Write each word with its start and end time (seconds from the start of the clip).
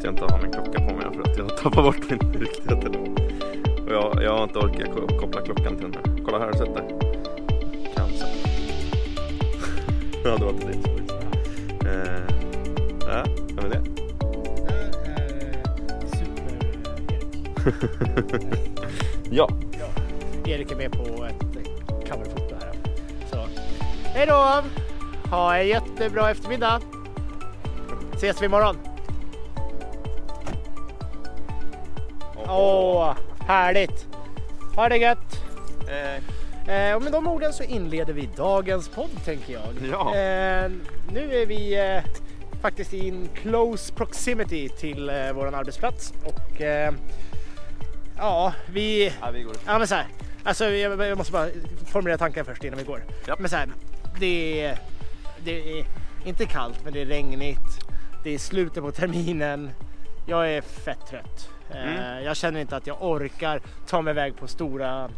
att 0.00 0.04
jag 0.04 0.12
inte 0.12 0.24
har 0.24 0.42
min 0.42 0.52
klocka 0.52 0.78
på 0.78 0.94
mig 0.94 1.06
för 1.14 1.22
att 1.30 1.36
jag 1.36 1.44
har 1.44 1.50
tappat 1.50 1.84
bort 1.84 2.10
min 2.10 2.18
riktiga 2.40 2.76
telefon. 2.76 3.16
Och 3.86 3.92
jag, 3.92 4.22
jag 4.22 4.36
har 4.36 4.42
inte 4.42 4.58
orkat 4.58 4.94
ko- 4.94 5.18
koppla 5.20 5.40
klockan 5.40 5.76
till 5.76 5.90
den 5.90 5.94
här. 5.94 6.24
Kolla 6.24 6.38
här, 6.38 6.44
har 6.44 6.52
du 6.52 6.58
sett 6.58 6.74
det? 6.74 6.82
Cancer. 7.96 8.28
ja, 10.24 10.36
det 10.36 10.44
var 10.44 10.52
inte 10.52 10.66
ditt. 10.66 10.86
Eh, 11.86 12.22
ja, 13.00 13.24
vem 13.56 13.64
är 13.64 13.70
det? 13.70 13.82
Super-Erik. 16.16 16.76
Ja, 19.30 19.48
Erik 20.46 20.72
är 20.72 20.76
med 20.76 20.92
på 20.92 21.24
ett 21.24 21.44
coverfoto 22.10 22.54
här. 22.60 22.72
Så, 23.30 23.36
hej 24.14 24.26
då! 24.26 24.62
Ha 25.30 25.56
en 25.56 25.68
jättebra 25.68 26.30
eftermiddag. 26.30 26.80
Ses 28.14 28.42
vi 28.42 28.46
imorgon. 28.46 28.76
Åh, 32.50 33.14
härligt! 33.46 34.06
Ha 34.76 34.88
det 34.88 34.96
gött! 34.96 35.42
eh, 35.88 36.22
Eh, 36.68 36.94
och 36.96 37.02
med 37.02 37.12
de 37.12 37.26
orden 37.28 37.52
så 37.52 37.62
inleder 37.62 38.12
vi 38.12 38.28
dagens 38.36 38.88
podd 38.88 39.10
tänker 39.24 39.52
jag. 39.52 39.62
Ja. 39.90 40.08
Eh, 40.14 40.70
nu 41.12 41.34
är 41.42 41.46
vi 41.46 41.78
eh, 41.96 42.02
faktiskt 42.62 42.94
i 42.94 43.08
en 43.08 43.28
close 43.34 43.92
proximity 43.94 44.68
till 44.68 45.08
eh, 45.08 45.32
våran 45.32 45.54
arbetsplats 45.54 46.12
och 46.24 46.60
eh, 46.60 46.92
ja, 48.16 48.52
vi 48.72 49.12
ja, 49.20 49.30
vi 49.30 49.42
går. 49.42 49.56
Ja 49.66 49.78
men 49.78 49.86
så 49.86 49.94
här, 49.94 50.06
alltså 50.44 50.64
jag, 50.64 51.00
jag 51.06 51.18
måste 51.18 51.32
bara 51.32 51.48
formulera 51.86 52.18
tanken 52.18 52.44
först 52.44 52.64
innan 52.64 52.78
vi 52.78 52.84
går. 52.84 53.02
Ja. 53.26 53.36
Men 53.38 53.50
så 53.50 53.56
här, 53.56 53.68
det 54.20 54.74
det 55.44 55.78
är 55.80 55.84
inte 56.24 56.46
kallt 56.46 56.84
men 56.84 56.92
det 56.92 57.00
är 57.02 57.06
regnigt. 57.06 57.78
Det 58.24 58.34
är 58.34 58.38
slutet 58.38 58.82
på 58.82 58.90
terminen. 58.92 59.70
Jag 60.26 60.50
är 60.50 60.60
fett 60.60 61.06
trött. 61.10 61.48
Eh, 61.74 61.98
Mm. 61.98 62.24
jag 62.24 62.36
känner 62.36 62.60
inte 62.60 62.76
att 62.76 62.86
jag 62.86 63.02
orkar 63.02 63.60
ta 63.86 64.02
mig 64.02 64.10
iväg 64.10 64.36
på 64.36 64.46
stora, 64.46 65.10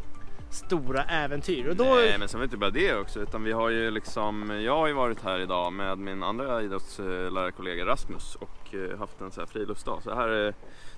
stora 0.51 1.05
äventyr. 1.05 1.69
Och 1.69 1.77
då, 1.77 1.85
Nej 1.85 2.17
men 2.19 2.29
sen 2.29 2.41
var 2.41 2.43
det 2.43 2.47
inte 2.47 2.57
bara 2.57 2.71
det 2.71 2.95
också 2.95 3.21
utan 3.21 3.45
vi 3.45 3.53
har 3.53 3.69
ju 3.71 3.91
liksom, 3.91 4.61
jag 4.65 4.77
har 4.77 4.87
ju 4.87 4.93
varit 4.93 5.23
här 5.25 5.39
idag 5.39 5.73
med 5.73 5.99
min 5.99 6.23
andra 6.23 6.63
idrottslärarkollega 6.63 7.87
Rasmus 7.87 8.35
och 8.35 8.75
eh, 8.75 8.99
haft 8.99 9.21
en 9.21 9.31
så 9.31 9.41
här 9.41 9.47
friluftsdag. 9.47 10.03
Så 10.03 10.15
här 10.15 10.29
är, 10.29 10.55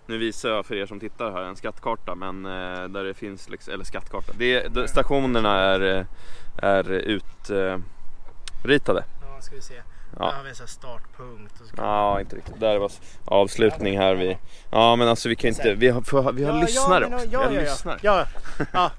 nu 0.06 0.18
visar 0.18 0.48
jag 0.50 0.66
för 0.66 0.74
er 0.74 0.86
som 0.86 1.00
tittar 1.00 1.32
här 1.32 1.42
en 1.42 1.56
skattkarta 1.56 2.14
men 2.14 2.46
eh, 2.46 2.84
där 2.88 3.04
det 3.04 3.14
finns, 3.14 3.48
liksom, 3.48 3.74
eller 3.74 3.84
skattkarta, 3.84 4.32
det, 4.38 4.74
de, 4.74 4.88
stationerna 4.88 5.60
är, 5.60 5.98
eh, 5.98 6.04
är 6.56 6.90
utritade. 6.90 9.04
ja, 9.22 9.40
ska 9.40 9.54
vi 9.54 9.60
se. 9.62 9.82
Ja. 10.18 10.26
Där 10.26 10.32
har 10.32 10.42
vi 10.42 10.48
en 10.48 10.54
sån 10.54 10.64
här 10.64 10.68
startpunkt. 10.68 11.60
Och 11.60 11.66
så 11.66 11.74
Ja, 11.76 12.20
inte 12.20 12.36
riktigt. 12.36 12.60
Där 12.60 12.78
var 12.78 12.92
avslutning 13.24 13.98
här. 13.98 14.14
Vi, 14.14 14.38
ja, 14.70 14.96
men 14.96 15.08
alltså 15.08 15.28
vi 15.28 15.36
kan 15.36 15.48
inte, 15.48 15.74
vi 15.74 15.88
har, 15.88 16.00
för, 16.00 16.32
vi 16.32 16.44
har 16.44 16.54
Ja, 16.56 16.60
lyssnare 16.60 17.08
ja, 17.10 17.16
också. 17.16 17.26
Ja, 17.30 17.40
vi 17.40 17.44
har 17.46 17.52
ja, 17.52 17.60
ja. 17.60 17.70
lyssnare. 17.70 17.98
Ja, 18.02 18.26
ja. 18.72 18.90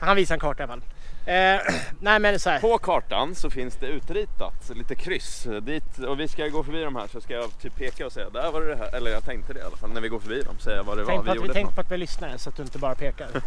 Han 0.00 0.16
visar 0.16 0.34
en 0.34 0.40
karta 0.40 0.62
i 0.62 0.64
alla 0.64 0.72
fall. 0.72 0.82
Eh, 1.26 1.60
nej 2.00 2.18
men 2.18 2.40
så 2.40 2.50
här. 2.50 2.60
På 2.60 2.78
kartan 2.78 3.34
så 3.34 3.50
finns 3.50 3.76
det 3.76 3.86
utritat 3.86 4.70
lite 4.74 4.94
kryss 4.94 5.46
dit 5.62 5.98
och 5.98 6.20
vi 6.20 6.28
ska 6.28 6.48
gå 6.48 6.62
förbi 6.62 6.82
de 6.82 6.96
här 6.96 7.06
så 7.06 7.20
ska 7.20 7.34
jag 7.34 7.58
typ 7.60 7.76
peka 7.76 8.06
och 8.06 8.12
säga 8.12 8.30
där 8.30 8.52
var 8.52 8.60
det 8.60 8.68
det 8.68 8.76
här. 8.76 8.94
Eller 8.96 9.10
jag 9.10 9.24
tänkte 9.24 9.52
det 9.52 9.60
i 9.60 9.62
alla 9.62 9.76
fall 9.76 9.90
när 9.90 10.00
vi 10.00 10.08
går 10.08 10.18
förbi 10.18 10.42
dem. 10.42 10.58
Säga 10.58 10.82
vad 10.82 10.98
det 10.98 11.04
Tänk 11.06 11.16
var 11.18 11.24
vi 11.24 11.30
att 11.30 11.36
vi, 11.36 11.40
gjorde. 11.40 11.52
tänk 11.52 11.74
på 11.74 11.80
att 11.80 11.90
vi 11.90 11.96
lyssnar 11.96 12.36
så 12.36 12.48
att 12.48 12.56
du 12.56 12.62
inte 12.62 12.78
bara 12.78 12.94
pekar. 12.94 13.28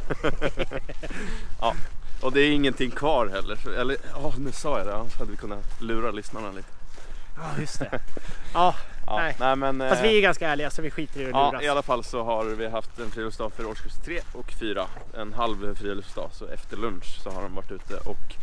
något. 1.62 1.76
Och 2.22 2.32
det 2.32 2.42
är 2.42 2.52
ingenting 2.52 2.92
kvar 2.92 3.28
heller. 3.28 3.56
Så, 3.56 3.70
eller 3.70 3.98
ja, 4.16 4.34
nu 4.38 4.52
sa 4.52 4.78
jag 4.78 4.88
det. 4.88 4.96
Annars 4.96 5.16
hade 5.16 5.32
vi 5.32 5.38
kunnat 5.38 5.82
lura 5.82 6.12
lyssnarna 6.12 6.52
lite. 6.52 6.68
Ja, 7.36 7.44
just 7.60 7.80
det. 7.80 8.00
Ja, 8.54 8.76
Ja, 9.08 9.18
Nej. 9.18 9.36
nej. 9.40 9.56
men. 9.56 9.80
fast 9.90 10.02
eh, 10.02 10.10
vi 10.10 10.18
är 10.18 10.22
ganska 10.22 10.48
ärliga 10.50 10.70
så 10.70 10.82
vi 10.82 10.92
skiter 10.92 11.22
i 11.22 11.26
att 11.26 11.30
Ja, 11.32 11.50
luras. 11.52 11.64
i 11.64 11.68
alla 11.68 11.82
fall 11.82 12.04
så 12.04 12.24
har 12.24 12.46
vi 12.46 12.68
haft 12.70 13.00
en 13.00 13.12
friluftsdag 13.12 13.54
för 13.54 13.66
årskurs 13.66 13.94
3 14.06 14.20
och 14.34 14.52
4. 14.52 14.86
En 15.18 15.34
halv 15.34 15.76
friluftsdag, 15.76 16.30
så 16.34 16.48
efter 16.48 16.78
lunch 16.78 17.20
så 17.24 17.30
har 17.30 17.42
de 17.42 17.56
varit 17.56 17.72
ute 17.72 17.98
och 17.98 18.36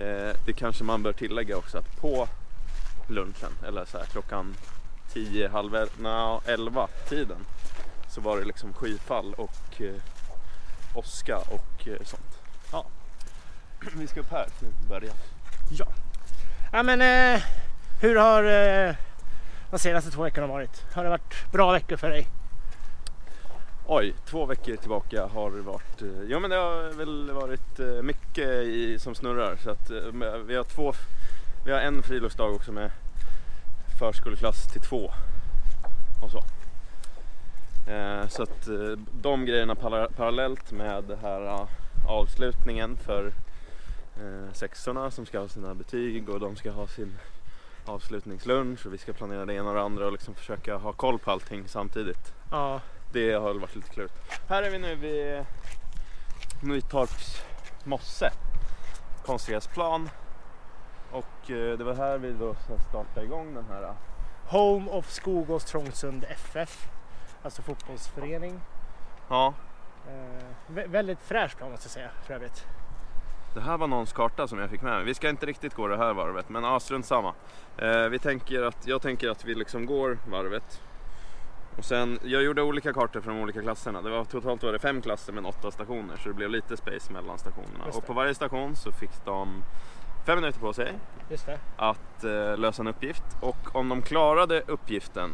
eh, 0.00 0.34
det 0.46 0.52
kanske 0.52 0.84
man 0.84 1.02
bör 1.02 1.12
tillägga 1.12 1.56
också 1.56 1.78
att 1.78 1.96
på 2.00 2.28
lunchen, 3.08 3.50
eller 3.66 3.84
så 3.84 3.98
här 3.98 4.04
klockan 4.06 4.54
10, 5.12 5.48
halv 5.48 5.74
el- 5.74 5.88
nja, 5.98 6.40
11 6.46 6.88
tiden 7.08 7.38
så 8.10 8.20
var 8.20 8.36
det 8.38 8.44
liksom 8.44 8.72
skyfall 8.72 9.34
och 9.34 9.80
eh, 9.80 9.94
åska 10.94 11.36
och 11.36 11.88
eh, 11.88 12.02
sånt. 12.04 12.38
Ja. 12.72 12.86
Vi 13.94 14.06
ska 14.06 14.20
upp 14.20 14.30
här 14.30 14.46
till 14.58 14.68
början. 14.88 15.16
Ja. 15.70 15.86
ja 16.72 16.82
men 16.82 17.00
eh, 17.34 17.42
hur 18.00 18.16
har 18.16 18.44
eh, 18.44 18.94
de 19.70 19.78
senaste 19.78 20.10
två 20.10 20.22
veckorna 20.22 20.46
varit? 20.46 20.84
Har 20.92 21.04
det 21.04 21.10
varit 21.10 21.52
bra 21.52 21.72
veckor 21.72 21.96
för 21.96 22.10
dig? 22.10 22.28
Oj, 23.86 24.14
två 24.26 24.46
veckor 24.46 24.76
tillbaka 24.76 25.26
har 25.26 25.50
det 25.50 25.62
varit, 25.62 26.02
eh, 26.02 26.22
ja 26.28 26.38
men 26.40 26.50
det 26.50 26.56
har 26.56 26.92
väl 26.96 27.30
varit 27.30 27.78
eh, 27.80 28.02
mycket 28.02 28.48
i, 28.48 28.98
som 28.98 29.14
snurrar 29.14 29.56
så 29.56 29.70
att 29.70 29.90
eh, 29.90 29.96
vi 30.46 30.56
har 30.56 30.64
två, 30.64 30.92
vi 31.64 31.72
har 31.72 31.80
en 31.80 32.02
friluftsdag 32.02 32.54
också 32.54 32.72
med 32.72 32.90
förskoleklass 33.98 34.72
till 34.72 34.80
två 34.80 35.12
och 36.22 36.30
så. 36.30 36.44
Eh, 37.92 38.28
Så 38.28 38.42
att 38.42 38.68
eh, 38.68 38.98
de 39.22 39.46
grejerna 39.46 39.74
para- 39.74 40.08
parallellt 40.16 40.72
med 40.72 41.04
det 41.04 41.16
här 41.22 41.66
avslutningen 42.08 42.96
för 42.96 43.26
eh, 44.16 44.52
sexorna 44.52 45.10
som 45.10 45.26
ska 45.26 45.38
ha 45.40 45.48
sina 45.48 45.74
betyg 45.74 46.28
och 46.28 46.40
de 46.40 46.56
ska 46.56 46.70
ha 46.70 46.86
sin 46.86 47.12
avslutningslunch 47.88 48.86
och 48.86 48.92
vi 48.94 48.98
ska 48.98 49.12
planera 49.12 49.44
det 49.46 49.54
ena 49.54 49.68
och 49.68 49.74
det 49.74 49.82
andra 49.82 50.06
och 50.06 50.12
liksom 50.12 50.34
försöka 50.34 50.76
ha 50.76 50.92
koll 50.92 51.18
på 51.18 51.30
allting 51.30 51.68
samtidigt. 51.68 52.34
Ja. 52.50 52.80
Det 53.12 53.32
har 53.32 53.48
väl 53.48 53.60
varit 53.60 53.74
lite 53.76 53.88
klurigt. 53.90 54.14
Här 54.48 54.62
är 54.62 54.70
vi 54.70 54.78
nu 54.78 54.94
vid 54.94 55.44
Nytorps 56.62 57.42
mosse. 57.84 58.30
Konstgräsplan. 59.24 60.10
Och 61.12 61.50
eh, 61.50 61.78
det 61.78 61.84
var 61.84 61.94
här 61.94 62.18
vi 62.18 62.32
då 62.32 62.54
startade 62.88 63.26
igång 63.26 63.54
den 63.54 63.64
här. 63.70 63.82
eh, 63.82 63.94
Home 64.46 64.90
of 64.90 65.10
Skogås 65.10 65.64
Trångsund 65.64 66.24
FF. 66.28 66.88
Alltså 67.42 67.62
fotbollsförening. 67.62 68.60
Ja, 69.28 69.54
Eh, 70.08 70.44
vä- 70.72 70.88
väldigt 70.88 71.18
fräsch 71.22 71.56
plan 71.56 71.70
måste 71.70 71.84
jag 71.86 71.90
säga 71.90 72.10
för 72.26 72.34
övrigt. 72.34 72.66
Det 73.56 73.62
här 73.62 73.78
var 73.78 73.86
någons 73.86 74.12
karta 74.12 74.48
som 74.48 74.58
jag 74.58 74.70
fick 74.70 74.82
med 74.82 74.92
mig. 74.92 75.04
Vi 75.04 75.14
ska 75.14 75.28
inte 75.28 75.46
riktigt 75.46 75.74
gå 75.74 75.88
det 75.88 75.96
här 75.96 76.14
varvet 76.14 76.48
men 76.48 76.64
ja, 76.64 76.80
strunt 76.80 77.06
samma. 77.06 77.34
Eh, 77.78 78.08
vi 78.08 78.18
tänker 78.18 78.62
att, 78.62 78.86
jag 78.86 79.02
tänker 79.02 79.28
att 79.28 79.44
vi 79.44 79.54
liksom 79.54 79.86
går 79.86 80.18
varvet. 80.30 80.82
Och 81.78 81.84
sen, 81.84 82.18
jag 82.22 82.42
gjorde 82.42 82.62
olika 82.62 82.92
kartor 82.92 83.20
för 83.20 83.30
de 83.30 83.40
olika 83.40 83.62
klasserna. 83.62 84.02
Det 84.02 84.10
var, 84.10 84.24
totalt 84.24 84.62
var 84.62 84.72
det 84.72 84.78
fem 84.78 85.02
klasser 85.02 85.32
med 85.32 85.46
åtta 85.46 85.70
stationer 85.70 86.16
så 86.16 86.28
det 86.28 86.34
blev 86.34 86.50
lite 86.50 86.76
space 86.76 87.12
mellan 87.12 87.38
stationerna. 87.38 87.84
Och 87.94 88.06
på 88.06 88.12
varje 88.12 88.34
station 88.34 88.76
så 88.76 88.92
fick 88.92 89.24
de 89.24 89.62
fem 90.26 90.38
minuter 90.40 90.60
på 90.60 90.72
sig 90.72 90.92
Just 91.30 91.46
det. 91.46 91.58
att 91.76 92.24
eh, 92.24 92.56
lösa 92.58 92.82
en 92.82 92.88
uppgift 92.88 93.24
och 93.40 93.76
om 93.76 93.88
de 93.88 94.02
klarade 94.02 94.62
uppgiften 94.66 95.30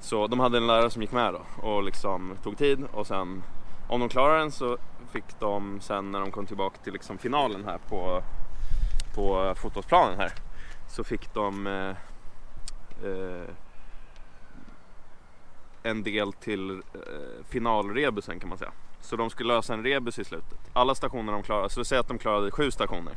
så 0.00 0.26
de 0.26 0.40
hade 0.40 0.56
en 0.58 0.66
lärare 0.66 0.90
som 0.90 1.02
gick 1.02 1.12
med 1.12 1.34
då 1.34 1.68
och 1.68 1.82
liksom 1.82 2.36
tog 2.42 2.58
tid 2.58 2.84
och 2.92 3.06
sen 3.06 3.42
om 3.88 4.00
de 4.00 4.08
klarade 4.08 4.38
den 4.38 4.50
så 4.50 4.78
fick 5.12 5.40
de 5.40 5.80
sen 5.80 6.12
när 6.12 6.20
de 6.20 6.30
kom 6.30 6.46
tillbaka 6.46 6.76
till 6.84 6.92
liksom 6.92 7.18
finalen 7.18 7.64
här 7.64 7.78
på, 7.88 8.22
på 9.14 9.54
fotbollsplanen 9.56 10.18
här 10.18 10.32
så 10.88 11.04
fick 11.04 11.34
de 11.34 11.66
eh, 11.66 11.96
eh, 13.10 13.48
en 15.82 16.02
del 16.02 16.32
till 16.32 16.70
eh, 16.70 17.44
finalrebusen 17.48 18.40
kan 18.40 18.48
man 18.48 18.58
säga. 18.58 18.72
Så 19.00 19.16
de 19.16 19.30
skulle 19.30 19.54
lösa 19.54 19.74
en 19.74 19.84
rebus 19.84 20.18
i 20.18 20.24
slutet. 20.24 20.58
Alla 20.72 20.94
stationer 20.94 21.32
de 21.32 21.42
klarade, 21.42 21.70
så 21.70 21.84
säg 21.84 21.98
att 21.98 22.08
de 22.08 22.18
klarade 22.18 22.50
sju 22.50 22.70
stationer. 22.70 23.14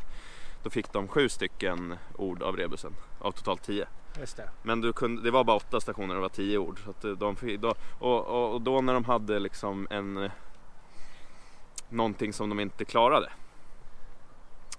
Då 0.64 0.70
fick 0.70 0.94
de 0.94 1.08
sju 1.08 1.30
stycken 1.30 1.98
ord 2.18 2.44
av 2.44 2.58
rebusen 2.58 2.94
av 3.20 3.32
totalt 3.32 3.64
tio. 3.64 3.86
Det. 4.14 4.50
Men 4.64 4.82
du 4.82 4.94
kunde, 4.94 5.22
det 5.22 5.32
var 5.32 5.44
bara 5.44 5.56
åtta 5.56 5.82
stationer 5.82 6.10
och 6.10 6.16
det 6.16 6.22
var 6.22 6.30
tio 6.30 6.58
ord. 6.58 6.80
Så 6.84 6.90
att 6.90 7.02
de 7.20 7.58
då, 7.58 7.76
och, 8.00 8.28
och, 8.28 8.54
och 8.54 8.62
då 8.62 8.82
när 8.82 8.94
de 8.94 9.06
hade 9.06 9.40
liksom 9.40 9.88
en 9.90 10.18
eh, 10.18 10.32
någonting 11.92 12.34
som 12.34 12.50
de 12.50 12.60
inte 12.60 12.86
klarade. 12.86 13.30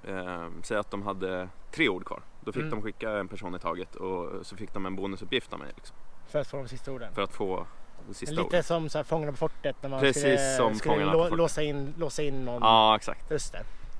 Eh, 0.04 0.46
säg 0.62 0.76
att 0.76 0.90
de 0.90 1.02
hade 1.02 1.48
tre 1.70 1.88
ord 1.88 2.04
kvar. 2.04 2.20
Då 2.40 2.52
fick 2.52 2.62
Mm. 2.62 2.70
de 2.70 2.82
skicka 2.82 3.10
en 3.10 3.28
person 3.28 3.54
i 3.54 3.58
taget 3.58 3.94
och 3.96 4.46
så 4.46 4.56
fick 4.56 4.72
de 4.74 4.86
en 4.86 4.96
bonusuppgift 4.96 5.52
av 5.52 5.58
mig. 5.58 5.68
Liksom, 5.76 5.96
För 6.28 6.38
att 6.40 6.46
få 6.46 6.56
de 6.56 6.68
sista 6.68 6.92
orden. 6.92 7.14
för 7.14 7.22
att 7.22 7.32
få 7.32 7.66
det 8.08 8.14
sista 8.14 8.34
Lite 8.34 8.46
ordet. 8.46 8.66
som 8.66 8.88
så 8.88 8.98
här, 8.98 9.04
Fångarna 9.04 9.32
på 9.32 9.36
fortet 9.38 9.76
när 9.82 9.88
man 9.90 10.00
Precis 10.00 10.22
skulle, 10.22 10.56
som 10.56 10.74
skulle 10.74 11.04
lå- 11.04 11.36
låsa, 11.36 11.62
in, 11.62 11.94
låsa 11.98 12.22
in 12.22 12.44
någon. 12.44 12.62
Ja 12.62 12.96
exakt. 12.96 13.30
Just. 13.30 13.54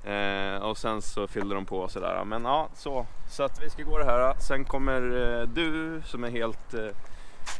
Eh, 0.05 0.55
och 0.55 0.77
sen 0.77 1.01
så 1.01 1.27
fyllde 1.27 1.55
de 1.55 1.65
på 1.65 1.77
och 1.79 1.91
sådär. 1.91 2.23
Men 2.25 2.45
ja, 2.45 2.67
så. 2.75 3.05
Så 3.29 3.43
att 3.43 3.63
vi 3.63 3.69
ska 3.69 3.83
gå 3.83 3.97
det 3.97 4.05
här. 4.05 4.33
Sen 4.39 4.65
kommer 4.65 5.01
eh, 5.41 5.47
du 5.47 6.01
som 6.05 6.23
är 6.23 6.29
helt 6.29 6.73
eh, 6.73 6.85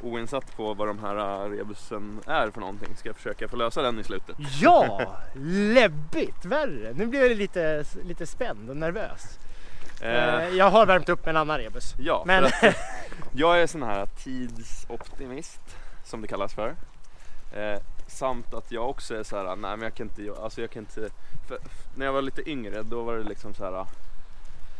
oinsatt 0.01 0.55
på 0.57 0.73
vad 0.73 0.87
de 0.87 0.99
här 0.99 1.15
eh, 1.45 1.49
rebusen 1.49 2.19
är 2.27 2.49
för 2.51 2.59
någonting. 2.59 2.95
Ska 2.95 3.13
försöka 3.13 3.47
få 3.47 3.55
lösa 3.55 3.81
den 3.81 3.99
i 3.99 4.03
slutet. 4.03 4.35
Ja, 4.61 5.15
läbbigt 5.73 6.45
värre. 6.45 6.93
Nu 6.95 7.05
blir 7.05 7.21
jag 7.29 7.37
lite, 7.37 7.85
lite 8.03 8.25
spänd 8.27 8.69
och 8.69 8.77
nervös. 8.77 9.39
Eh, 10.01 10.35
Eh, 10.35 10.49
jag 10.49 10.69
har 10.69 10.85
värmt 10.85 11.09
upp 11.09 11.25
med 11.25 11.29
en 11.29 11.37
annan 11.37 11.57
rebus. 11.57 11.93
ja, 11.99 12.23
men- 12.27 12.45
att 12.45 12.53
jag 13.31 13.61
är 13.61 13.67
sån 13.67 13.83
här 13.83 14.05
tidsoptimist. 14.23 15.59
som 16.03 16.21
det 16.21 16.27
kallas 16.27 16.53
för. 16.53 16.75
Eh, 17.53 17.79
samt 18.07 18.53
att 18.53 18.71
jag 18.71 18.89
också 18.89 19.15
är 19.15 19.23
så 19.23 19.37
här, 19.37 19.43
nej 19.55 19.55
men 19.77 19.81
jag 19.81 19.93
kan 19.93 20.09
inte, 20.09 20.41
alltså 20.41 20.61
jag 20.61 20.69
kan 20.71 20.81
inte, 20.83 21.09
för, 21.47 21.57
när 21.95 22.05
jag 22.05 22.13
var 22.13 22.21
lite 22.21 22.49
yngre 22.49 22.83
då 22.83 23.03
var 23.03 23.15
det 23.17 23.23
liksom 23.23 23.53
så 23.53 23.63
här, 23.63 23.71
ah, 23.73 23.87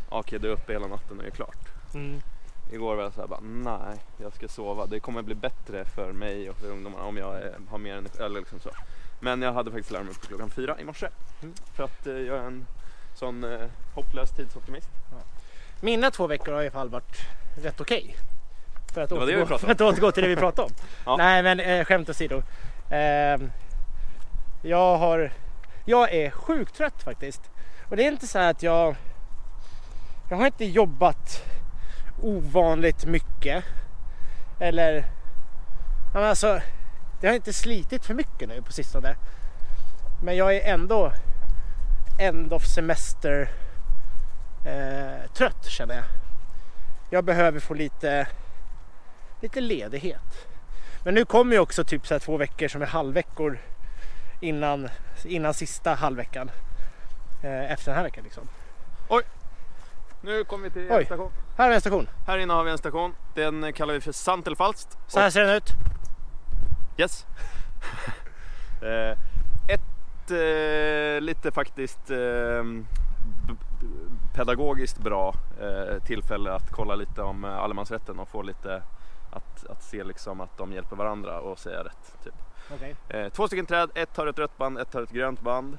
okej 0.09 0.39
du 0.39 0.47
är 0.47 0.51
uppe 0.53 0.73
hela 0.73 0.87
natten 0.87 1.19
och 1.19 1.25
är 1.25 1.29
klart. 1.29 1.57
Mm. 1.93 2.21
Igår 2.71 2.95
var 2.95 3.03
jag 3.03 3.13
såhär 3.13 3.27
bara, 3.27 3.39
nej 3.41 3.97
jag 4.17 4.33
ska 4.33 4.47
sova. 4.47 4.85
Det 4.85 4.99
kommer 4.99 5.21
bli 5.21 5.35
bättre 5.35 5.85
för 5.85 6.11
mig 6.11 6.49
och 6.49 6.55
för 6.57 6.67
ungdomarna 6.67 7.03
om 7.05 7.17
jag 7.17 7.35
är, 7.35 7.55
har 7.69 7.77
mer 7.77 7.95
energi, 7.95 8.23
eller 8.23 8.39
liksom 8.39 8.59
så. 8.59 8.69
Men 9.19 9.41
jag 9.41 9.53
hade 9.53 9.71
faktiskt 9.71 9.91
larm 9.91 10.09
uppe 10.09 10.27
klockan 10.27 10.49
fyra 10.49 10.79
i 10.79 10.83
morse. 10.85 11.07
Mm. 11.41 11.53
För 11.75 11.83
att 11.83 12.07
eh, 12.07 12.13
jag 12.13 12.37
är 12.37 12.43
en 12.43 12.65
sån 13.15 13.43
eh, 13.43 13.59
hopplös 13.95 14.29
tidsoptimist. 14.31 14.89
Mina 15.81 16.11
två 16.11 16.27
veckor 16.27 16.51
har 16.53 16.61
i 16.61 16.65
alla 16.65 16.71
fall 16.71 16.89
varit 16.89 17.17
rätt 17.63 17.81
okej. 17.81 18.15
För, 18.93 19.01
att 19.01 19.09
Det 19.09 19.25
det 19.25 19.43
återgå- 19.43 19.57
för 19.57 19.71
att 19.71 19.81
återgå 19.81 20.11
till 20.11 20.23
det 20.23 20.29
vi 20.29 20.35
pratade 20.35 20.65
om. 20.67 20.73
Ja. 21.05 21.17
Nej 21.17 21.43
men 21.43 21.59
eh, 21.59 21.85
skämt 21.85 22.09
åsido. 22.09 22.43
Eh, 22.89 23.41
jag 24.61 24.97
har... 24.97 25.31
Jag 25.85 26.13
är 26.13 26.29
sjukt 26.31 26.75
trött 26.75 27.03
faktiskt. 27.03 27.41
Och 27.89 27.95
det 27.97 28.03
är 28.03 28.11
inte 28.11 28.27
så 28.27 28.39
här 28.39 28.51
att 28.51 28.63
jag... 28.63 28.95
Jag 30.29 30.37
har 30.37 30.45
inte 30.45 30.65
jobbat 30.65 31.43
ovanligt 32.21 33.05
mycket. 33.05 33.63
Eller... 34.59 35.05
Men 36.13 36.23
alltså, 36.23 36.61
det 37.21 37.27
har 37.27 37.35
inte 37.35 37.53
slitit 37.53 38.05
för 38.05 38.13
mycket 38.13 38.49
nu 38.49 38.61
på 38.61 38.71
sistone. 38.71 39.15
Men 40.23 40.35
jag 40.35 40.55
är 40.55 40.73
ändå 40.73 41.11
end 42.19 42.53
of 42.53 42.65
semester 42.65 43.49
eh, 44.65 45.31
trött 45.33 45.65
känner 45.65 45.95
jag. 45.95 46.05
Jag 47.09 47.23
behöver 47.23 47.59
få 47.59 47.73
lite, 47.73 48.27
lite 49.41 49.61
ledighet. 49.61 50.47
Men 51.03 51.13
nu 51.13 51.25
kommer 51.25 51.53
ju 51.53 51.59
också 51.59 51.83
typ 51.83 52.07
så 52.07 52.19
två 52.19 52.37
veckor 52.37 52.67
som 52.67 52.81
är 52.81 52.85
halvveckor 52.85 53.59
innan, 54.41 54.89
innan 55.25 55.53
sista 55.53 55.93
halvveckan. 55.93 56.51
Eh, 57.43 57.71
efter 57.71 57.85
den 57.85 57.95
här 57.95 58.03
veckan 58.03 58.23
liksom. 58.23 58.47
Nu 60.21 60.43
kommer 60.43 60.63
vi 60.63 60.69
till 60.69 60.91
Oj. 60.91 61.05
station. 61.05 61.31
Här 61.57 61.63
har 61.65 61.69
vi 61.69 61.75
en 61.75 61.81
station. 61.81 62.07
Här 62.27 62.37
inne 62.37 62.53
har 62.53 62.63
vi 62.63 62.71
en 62.71 62.77
station. 62.77 63.15
Den 63.33 63.73
kallar 63.73 63.93
vi 63.93 64.01
för 64.01 64.11
Sant 64.11 64.47
eller 64.47 64.55
falskt. 64.55 64.97
Så 65.07 65.19
här 65.19 65.29
ser 65.29 65.41
den 65.41 65.55
ut. 65.55 65.69
Yes. 66.97 67.25
eh, 68.81 69.17
ett 69.67 70.31
eh, 70.31 71.21
lite 71.21 71.51
faktiskt 71.51 72.11
eh, 72.11 72.63
pedagogiskt 74.35 74.99
bra 74.99 75.33
eh, 75.61 76.03
tillfälle 76.03 76.53
att 76.53 76.71
kolla 76.71 76.95
lite 76.95 77.21
om 77.21 77.45
eh, 77.45 77.57
allemansrätten 77.57 78.19
och 78.19 78.29
få 78.29 78.41
lite 78.41 78.83
att, 79.31 79.65
att 79.69 79.83
se 79.83 80.03
liksom 80.03 80.41
att 80.41 80.57
de 80.57 80.73
hjälper 80.73 80.95
varandra 80.95 81.39
och 81.39 81.59
säga 81.59 81.83
rätt. 81.83 82.17
Typ. 82.23 82.33
Okej. 82.73 82.95
Eh, 83.09 83.29
två 83.29 83.47
stycken 83.47 83.65
träd, 83.65 83.89
ett 83.95 84.17
har 84.17 84.27
ett 84.27 84.39
rött 84.39 84.57
band, 84.57 84.79
ett 84.79 84.93
har 84.93 85.01
ett 85.01 85.11
grönt 85.11 85.41
band. 85.41 85.77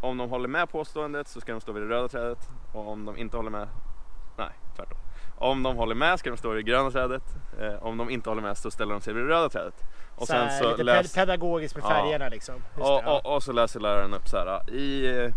Om 0.00 0.18
de 0.18 0.30
håller 0.30 0.48
med 0.48 0.70
påståendet 0.70 1.28
så 1.28 1.40
ska 1.40 1.52
de 1.52 1.60
stå 1.60 1.72
vid 1.72 1.82
det 1.82 1.88
röda 1.88 2.08
trädet 2.08 2.48
och 2.72 2.88
om 2.88 3.04
de 3.04 3.16
inte 3.16 3.36
håller 3.36 3.50
med, 3.50 3.68
nej. 4.36 4.50
Om 5.38 5.62
de 5.62 5.76
håller 5.76 5.94
med 5.94 6.18
ska 6.18 6.30
de 6.30 6.36
stå 6.36 6.48
vid 6.50 6.64
det 6.64 6.70
gröna 6.70 6.90
trädet. 6.90 7.22
Eh, 7.60 7.82
om 7.82 7.96
de 7.96 8.10
inte 8.10 8.30
håller 8.30 8.42
med 8.42 8.56
så 8.58 8.70
ställer 8.70 8.92
de 8.92 9.00
sig 9.00 9.14
vid 9.14 9.22
det 9.24 9.28
röda 9.28 9.48
trädet. 9.48 9.74
Och 10.16 10.20
så 10.26 10.32
sen 10.32 10.50
så 10.50 10.70
lite 10.70 10.82
läs... 10.82 11.14
ped- 11.16 11.20
pedagogiskt 11.20 11.74
med 11.76 11.84
Ja. 11.84 11.88
färgerna 11.88 12.28
liksom. 12.28 12.54
Just 12.54 12.64
det, 12.76 12.82
Och, 12.82 13.02
ja. 13.04 13.20
och, 13.24 13.34
och 13.34 13.42
så 13.42 13.52
läser 13.52 13.80
läraren 13.80 14.14
upp 14.14 14.28
så 14.28 14.36
här. 14.38 14.70
I 14.70 15.18
eh, 15.24 15.34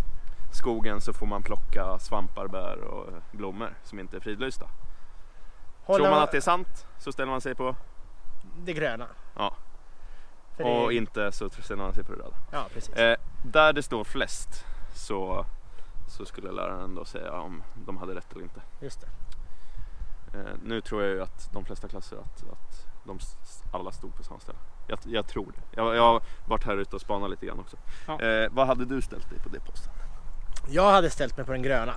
skogen 0.54 1.02
så 1.02 1.14
får 1.14 1.26
man 1.26 1.44
plocka 1.44 2.00
svampar, 2.00 2.48
bär 2.48 2.78
och 2.84 3.06
blommor 3.32 3.70
som 3.84 4.00
inte 4.00 4.18
är 4.18 4.22
fridlysta. 4.22 4.66
Håller 5.86 6.06
Tror 6.06 6.16
man 6.16 6.24
att 6.24 6.32
det 6.32 6.38
är 6.38 6.42
sant 6.42 6.86
så 7.00 7.12
ställer 7.12 7.32
man 7.32 7.42
sig 7.42 7.56
på 7.56 7.76
det 8.66 8.74
gröna. 8.74 9.08
Ja. 9.38 9.54
För 10.58 10.64
det- 10.64 10.70
och 10.86 10.94
inte 10.94 11.32
så 11.32 11.50
ställer 11.50 11.84
man 11.84 11.94
sig 11.94 12.04
på 12.04 12.12
det 12.12 12.18
röda. 12.20 12.36
Ja, 12.52 12.66
precis. 12.74 12.96
Eh, 12.96 13.18
där 13.46 13.74
det 13.74 13.84
står 13.84 14.04
flest 14.04 14.66
så, 14.94 15.46
så 16.08 16.26
skulle 16.26 16.52
läraren 16.52 16.96
då 16.96 17.06
säga 17.06 17.32
om 17.34 17.64
de 17.86 17.98
hade 17.98 18.16
rätt 18.16 18.32
eller 18.34 18.44
inte. 18.44 18.62
Just 18.80 19.02
det. 19.02 19.08
Eh, 20.34 20.40
nu 20.64 20.82
tror 20.82 21.04
jag 21.04 21.12
ju 21.12 21.22
att 21.22 21.54
de 21.54 21.66
flesta 21.66 21.88
klasser 21.88 22.18
att, 22.18 22.44
att 22.52 22.88
de 23.06 23.20
alla 23.72 23.92
stod 23.92 24.16
på 24.16 24.24
samma 24.24 24.40
ställe. 24.40 24.58
Jag, 24.88 25.00
jag 25.06 25.28
tror 25.28 25.46
det. 25.46 25.82
Jag, 25.82 25.96
jag 25.96 26.02
har 26.02 26.22
varit 26.48 26.64
här 26.64 26.78
ute 26.78 26.96
och 26.96 27.02
spanat 27.02 27.30
lite 27.30 27.46
grann 27.46 27.60
också. 27.60 27.78
Ja. 28.08 28.22
Eh, 28.22 28.50
vad 28.52 28.68
hade 28.68 28.86
du 28.86 29.02
ställt 29.02 29.30
dig 29.30 29.40
på 29.40 29.50
det 29.50 29.60
posten? 29.60 29.94
Jag 30.70 30.92
hade 30.92 31.10
ställt 31.10 31.38
mig 31.38 31.46
på 31.46 31.52
den 31.52 31.62
gröna. 31.62 31.94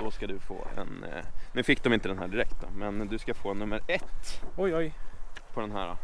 Då 0.00 0.10
ska 0.10 0.26
du 0.26 0.38
få 0.38 0.66
en, 0.76 1.04
eh, 1.04 1.24
nu 1.52 1.62
fick 1.62 1.82
de 1.82 1.92
inte 1.92 2.08
den 2.08 2.18
här 2.18 2.28
direkt 2.28 2.56
då, 2.60 2.66
men 2.72 3.08
du 3.08 3.18
ska 3.18 3.34
få 3.34 3.54
nummer 3.54 3.82
ett 3.86 4.42
Oj, 4.56 4.74
oj. 4.74 4.94
på 5.54 5.60
den 5.60 5.72
här. 5.72 5.96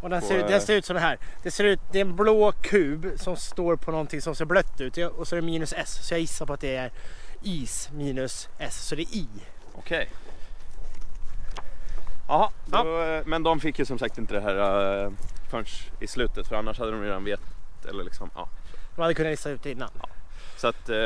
Och 0.00 0.10
den 0.10 0.20
På, 0.20 0.26
ser, 0.26 0.36
ut, 0.38 0.42
eh, 0.42 0.48
den 0.48 0.60
ser 0.60 0.76
ut 0.76 0.84
så 0.84 0.98
här. 0.98 1.18
Det 1.42 1.50
ser 1.50 1.64
ut, 1.64 1.80
det 1.92 1.98
är 1.98 2.04
en 2.04 2.16
blå 2.16 2.52
kub 2.52 3.06
som 3.16 3.36
står 3.36 3.76
på 3.76 3.90
någonting 3.90 4.20
som 4.20 4.34
ser 4.34 4.44
blött 4.44 4.80
ut. 4.80 4.98
Och 4.98 5.28
så 5.28 5.36
är 5.36 5.40
det 5.40 5.46
minus 5.46 5.72
S. 5.72 5.98
Så 6.02 6.14
jag 6.14 6.20
gissar 6.20 6.46
på 6.46 6.52
att 6.52 6.60
det 6.60 6.76
är 6.76 6.92
is 7.42 7.90
minus 7.92 8.48
S. 8.58 8.86
Så 8.88 8.94
det 8.94 9.02
är 9.02 9.16
I. 9.16 9.28
Okej. 9.74 10.10
Jaha, 12.28 12.50
då, 12.66 13.02
eh, 13.02 13.22
men 13.26 13.42
de 13.42 13.60
fick 13.60 13.78
ju 13.78 13.84
som 13.84 13.98
sagt 13.98 14.18
inte 14.18 14.34
det 14.34 14.40
här 14.40 15.04
uh, 15.04 15.12
förrän 15.50 15.64
i 16.00 16.06
slutet 16.06 16.48
för 16.48 16.56
annars 16.56 16.78
hade 16.78 16.90
de 16.90 17.02
redan 17.02 17.24
vet 17.24 17.40
eller 17.88 18.04
liksom, 18.04 18.30
ja. 18.34 18.48
De 18.96 19.02
hade 19.02 19.14
kunnat 19.14 19.30
gissa 19.30 19.50
ut 19.50 19.62
det 19.62 19.70
innan. 19.70 19.90
Så 20.56 20.68
att 20.68 20.88
eh, 20.88 20.96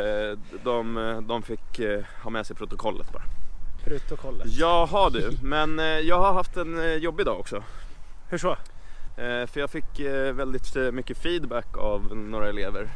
de, 0.65 1.25
de 1.29 1.43
fick 1.43 1.79
eh, 1.79 2.05
ha 2.23 2.31
med 2.31 2.47
sig 2.47 2.56
protokollet 2.56 3.12
bara. 3.12 3.23
Protokollet. 3.85 4.47
Jaha 4.47 5.11
du, 5.11 5.38
men 5.43 5.79
eh, 5.79 5.85
jag 5.85 6.19
har 6.19 6.32
haft 6.32 6.56
en 6.56 6.79
eh, 6.79 6.94
jobbig 6.94 7.26
dag 7.26 7.41
också. 7.41 7.62
Hur 8.29 8.38
så? 8.38 8.50
Eh, 9.17 9.47
för 9.47 9.61
jag 9.61 9.70
fick 9.70 10.00
eh, 10.00 10.32
väldigt 10.32 10.76
eh, 10.76 10.82
mycket 10.82 11.19
feedback 11.19 11.76
av 11.76 12.17
några 12.17 12.49
elever. 12.49 12.88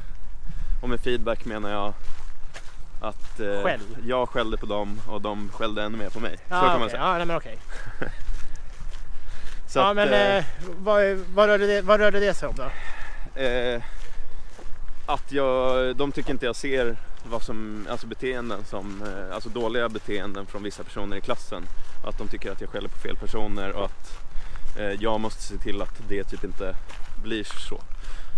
Och 0.82 0.88
med 0.88 1.00
feedback 1.00 1.44
menar 1.44 1.70
jag 1.70 1.92
att 3.02 3.40
eh, 3.40 3.62
Skäll. 3.62 3.80
jag 4.06 4.28
skällde 4.28 4.56
på 4.56 4.66
dem 4.66 5.00
och 5.08 5.20
de 5.20 5.48
skällde 5.52 5.82
ännu 5.82 5.98
mer 5.98 6.10
på 6.10 6.20
mig. 6.20 6.36
så 6.48 6.54
Ah, 6.54 6.60
kan 6.70 6.80
man 6.80 6.90
säga. 6.90 7.02
Ja, 7.02 7.16
nej, 7.16 7.26
men 7.26 7.36
okej. 7.36 7.58
Så 9.68 9.78
Ja, 9.78 9.88
att, 9.90 9.96
men 9.96 10.08
eh, 10.12 10.36
eh, 10.36 10.44
vad, 10.78 11.04
vad, 11.34 11.46
rörde 11.48 11.66
det, 11.66 11.82
vad 11.82 12.00
rörde 12.00 12.20
det 12.20 12.34
sig 12.34 12.48
om 12.48 12.54
då? 12.56 12.62
eh, 13.42 13.82
att 15.06 15.32
jag, 15.32 15.96
de 15.96 16.12
tycker 16.12 16.30
inte 16.30 16.46
jag 16.46 16.56
ser 16.56 16.96
vad 17.30 17.42
som, 17.42 17.86
alltså 17.90 18.06
beteenden 18.06 18.64
som, 18.64 19.02
eh, 19.02 19.34
alltså 19.34 19.48
dåliga 19.48 19.88
beteenden 19.88 20.46
från 20.46 20.62
vissa 20.62 20.82
personer 20.84 21.16
i 21.16 21.20
klassen. 21.20 21.62
Att 22.06 22.18
de 22.18 22.28
tycker 22.28 22.52
att 22.52 22.60
jag 22.60 22.70
skäller 22.70 22.88
på 22.88 22.98
fel 22.98 23.16
personer 23.16 23.72
och 23.72 23.84
att 23.84 24.18
eh, 24.78 24.90
jag 25.00 25.20
måste 25.20 25.42
se 25.42 25.56
till 25.58 25.82
att 25.82 26.00
det 26.08 26.24
typ 26.24 26.44
inte 26.44 26.74
blir 27.22 27.44
så. 27.44 27.80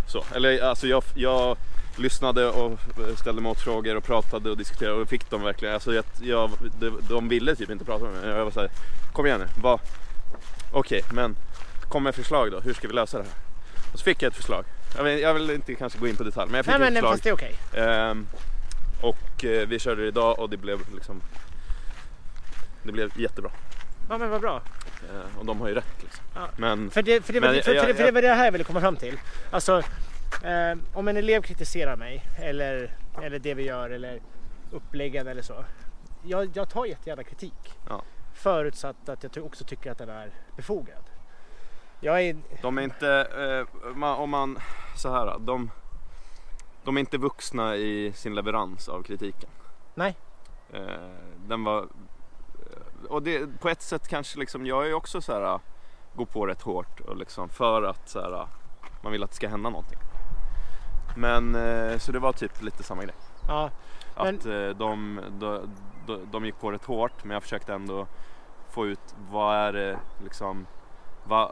Så. 0.07 0.25
Eller 0.35 0.63
alltså 0.63 0.87
jag, 0.87 1.05
jag 1.15 1.57
lyssnade 1.97 2.49
och 2.49 2.79
ställde 3.17 3.43
motfrågor 3.43 3.97
och 3.97 4.05
pratade 4.05 4.51
och 4.51 4.57
diskuterade 4.57 5.03
och 5.03 5.09
fick 5.09 5.31
dem 5.31 5.43
verkligen. 5.43 5.75
Alltså 5.75 5.95
jag, 5.95 6.05
jag, 6.23 6.51
de, 6.81 7.01
de 7.09 7.29
ville 7.29 7.57
typ 7.57 7.71
inte 7.71 7.85
prata 7.85 8.05
med 8.05 8.13
mig. 8.13 8.31
Jag 8.31 8.45
var 8.45 8.51
såhär, 8.51 8.71
kom 9.13 9.27
igen 9.27 9.41
nu, 9.41 9.79
okej 10.73 11.03
men 11.13 11.37
kom 11.89 12.03
med 12.03 12.15
förslag 12.15 12.53
då, 12.53 12.61
hur 12.61 12.75
ska 12.75 12.89
vi 12.89 12.95
lösa 12.95 13.19
det 13.19 13.25
här? 13.25 13.33
Och 13.93 13.99
så 13.99 14.05
fick 14.05 14.23
jag 14.23 14.31
ett 14.31 14.37
förslag. 14.37 14.65
Jag 14.97 15.05
vill, 15.05 15.21
jag 15.21 15.35
vill 15.35 15.51
inte 15.51 15.75
kanske 15.75 15.99
gå 15.99 16.09
in 16.09 16.17
på 16.17 16.25
detalj 16.25 16.51
men 16.51 16.57
jag 16.57 16.65
fick 16.65 16.73
Nej, 16.73 16.79
men 16.81 16.97
ett 16.97 17.03
nej, 17.03 17.13
förslag. 17.13 17.13
fast 17.13 17.25
det 17.25 17.31
är 17.31 17.35
okej. 17.35 17.85
Ehm, 17.85 18.27
och 19.01 19.45
eh, 19.45 19.69
vi 19.69 19.79
körde 19.79 20.03
det 20.03 20.09
idag 20.09 20.39
och 20.39 20.51
det 20.51 20.57
blev 20.57 20.81
liksom 20.95 21.23
Det 22.83 22.93
blev 22.93 23.21
jättebra. 23.21 23.51
Ja, 24.09 24.19
men 24.19 24.31
vad 24.31 24.41
bra. 24.41 24.63
Eh, 25.11 25.39
och 25.39 25.47
de 25.47 25.61
har 25.61 25.69
ju 25.69 25.75
rätt 25.75 26.03
liksom. 26.03 26.25
Ja. 26.35 26.49
Men 26.57 26.91
För 26.91 27.03
det, 27.03 27.23
för 27.25 27.33
det, 27.33 27.41
var, 27.41 27.49
Men 27.49 27.57
för, 27.57 27.63
för, 27.63 27.75
jag- 27.75 27.87
det, 27.87 27.95
för 27.95 28.05
det 28.05 28.13
var 28.13 28.23
det 28.23 28.29
här 28.35 28.45
jag 28.45 28.53
ville 28.53 28.65
komma 28.65 28.81
fram 28.81 28.97
till. 28.97 29.19
Alltså, 29.51 29.79
eh, 30.43 30.75
om 30.95 31.09
en 31.09 31.17
elev 31.17 31.43
kritiserar 31.43 31.97
mig 31.97 32.23
eller, 32.39 32.97
eller 33.23 33.39
det 33.39 33.55
vi 33.55 33.63
gör 33.63 33.91
eller 33.91 34.21
uppläggen 34.73 35.27
eller 35.27 35.43
så. 35.43 35.65
Jag, 36.23 36.51
jag 36.55 36.69
tar 36.69 36.87
jättegärna 36.87 37.23
kritik. 37.25 37.75
Ja. 37.89 38.03
Förutsatt 38.35 39.09
att 39.09 39.37
jag 39.37 39.45
också 39.47 39.65
tycker 39.65 39.91
att 39.91 39.99
den 39.99 40.09
är 40.09 40.31
befogad. 40.57 41.03
Jag 42.01 42.23
är, 42.23 42.37
de 42.63 42.79
är 42.79 42.83
inte, 42.83 43.27
eh, 43.95 44.03
om 44.21 44.31
man, 44.31 44.59
så 44.97 45.13
här, 45.13 45.39
de, 45.39 45.71
de 46.85 46.97
är 46.97 47.01
inte 47.01 47.19
vuxna 47.19 47.77
i 47.77 48.13
sin 48.15 48.35
leverans 48.35 48.89
av 48.89 49.03
kritiken. 49.03 49.51
Nej. 49.95 50.17
Eh, 50.73 50.83
den 51.49 51.65
var, 51.65 51.87
och 53.07 53.23
det, 53.23 53.61
på 53.61 53.69
ett 53.69 53.83
sätt 53.83 54.09
kanske 54.09 54.39
liksom, 54.39 54.67
jag 54.67 54.87
är 54.89 54.95
också 54.95 55.21
så 55.21 55.33
här, 55.33 55.61
går 56.15 56.27
på 56.27 56.47
rätt 56.47 56.63
hårt 56.63 57.01
och 57.01 57.17
liksom 57.17 57.49
för 57.49 57.83
att 57.83 58.09
så 58.09 58.21
här, 58.21 58.47
man 59.03 59.13
vill 59.13 59.23
att 59.23 59.31
det 59.31 59.37
ska 59.37 59.49
hända 59.49 59.71
någonting. 59.71 59.99
Men 61.17 61.55
eh, 61.55 61.99
så 61.99 62.13
det 62.13 62.19
var 62.19 62.33
typ 62.33 62.63
lite 62.63 62.83
samma 62.83 63.03
grej. 63.03 63.15
ja, 63.49 63.71
Men- 64.17 64.39
Att 64.39 64.47
eh, 64.47 64.69
de, 64.69 65.21
de, 65.39 65.61
de, 66.07 66.19
de 66.33 66.45
gick 66.45 66.61
på 66.61 66.73
rätt 66.73 66.85
hårt 66.85 67.25
men 67.25 67.31
jag 67.35 67.43
försökte 67.43 67.75
ändå 67.75 68.07
få 68.71 68.87
ut 68.87 69.15
vad 69.31 69.57
är 69.57 69.73
det 69.73 69.99
liksom 70.25 70.67
vad, 71.25 71.51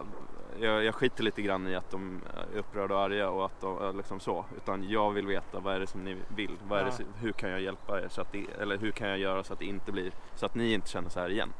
jag, 0.61 0.85
jag 0.85 0.95
skiter 0.95 1.23
lite 1.25 1.43
grann 1.43 1.69
i 1.69 1.75
att 1.77 1.91
de 1.91 2.21
är 2.37 2.59
upprörda 2.59 2.95
och 2.95 3.01
arga 3.01 3.31
och 3.31 3.45
att 3.45 3.61
de 3.61 3.79
är 3.83 3.93
liksom 3.93 4.21
så 4.21 4.45
utan 4.57 4.89
jag 4.89 5.11
vill 5.11 5.27
veta 5.27 5.61
vad 5.61 5.75
är 5.75 5.81
det 5.81 5.87
som 5.87 6.05
ni 6.05 6.17
vill? 6.37 6.57
Vad 6.69 6.79
är 6.81 6.85
det, 6.85 6.93
Ja. 6.99 7.05
hur 7.21 7.33
kan 7.33 7.51
jag 7.51 7.61
hjälpa 7.61 8.01
er 8.01 8.09
så 8.09 8.21
att 8.21 8.33
det, 8.33 8.47
eller 8.61 8.79
hur 8.79 8.91
kan 8.91 9.09
jag 9.09 9.19
göra 9.19 9.45
så 9.45 9.53
att 9.53 9.59
det 9.59 9.65
inte 9.65 9.93
blir 9.93 10.13
så 10.35 10.47
att 10.47 10.55
ni 10.55 10.73
inte 10.73 10.89
känner 10.89 11.09
så 11.11 11.21
här 11.21 11.31
igen? 11.31 11.53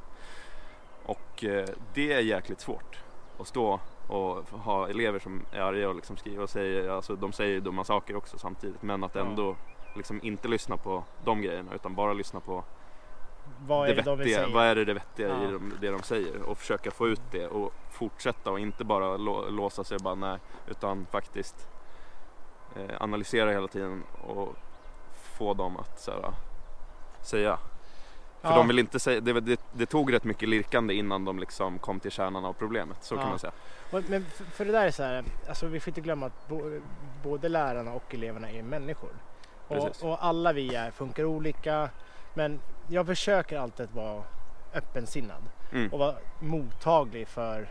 Och 1.07 1.45
eh, 1.45 1.69
det 1.95 2.13
är 2.13 2.21
jäkligt 2.21 2.61
svårt 2.61 2.99
att 3.39 3.47
stå 3.47 3.81
och 4.09 4.45
ha 4.51 4.89
elever 4.89 5.19
som 5.19 5.43
är 5.53 5.61
arga 5.61 5.89
och 5.89 5.95
liksom 5.95 6.17
skriver 6.17 6.43
och 6.43 6.51
säger, 6.51 6.89
alltså 6.89 7.17
de 7.17 7.33
säger 7.33 7.61
dumma 7.61 7.85
saker 7.85 8.17
också 8.17 8.39
samtidigt 8.39 8.83
men 8.83 9.05
att 9.05 9.17
ändå 9.17 9.57
liksom 9.97 10.21
inte 10.23 10.49
lyssna 10.49 10.77
på 10.77 11.05
de 11.25 11.43
grejerna 11.43 11.75
utan 11.75 11.95
bara 11.95 12.13
lyssna 12.13 12.41
på 12.41 12.65
Vad 13.67 13.89
är 13.89 13.95
det 13.95 14.03
det 14.03 14.03
de 14.11 14.19
vill 14.19 14.27
vettiga, 14.29 14.45
säga? 14.45 14.55
vad 14.55 14.67
är 14.67 14.75
det, 14.75 14.85
det 14.85 14.95
vettiga 14.95 15.29
Ja. 15.29 15.49
i 15.49 15.53
de, 15.53 15.73
det 15.81 15.91
de 15.91 16.03
säger 16.03 16.43
och 16.43 16.59
försöka 16.59 16.91
få 16.91 17.09
ut 17.09 17.21
det 17.31 17.47
och 17.47 17.73
fortsätta 17.91 18.51
och 18.51 18.61
inte 18.61 18.85
bara 18.85 19.17
lå, 19.17 19.49
låsa 19.51 19.85
sig 19.85 19.95
och 19.97 20.03
bara 20.03 20.15
nej 20.15 20.39
utan 20.67 21.07
faktiskt 21.11 21.69
eh, 22.77 23.03
analysera 23.03 23.51
hela 23.51 23.69
tiden 23.69 24.03
och 24.27 24.57
få 25.13 25.55
dem 25.55 25.77
att 25.77 26.01
så 26.01 26.11
här, 26.11 26.33
säga. 27.23 27.59
För 28.41 28.49
Ja. 28.51 28.57
de 28.57 28.69
vill 28.69 28.79
inte 28.79 29.01
säga, 29.01 29.21
det, 29.21 29.41
det, 29.41 29.61
det 29.73 29.87
tog 29.87 30.13
rätt 30.13 30.25
mycket 30.25 30.49
lirkande 30.49 30.95
innan 30.95 31.25
de 31.25 31.39
liksom 31.39 31.79
kom 31.79 32.01
till 32.01 32.11
kärnan 32.11 32.45
av 32.45 32.53
problemet, 32.53 32.97
så 33.05 33.15
kan 33.15 33.25
Ja. 33.25 33.31
man 33.31 33.39
säga. 33.39 33.53
Men 33.91 34.25
för, 34.27 34.45
för 34.45 34.65
det 34.65 34.73
där 34.73 34.87
är 34.87 34.91
så 34.91 35.03
här, 35.03 35.25
alltså 35.49 35.67
vi 35.67 35.81
får 35.81 35.91
inte 35.91 36.01
glömma 36.01 36.27
att 36.27 36.49
bo, 36.49 36.81
både 37.23 37.49
lärarna 37.49 37.93
och 37.93 38.15
eleverna 38.15 38.51
är 38.51 38.63
människor. 38.63 39.11
Och, 39.69 39.89
och 40.03 40.25
alla 40.25 40.53
vi 40.53 40.75
är, 40.75 40.91
funkar 40.91 41.25
olika. 41.25 41.91
Men 42.35 42.61
jag 42.93 43.07
försöker 43.07 43.59
alltid 43.59 43.89
vara 43.91 44.23
öppensinnad 44.75 45.43
Mm. 45.73 45.93
och 45.93 45.99
vara 45.99 46.15
mottaglig 46.41 47.29
för 47.29 47.69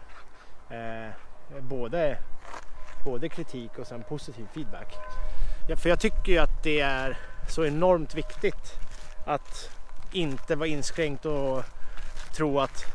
eh, 0.70 1.10
både, 1.62 2.18
både 3.06 3.30
kritik 3.30 3.72
och 3.80 3.88
sen 3.88 4.04
positiv 4.04 4.48
feedback. 4.54 4.96
Ja, 5.70 5.76
för 5.76 5.90
jag 5.90 6.00
tycker 6.00 6.32
ju 6.32 6.38
att 6.38 6.64
det 6.64 6.80
är 6.80 7.18
så 7.50 7.66
enormt 7.66 8.16
viktigt 8.16 8.72
att 9.26 9.70
inte 10.12 10.56
vara 10.56 10.68
inskränkt 10.68 11.26
och 11.26 11.64
tro 12.36 12.60
att 12.60 12.86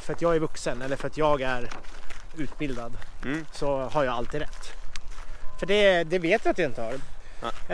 för 0.00 0.12
att 0.12 0.22
jag 0.22 0.34
är 0.36 0.40
vuxen 0.40 0.82
eller 0.82 0.96
för 0.96 1.06
att 1.06 1.16
jag 1.16 1.40
är 1.40 1.68
utbildad 2.36 2.92
Mm. 3.24 3.46
så 3.52 3.78
har 3.80 4.04
jag 4.04 4.14
alltid 4.14 4.40
rätt. 4.40 4.72
För 5.58 5.66
det, 5.66 6.04
det 6.04 6.18
vet 6.18 6.44
jag 6.44 6.52
att 6.52 6.58
jag 6.58 6.68
inte 6.70 6.82
har. 6.82 6.92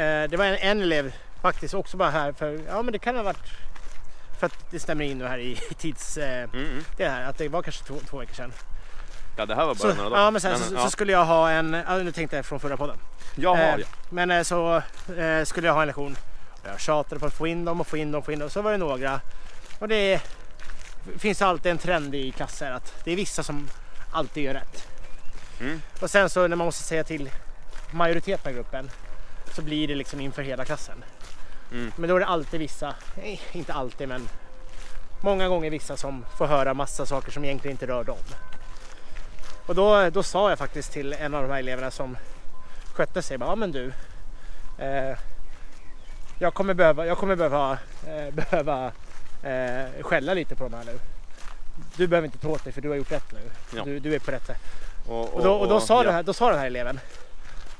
Eh, 0.03 0.29
det 0.31 0.37
var 0.37 0.45
en, 0.45 0.55
en 0.57 0.83
elev 0.83 1.13
faktiskt 1.45 1.75
också 1.75 1.97
bara 1.97 2.11
här 2.11 2.33
för, 2.33 2.61
ja 2.69 2.83
men 2.83 2.93
det 2.93 2.99
kan 2.99 3.17
ha 3.17 3.23
varit 3.23 3.51
för 4.39 4.47
att 4.47 4.71
det 4.71 4.81
stämmer 4.81 5.05
in 5.05 5.19
nu 5.19 5.27
här 5.27 5.39
i, 5.39 5.57
tids... 5.79 6.17
Eh, 6.17 6.49
Mm, 6.53 6.67
mm. 6.67 6.85
det 6.97 7.09
här 7.09 7.25
att 7.31 7.39
det 7.39 7.49
var 7.49 7.63
kanske 7.63 7.85
två, 7.85 7.95
två 8.11 8.19
veckor 8.19 8.35
sedan. 8.35 8.53
Ja 9.37 9.47
det 9.47 9.55
här 9.55 9.67
var 9.67 9.75
bara 9.75 9.79
Så, 9.79 9.95
några 9.95 10.11
dagar. 10.11 10.23
ja 10.25 10.31
men 10.31 10.41
sen 10.41 10.59
så, 10.59 10.75
ja. 10.75 10.81
så 10.85 10.91
skulle 10.91 11.13
jag 11.13 11.25
ha 11.25 11.51
en, 11.51 11.73
ja, 11.89 11.97
nu 11.99 12.13
tänkte 12.13 12.37
jag 12.37 12.47
från 12.47 12.61
förra 12.61 12.77
podden. 12.77 12.97
Jaha, 13.37 13.59
Eh, 13.59 13.81
ja. 13.81 13.87
Men 14.11 14.31
eh, 14.31 14.43
så 14.43 14.83
eh, 15.17 15.45
skulle 15.45 15.67
jag 15.67 15.75
ha 15.75 15.81
en 15.83 15.87
lektion. 15.87 16.17
Jag 16.65 16.81
tjatade 16.81 17.21
på 17.21 17.27
att 17.27 17.35
få 17.35 17.47
in 17.47 17.65
dem 17.65 17.81
och 17.81 17.87
få 17.87 17.97
in 17.97 18.13
dem 18.13 18.19
och 18.19 18.25
få 18.25 18.33
in 18.33 18.39
dem. 18.39 18.51
Så 18.51 18.63
var 18.63 18.71
det 18.73 18.79
några. 18.79 19.21
Och 19.79 19.89
det 19.89 20.21
finns 21.19 21.43
alltid 21.43 21.73
en 21.73 21.79
trend 21.79 22.15
i 22.15 22.31
klasser 22.31 22.71
att 22.73 22.95
det 23.05 23.13
är 23.13 23.17
vissa 23.17 23.43
som 23.43 23.69
alltid 24.13 24.45
gör 24.45 24.55
rätt. 24.55 24.89
Mm. 25.61 25.83
Och 26.01 26.11
sen 26.11 26.31
så 26.31 26.47
när 26.49 26.57
man 26.57 26.65
måste 26.67 26.83
säga 26.85 27.05
till 27.05 27.31
majoriteten 27.91 28.49
av 28.49 28.55
gruppen 28.55 28.91
så 29.55 29.63
blir 29.63 29.89
det 29.89 29.95
liksom 29.95 30.21
inför 30.21 30.43
hela 30.43 30.65
klassen. 30.65 31.05
Mm. 31.73 31.93
Men 31.97 32.09
då 32.09 32.17
är 32.17 32.21
det 32.21 32.27
alltid 32.27 32.61
vissa, 32.61 32.95
nej, 33.17 33.41
inte 33.53 33.73
alltid 33.73 34.09
men 34.09 34.29
många 35.21 35.49
gånger 35.49 35.71
vissa 35.71 35.97
som 35.97 36.25
får 36.39 36.47
höra 36.47 36.75
massa 36.75 37.07
saker 37.07 37.33
som 37.33 37.45
egentligen 37.45 37.75
inte 37.75 37.87
rör 37.87 38.05
dem. 38.05 38.19
Och 39.67 39.75
då, 39.75 40.11
då 40.11 40.23
sa 40.23 40.51
jag 40.51 40.59
faktiskt 40.59 40.93
till 40.93 41.13
en 41.13 41.35
av 41.35 41.43
de 41.43 41.51
här 41.51 41.59
eleverna 41.59 41.91
som 41.91 42.17
skötte 42.95 43.23
sig, 43.23 43.37
ja 43.41 43.55
men 43.55 43.73
du, 43.73 43.93
eh, 44.79 45.19
jag 46.39 46.55
kommer 46.55 46.75
behöva, 46.75 47.07
jag 47.07 47.19
kommer 47.19 47.37
behöva, 47.37 47.79
eh, 48.07 48.35
behöva 48.51 48.93
eh, 49.43 50.03
skälla 50.03 50.35
lite 50.35 50.57
på 50.57 50.65
de 50.65 50.75
här 50.75 50.85
nu. 50.85 50.99
Du 51.97 52.07
behöver 52.07 52.27
inte 52.27 52.39
ta 52.39 52.49
åt 52.49 52.65
dig 52.65 52.73
för 52.73 52.81
du 52.81 52.89
har 52.89 52.97
gjort 52.97 53.13
rätt 53.13 53.33
nu. 53.33 53.51
Ja. 53.77 53.85
Du, 53.85 53.99
du 53.99 54.15
är 54.15 54.19
på 54.19 54.31
rätt 54.31 54.47
sätt. 54.47 54.61
Och, 55.07 55.35
Och 55.35 55.43
då, 55.43 55.53
och 55.53 55.69
då, 55.69 55.81
sa, 55.81 56.05
ja. 56.05 56.11
här, 56.11 56.23
då 56.23 56.33
sa 56.33 56.51
den 56.51 56.59
här 56.59 56.67
eleven, 56.67 57.01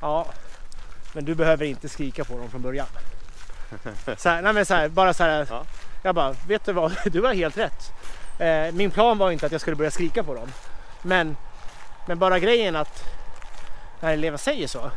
ja 0.01 0.27
men 1.13 1.25
du 1.25 1.35
behöver 1.35 1.65
inte 1.65 1.89
skrika 1.89 2.25
på 2.25 2.39
dem 2.39 2.51
från 2.51 2.63
början. 2.63 2.87
Så 4.17 4.29
här, 4.29 4.43
nej 4.43 4.53
men 4.53 4.67
så 4.67 4.75
här, 4.75 4.89
bara 4.89 5.15
så 5.15 5.25
här, 5.25 5.47
Ja. 5.51 5.65
jag 6.03 6.15
bara, 6.15 6.35
vet 6.49 6.65
du 6.65 6.73
vad, 6.73 6.93
du 7.05 7.23
har 7.23 7.35
helt 7.35 7.59
rätt. 7.59 7.93
Eh, 8.39 8.73
min 8.73 8.91
plan 8.91 9.19
var 9.19 9.31
inte 9.31 9.47
att 9.47 9.53
jag 9.53 9.61
skulle 9.61 9.77
börja 9.77 9.91
skrika 9.91 10.23
på 10.23 10.35
dem. 10.35 10.49
Men, 11.03 11.37
men 12.09 12.19
bara 12.19 12.39
grejen 12.39 12.77
att 12.77 13.05
när 14.01 14.13
eleven 14.13 14.39
säger 14.39 14.69
så, 14.69 14.91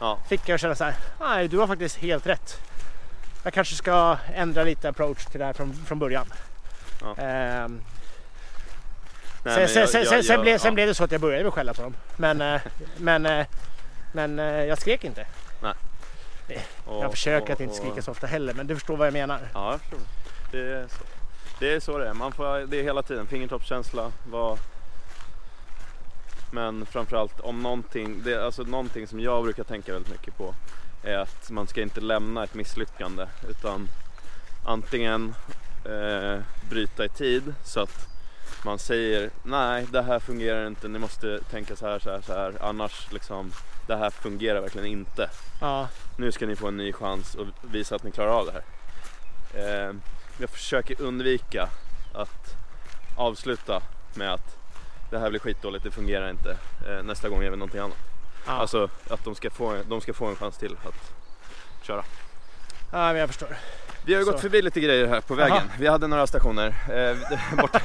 Ja. 0.00 0.18
fick 0.28 0.48
jag 0.48 0.60
känna 0.60 0.74
så 0.74 0.84
här, 0.84 0.94
nej 1.20 1.48
du 1.48 1.58
har 1.58 1.66
faktiskt 1.66 1.96
helt 1.96 2.26
rätt. 2.26 2.56
Jag 3.44 3.52
kanske 3.54 3.74
ska 3.74 4.16
ändra 4.34 4.62
lite 4.64 4.88
approach 4.88 5.24
till 5.24 5.40
det 5.40 5.46
här 5.46 5.52
från, 5.52 5.72
från 5.86 5.98
början. 5.98 6.26
Ja. 7.00 7.22
Ehm, 7.22 7.80
Nej, 9.44 9.54
sen, 9.54 9.60
men 9.62 9.68
sen, 9.68 9.80
jag- 9.80 9.88
sen, 9.90 10.00
jag- 10.00 10.08
sen, 10.08 10.22
sen, 10.22 10.32
jag- 10.34 10.42
blev, 10.42 10.58
sen 10.58 10.68
ja. 10.70 10.74
blev 10.74 10.86
det 10.88 10.94
så 10.94 11.04
att 11.04 11.12
jag 11.12 11.20
började 11.20 11.44
med 11.44 11.52
skälla 11.52 11.74
på 11.74 11.82
dem. 11.82 11.94
Men, 12.16 12.40
eh, 12.40 12.60
men, 12.96 13.26
eh, 13.26 13.46
men 14.12 14.38
eh, 14.38 14.44
jag 14.64 14.78
skrek 14.78 15.04
inte. 15.04 15.26
Och- 15.60 15.66
Jag 16.86 17.10
försöker 17.10 17.44
och- 17.44 17.50
att 17.50 17.60
inte 17.60 17.74
skrika 17.74 18.02
så 18.02 18.10
ofta 18.10 18.26
heller, 18.26 18.54
men 18.54 18.66
du 18.66 18.74
förstår 18.74 18.96
vad 18.96 19.06
jag 19.06 19.12
menar. 19.12 19.40
Ja, 19.54 19.70
jag 19.70 19.80
förstår. 19.80 20.00
Det 20.50 20.58
är 20.58 20.88
så 20.88 21.04
det 21.58 21.74
är. 21.74 21.80
Så 21.80 21.98
det 21.98 22.08
är. 22.08 22.14
Man 22.14 22.32
får, 22.32 22.66
det 22.66 22.80
är 22.80 22.82
hela 22.82 23.02
tiden 23.02 23.26
fingertoppskänsla. 23.26 24.12
Vad... 24.30 24.58
Men 26.50 26.86
framförallt 26.86 27.40
om 27.40 27.62
någonting, 27.62 28.22
det 28.24 28.44
alltså 28.44 28.62
någonting 28.62 29.06
som 29.06 29.20
jag 29.20 29.44
brukar 29.44 29.64
tänka 29.64 29.92
väldigt 29.92 30.12
mycket 30.12 30.36
på 30.36 30.54
är 31.02 31.16
att 31.18 31.50
man 31.50 31.66
ska 31.66 31.82
inte 31.82 32.00
lämna 32.00 32.44
ett 32.44 32.54
misslyckande 32.54 33.26
utan 33.48 33.88
antingen 34.66 35.34
eh, 35.84 36.38
bryta 36.70 37.04
i 37.04 37.08
tid 37.08 37.54
så 37.64 37.80
att 37.80 38.08
man 38.64 38.78
säger 38.78 39.30
nej 39.42 39.86
det 39.92 40.02
här 40.02 40.18
fungerar 40.18 40.66
inte, 40.66 40.88
ni 40.88 40.98
måste 40.98 41.40
tänka 41.50 41.76
så 41.76 41.86
här, 41.86 41.98
så 41.98 42.10
här, 42.10 42.20
så 42.20 42.32
här 42.32 42.52
annars 42.60 43.12
liksom 43.12 43.52
det 43.86 43.96
här 43.96 44.10
fungerar 44.10 44.60
verkligen 44.60 44.86
inte 44.86 45.30
Ja, 45.60 45.88
nu 46.18 46.32
ska 46.32 46.46
ni 46.46 46.56
få 46.56 46.68
en 46.68 46.76
ny 46.76 46.92
chans 46.92 47.34
och 47.34 47.46
visa 47.62 47.94
att 47.96 48.02
ni 48.02 48.10
klarar 48.10 48.30
av 48.30 48.46
det 48.46 48.52
här. 48.52 48.62
Eh, 49.88 49.94
jag 50.38 50.50
försöker 50.50 51.00
undvika 51.00 51.68
att 52.14 52.54
avsluta 53.16 53.82
med 54.14 54.32
att 54.32 54.56
det 55.10 55.18
här 55.18 55.30
blir 55.30 55.40
skitdåligt, 55.40 55.84
det 55.84 55.90
fungerar 55.90 56.30
inte, 56.30 56.56
eh, 56.88 57.02
nästa 57.02 57.28
gång 57.28 57.42
gör 57.42 57.50
vi 57.50 57.56
någonting 57.56 57.80
annat. 57.80 57.96
ja. 58.46 58.52
Alltså 58.52 58.88
att 59.10 59.24
de 59.24 59.34
ska, 59.34 59.50
få, 59.50 59.76
de 59.88 60.00
ska 60.00 60.12
få 60.14 60.26
en 60.26 60.36
chans 60.36 60.58
till 60.58 60.76
att 60.84 61.12
köra. 61.86 62.04
ja 62.92 62.98
men 62.98 63.16
jag 63.16 63.28
förstår. 63.28 63.56
Vi 64.04 64.14
har 64.14 64.20
ju 64.20 64.26
gått 64.26 64.40
förbi 64.40 64.62
lite 64.62 64.80
grejer 64.80 65.06
här 65.06 65.20
på 65.20 65.34
vägen. 65.34 65.56
Aha. 65.56 65.66
Vi 65.78 65.86
hade 65.86 66.06
några 66.06 66.26
stationer. 66.26 66.74
Eh, 66.90 67.56
borta. 67.56 67.80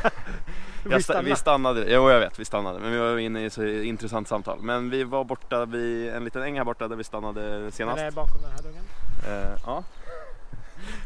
Vi 0.90 0.92
Jag 0.92 1.00
sta- 1.00 1.04
stannar. 1.04 1.24
vi 1.24 1.36
stannade, 1.36 1.86
jo 1.88 2.10
jag 2.10 2.20
vet 2.20 2.40
vi 2.40 2.46
stannade 2.46 2.80
men 2.80 2.92
vi 2.92 2.98
var 2.98 3.18
inne 3.18 3.42
i 3.42 3.46
ett 3.46 3.54
så 3.54 3.66
intressant 3.66 4.28
samtal. 4.28 4.60
Men 4.62 4.90
vi 4.90 5.04
var 5.04 5.24
borta 5.24 5.66
vid 5.66 6.10
en 6.10 6.24
liten 6.24 6.44
äng 6.44 6.58
här 6.58 6.63
borta 6.66 6.88
där 6.88 6.96
vi 6.96 7.04
stannade 7.04 7.72
senast. 7.72 8.02
Är 8.02 8.12
bakom 8.12 8.42
den 8.42 8.52
här 8.52 8.62
dungen. 8.62 8.84
Eh, 9.28 9.60
ja. 9.66 9.84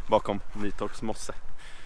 Bakom 0.08 0.40
Nytorps 0.54 1.02
mosse. 1.02 1.34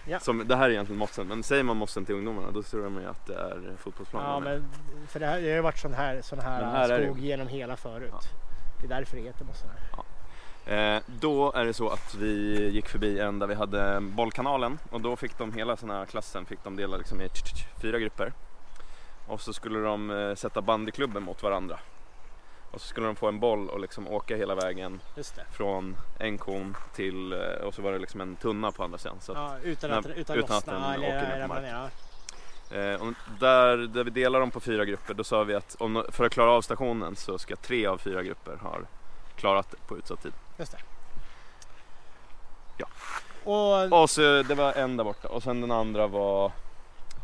Ja. 0.06 0.20
Som, 0.20 0.48
det 0.48 0.56
här 0.56 0.66
är 0.66 0.70
egentligen 0.70 0.98
mossen, 0.98 1.26
men 1.28 1.42
säger 1.42 1.62
man 1.62 1.76
mossen 1.76 2.04
till 2.04 2.14
ungdomarna 2.14 2.50
då 2.50 2.62
tror 2.62 2.84
de 2.84 3.00
ju 3.00 3.06
att 3.06 3.26
det 3.26 3.34
är 3.34 3.60
fotbollsplan. 3.78 4.22
Ja, 4.24 4.40
men 4.40 4.68
för 5.08 5.20
det, 5.20 5.26
här, 5.26 5.40
det 5.40 5.48
har 5.48 5.54
ju 5.56 5.60
varit 5.60 5.78
sån 5.78 5.94
här, 5.94 6.20
sån 6.22 6.40
här, 6.40 6.64
här 6.64 7.02
skog 7.04 7.18
genom 7.18 7.48
hela 7.48 7.76
förut. 7.76 8.10
Ja. 8.12 8.20
Det 8.80 8.86
är 8.86 8.88
därför 8.88 9.16
det 9.16 9.22
heter 9.22 9.44
mossen 9.44 9.68
här. 9.68 9.98
Eh, 9.98 10.04
då 11.06 11.52
är 11.52 11.64
det 11.64 11.72
så 11.74 11.88
att 11.88 12.14
vi 12.14 12.68
gick 12.70 12.88
förbi 12.88 13.18
en 13.20 13.38
där 13.38 13.46
vi 13.46 13.54
hade 13.54 14.00
bollkanalen 14.00 14.78
och 14.90 15.00
då 15.00 15.16
fick 15.16 15.38
de 15.38 15.52
hela 15.52 15.76
sån 15.76 15.90
här 15.90 16.06
klassen 16.06 16.46
fick 16.46 16.64
de 16.64 16.76
dela 16.76 16.96
liksom 16.96 17.20
i 17.20 17.28
fyra 17.82 17.98
grupper. 17.98 18.32
Och 19.26 19.40
så 19.40 19.52
skulle 19.52 19.78
de 19.78 20.10
eh, 20.10 20.34
sätta 20.34 20.62
bandyklubben 20.62 21.22
mot 21.22 21.42
varandra. 21.42 21.78
Och 22.70 22.80
så 22.80 22.86
skulle 22.86 23.06
de 23.06 23.16
få 23.16 23.28
en 23.28 23.40
boll 23.40 23.68
och 23.68 23.80
liksom 23.80 24.08
åka 24.08 24.36
hela 24.36 24.54
vägen 24.54 25.00
från 25.52 25.96
en 26.18 26.38
kon 26.38 26.76
till, 26.94 27.32
eh, 27.32 27.38
och 27.66 27.74
så 27.74 27.82
var 27.82 27.92
det 27.92 27.98
liksom 27.98 28.20
en 28.20 28.36
tunna 28.36 28.72
på 28.72 28.84
andra 28.84 28.98
sidan. 28.98 29.16
Så 29.20 29.32
Ja, 29.32 29.56
utan 29.62 29.90
när- 29.90 29.98
att, 29.98 30.06
utan, 30.06 30.36
utan 30.38 30.56
att 30.56 30.64
den 30.64 30.74
åker 30.82 30.98
ner 31.38 31.42
på 31.42 31.54
marken. 31.54 31.90
Eh, 32.70 33.02
och 33.08 33.12
där, 33.40 33.76
där 33.76 34.04
vi 34.04 34.10
delar 34.10 34.40
dem 34.40 34.50
på 34.50 34.60
fyra 34.60 34.84
grupper, 34.84 35.14
då 35.14 35.24
sa 35.24 35.44
vi 35.44 35.54
att 35.54 35.76
om, 35.78 36.04
för 36.08 36.24
att 36.24 36.32
klara 36.32 36.50
av 36.50 36.62
stationen 36.62 37.16
så 37.16 37.38
ska 37.38 37.56
tre 37.56 37.86
av 37.86 37.98
fyra 37.98 38.22
grupper 38.22 38.56
ha 38.56 38.78
klarat 39.36 39.70
det 39.70 39.76
på 39.88 39.98
utsatt 39.98 40.22
tid. 40.22 40.32
Just 40.62 40.72
det. 40.72 40.78
Ja. 42.76 42.86
Och, 43.44 44.02
Och 44.02 44.10
så, 44.10 44.42
det 44.42 44.54
var 44.54 44.72
en 44.72 44.96
där 44.96 45.04
borta 45.04 45.28
och 45.28 45.42
sen 45.42 45.60
den 45.60 45.70
andra 45.70 46.06
var 46.06 46.52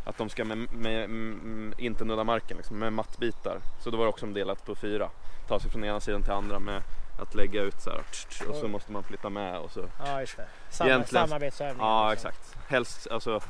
att 0.05 0.19
de 0.19 0.29
ska 0.29 0.45
med, 0.45 0.73
med, 0.73 1.05
mm, 1.05 1.75
inte 1.79 2.05
nudda 2.05 2.25
marken 2.25 2.57
liksom, 2.57 2.79
med 2.79 2.93
mattbitar. 2.93 3.59
Så 3.81 3.91
då 3.91 3.97
var 3.97 4.05
det 4.05 4.09
också 4.09 4.27
delat 4.27 4.67
på 4.67 4.75
fyra. 4.75 5.11
Ta 5.49 5.61
sig 5.61 5.71
från 5.71 5.85
ena 5.85 6.01
sidan 6.01 6.23
till 6.23 6.33
andra 6.33 6.59
med 6.59 6.83
att 7.21 7.35
lägga 7.35 7.63
ut 7.63 7.81
så 7.81 7.91
här 7.91 8.03
och 8.49 8.57
så 8.57 8.69
måste 8.69 8.93
man 8.93 9.03
flytta 9.03 9.31
med 9.31 9.59
och 9.59 9.71
så. 9.71 9.85
ja, 10.07 10.21
just 10.21 10.37
det. 10.37 10.47
Samma, 10.71 10.91
Egentligen- 10.91 11.29
samarbetsövningar. 11.29 11.87
Ja 11.87 12.11
liksom. 12.11 12.29
exakt. 12.31 12.57
Helst, 12.69 13.07
alltså 13.11 13.41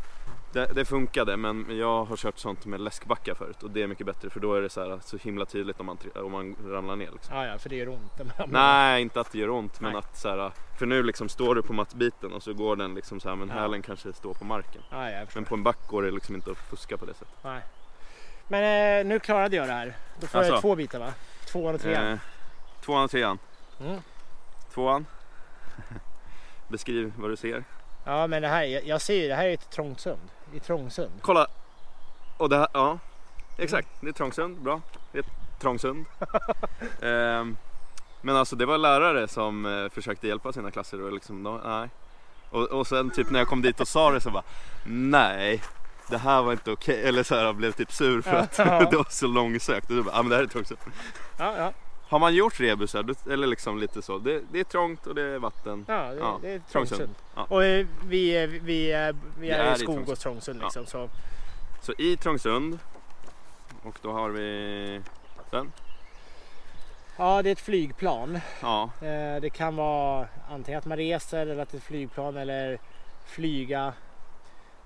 det, 0.53 0.67
det 0.75 0.85
funkade 0.85 1.37
men 1.37 1.67
jag 1.79 2.05
har 2.05 2.17
kört 2.17 2.39
sånt 2.39 2.67
med 2.67 2.81
läskbackar 2.81 3.35
förut 3.35 3.63
och 3.63 3.71
det 3.71 3.83
är 3.83 3.87
mycket 3.87 4.07
bättre 4.07 4.31
för 4.31 4.41
då 4.41 4.55
är 4.55 4.61
det 4.63 4.69
så, 4.71 4.81
här, 4.81 4.99
så 5.05 5.17
himla 5.17 5.45
tydligt 5.45 5.81
om 5.81 5.87
man, 5.87 5.99
om 6.15 6.33
man 6.33 6.57
ramlar 6.67 6.97
ner. 6.97 7.11
Liksom. 7.13 7.37
Ja, 7.37 7.47
ja, 7.47 7.59
för 7.59 7.69
det 7.69 7.77
gör 7.77 7.89
ont. 7.89 8.13
Nej, 8.47 9.03
inte 9.03 9.21
att 9.21 9.33
det 9.33 9.39
gör 9.39 9.51
ont 9.51 9.81
men 9.81 9.93
Nej. 9.93 9.99
att 9.99 10.17
så 10.19 10.29
här, 10.29 10.53
för 10.79 10.87
nu 10.87 11.03
liksom 11.03 11.29
står 11.29 11.55
du 11.55 11.63
på 11.63 11.73
mattbiten 11.73 12.33
och 12.33 12.43
så 12.43 12.53
går 12.55 12.77
den 12.77 12.95
liksom 12.95 13.21
så 13.21 13.29
här 13.29 13.37
men 13.37 13.49
Ja. 13.49 13.55
hälen 13.55 13.83
kanske 13.83 14.13
står 14.13 14.35
på 14.35 14.45
marken. 14.45 14.83
Ja, 14.91 15.11
jag 15.11 15.25
förstår. 15.27 15.41
Men 15.41 15.45
på 15.49 15.55
en 15.55 15.63
back 15.63 15.79
går 15.89 16.03
det 16.03 16.11
liksom 16.11 16.35
inte 16.35 16.51
att 16.51 16.59
fuska 16.59 16.97
på 16.97 17.07
det 17.07 17.15
sättet. 17.15 17.35
Nej. 17.43 17.61
Men 18.49 19.01
eh, 19.01 19.07
nu 19.07 19.19
klarade 19.19 19.57
jag 19.57 19.69
det 19.69 19.73
här. 19.73 19.97
Då 20.21 20.27
får 20.27 20.41
jag 20.41 20.47
Alltså. 20.53 20.61
två 20.61 20.77
bitar 20.77 20.99
va? 20.99 21.13
Tvåan 21.47 21.75
och 21.75 21.81
trean. 21.81 22.13
Eh, 22.13 22.19
tvåan 22.85 23.05
och 23.05 23.11
trean. 23.11 23.39
Mm. 23.81 24.01
Tvåan. 24.75 25.07
Beskriv 26.69 27.13
vad 27.17 27.31
du 27.31 27.37
ser. 27.37 27.65
Ja 28.05 28.27
men 28.27 28.43
det 28.43 28.49
här, 28.49 28.63
jag, 28.65 28.87
jag 28.87 29.01
ser 29.01 29.15
ju, 29.23 29.29
det 29.29 29.35
här 29.35 29.45
är 29.47 29.55
ett 29.55 29.71
Trångsund. 29.71 30.21
I 30.53 30.61
Trångsund. 30.61 31.13
Kolla. 31.23 31.47
Och 32.37 32.49
det 32.49 32.57
här, 32.57 32.69
ja. 32.73 32.99
Exakt, 33.57 33.89
det 34.01 34.09
är 34.09 34.13
Trångsund. 34.13 34.59
Bra. 34.59 34.81
Det 35.13 35.19
är 35.19 35.25
Trångsund. 35.61 36.05
Ehm, 37.03 37.57
men 38.21 38.37
alltså 38.37 38.57
det 38.57 38.67
var 38.67 38.79
lärare 38.79 39.29
som 39.29 39.67
eh, 39.67 39.89
försökte 39.89 40.29
hjälpa 40.29 40.53
sina 40.53 40.71
klasser 40.71 41.03
och 41.03 41.13
liksom, 41.13 41.43
de, 41.43 41.61
nej. 41.65 41.89
Och, 42.51 42.63
och 42.63 42.87
sen 42.87 43.11
typ 43.11 43.31
när 43.31 43.39
jag 43.39 43.49
kom 43.49 43.63
dit 43.63 43.81
och 43.81 43.89
sa 43.89 44.11
det 44.11 44.21
så 44.21 44.31
bara, 44.31 44.45
nej. 44.87 45.63
Det 46.11 46.19
här 46.19 46.43
var 46.43 46.53
inte 46.53 46.71
okej. 46.71 47.03
Eller 47.03 47.23
så 47.23 47.35
här, 47.35 47.45
jag 47.45 47.57
blev 47.57 47.73
typ 47.73 47.93
sur 47.93 48.23
för 48.23 48.37
att 48.37 48.57
det 48.91 48.97
var 48.97 49.11
så 49.11 49.27
långsökt. 49.27 49.91
Och 49.91 49.97
då 49.97 50.03
bara, 50.03 50.15
ja 50.15 50.23
men 50.23 50.31
det 50.31 50.37
här 50.37 50.43
är 50.43 50.47
Trångsund. 50.47 50.81
Ja, 51.39 51.57
ja. 51.57 51.73
Har 52.09 52.19
man 52.19 52.35
gjort 52.35 52.61
rebusar, 52.61 53.15
eller 53.31 53.47
liksom 53.47 53.79
lite 53.79 54.03
så. 54.03 54.19
Det, 54.19 54.41
det 54.53 54.61
är 54.61 54.65
trångt 54.65 55.07
och 55.07 55.15
det 55.15 55.23
är 55.23 55.39
vatten. 55.39 55.85
ja, 55.89 55.95
det, 56.11 56.17
Ja, 56.19 56.39
det 56.43 56.51
är 56.51 56.59
Trångsund. 56.59 57.15
Ja. 57.37 57.47
Och 57.49 57.65
eh, 57.65 57.87
vi, 58.07 58.31
är- 58.31 58.47
vi, 58.47 58.93
är- 58.93 59.17
vi 59.39 59.51
är 59.51 59.59
är 59.65 59.75
i 59.75 59.79
skog 59.79 59.87
Trångsund. 59.95 60.09
och 60.13 60.19
Trångsund 60.19 60.61
liksom. 60.63 60.87
Så. 60.87 61.09
Så 61.83 61.93
i 61.99 62.17
Trångsund. 62.17 62.79
Och 63.83 63.99
då 64.03 64.13
har 64.13 64.31
vi 64.31 65.01
den. 65.51 65.73
Ja 67.17 67.43
det 67.43 67.51
är 67.51 67.53
ett 67.53 67.61
flygplan. 67.61 68.41
Ja, 68.63 68.91
Eh, 69.03 69.41
det 69.41 69.51
kan 69.53 69.77
vara 69.77 70.27
antingen 70.51 70.79
att 70.79 70.87
man 70.87 70.97
reser 70.99 71.39
eller 71.47 71.63
att 71.63 71.71
det 71.71 71.77
är 71.77 71.79
ett 71.79 71.85
flygplan 71.85 72.37
eller 72.37 72.79
flyga. 73.27 73.93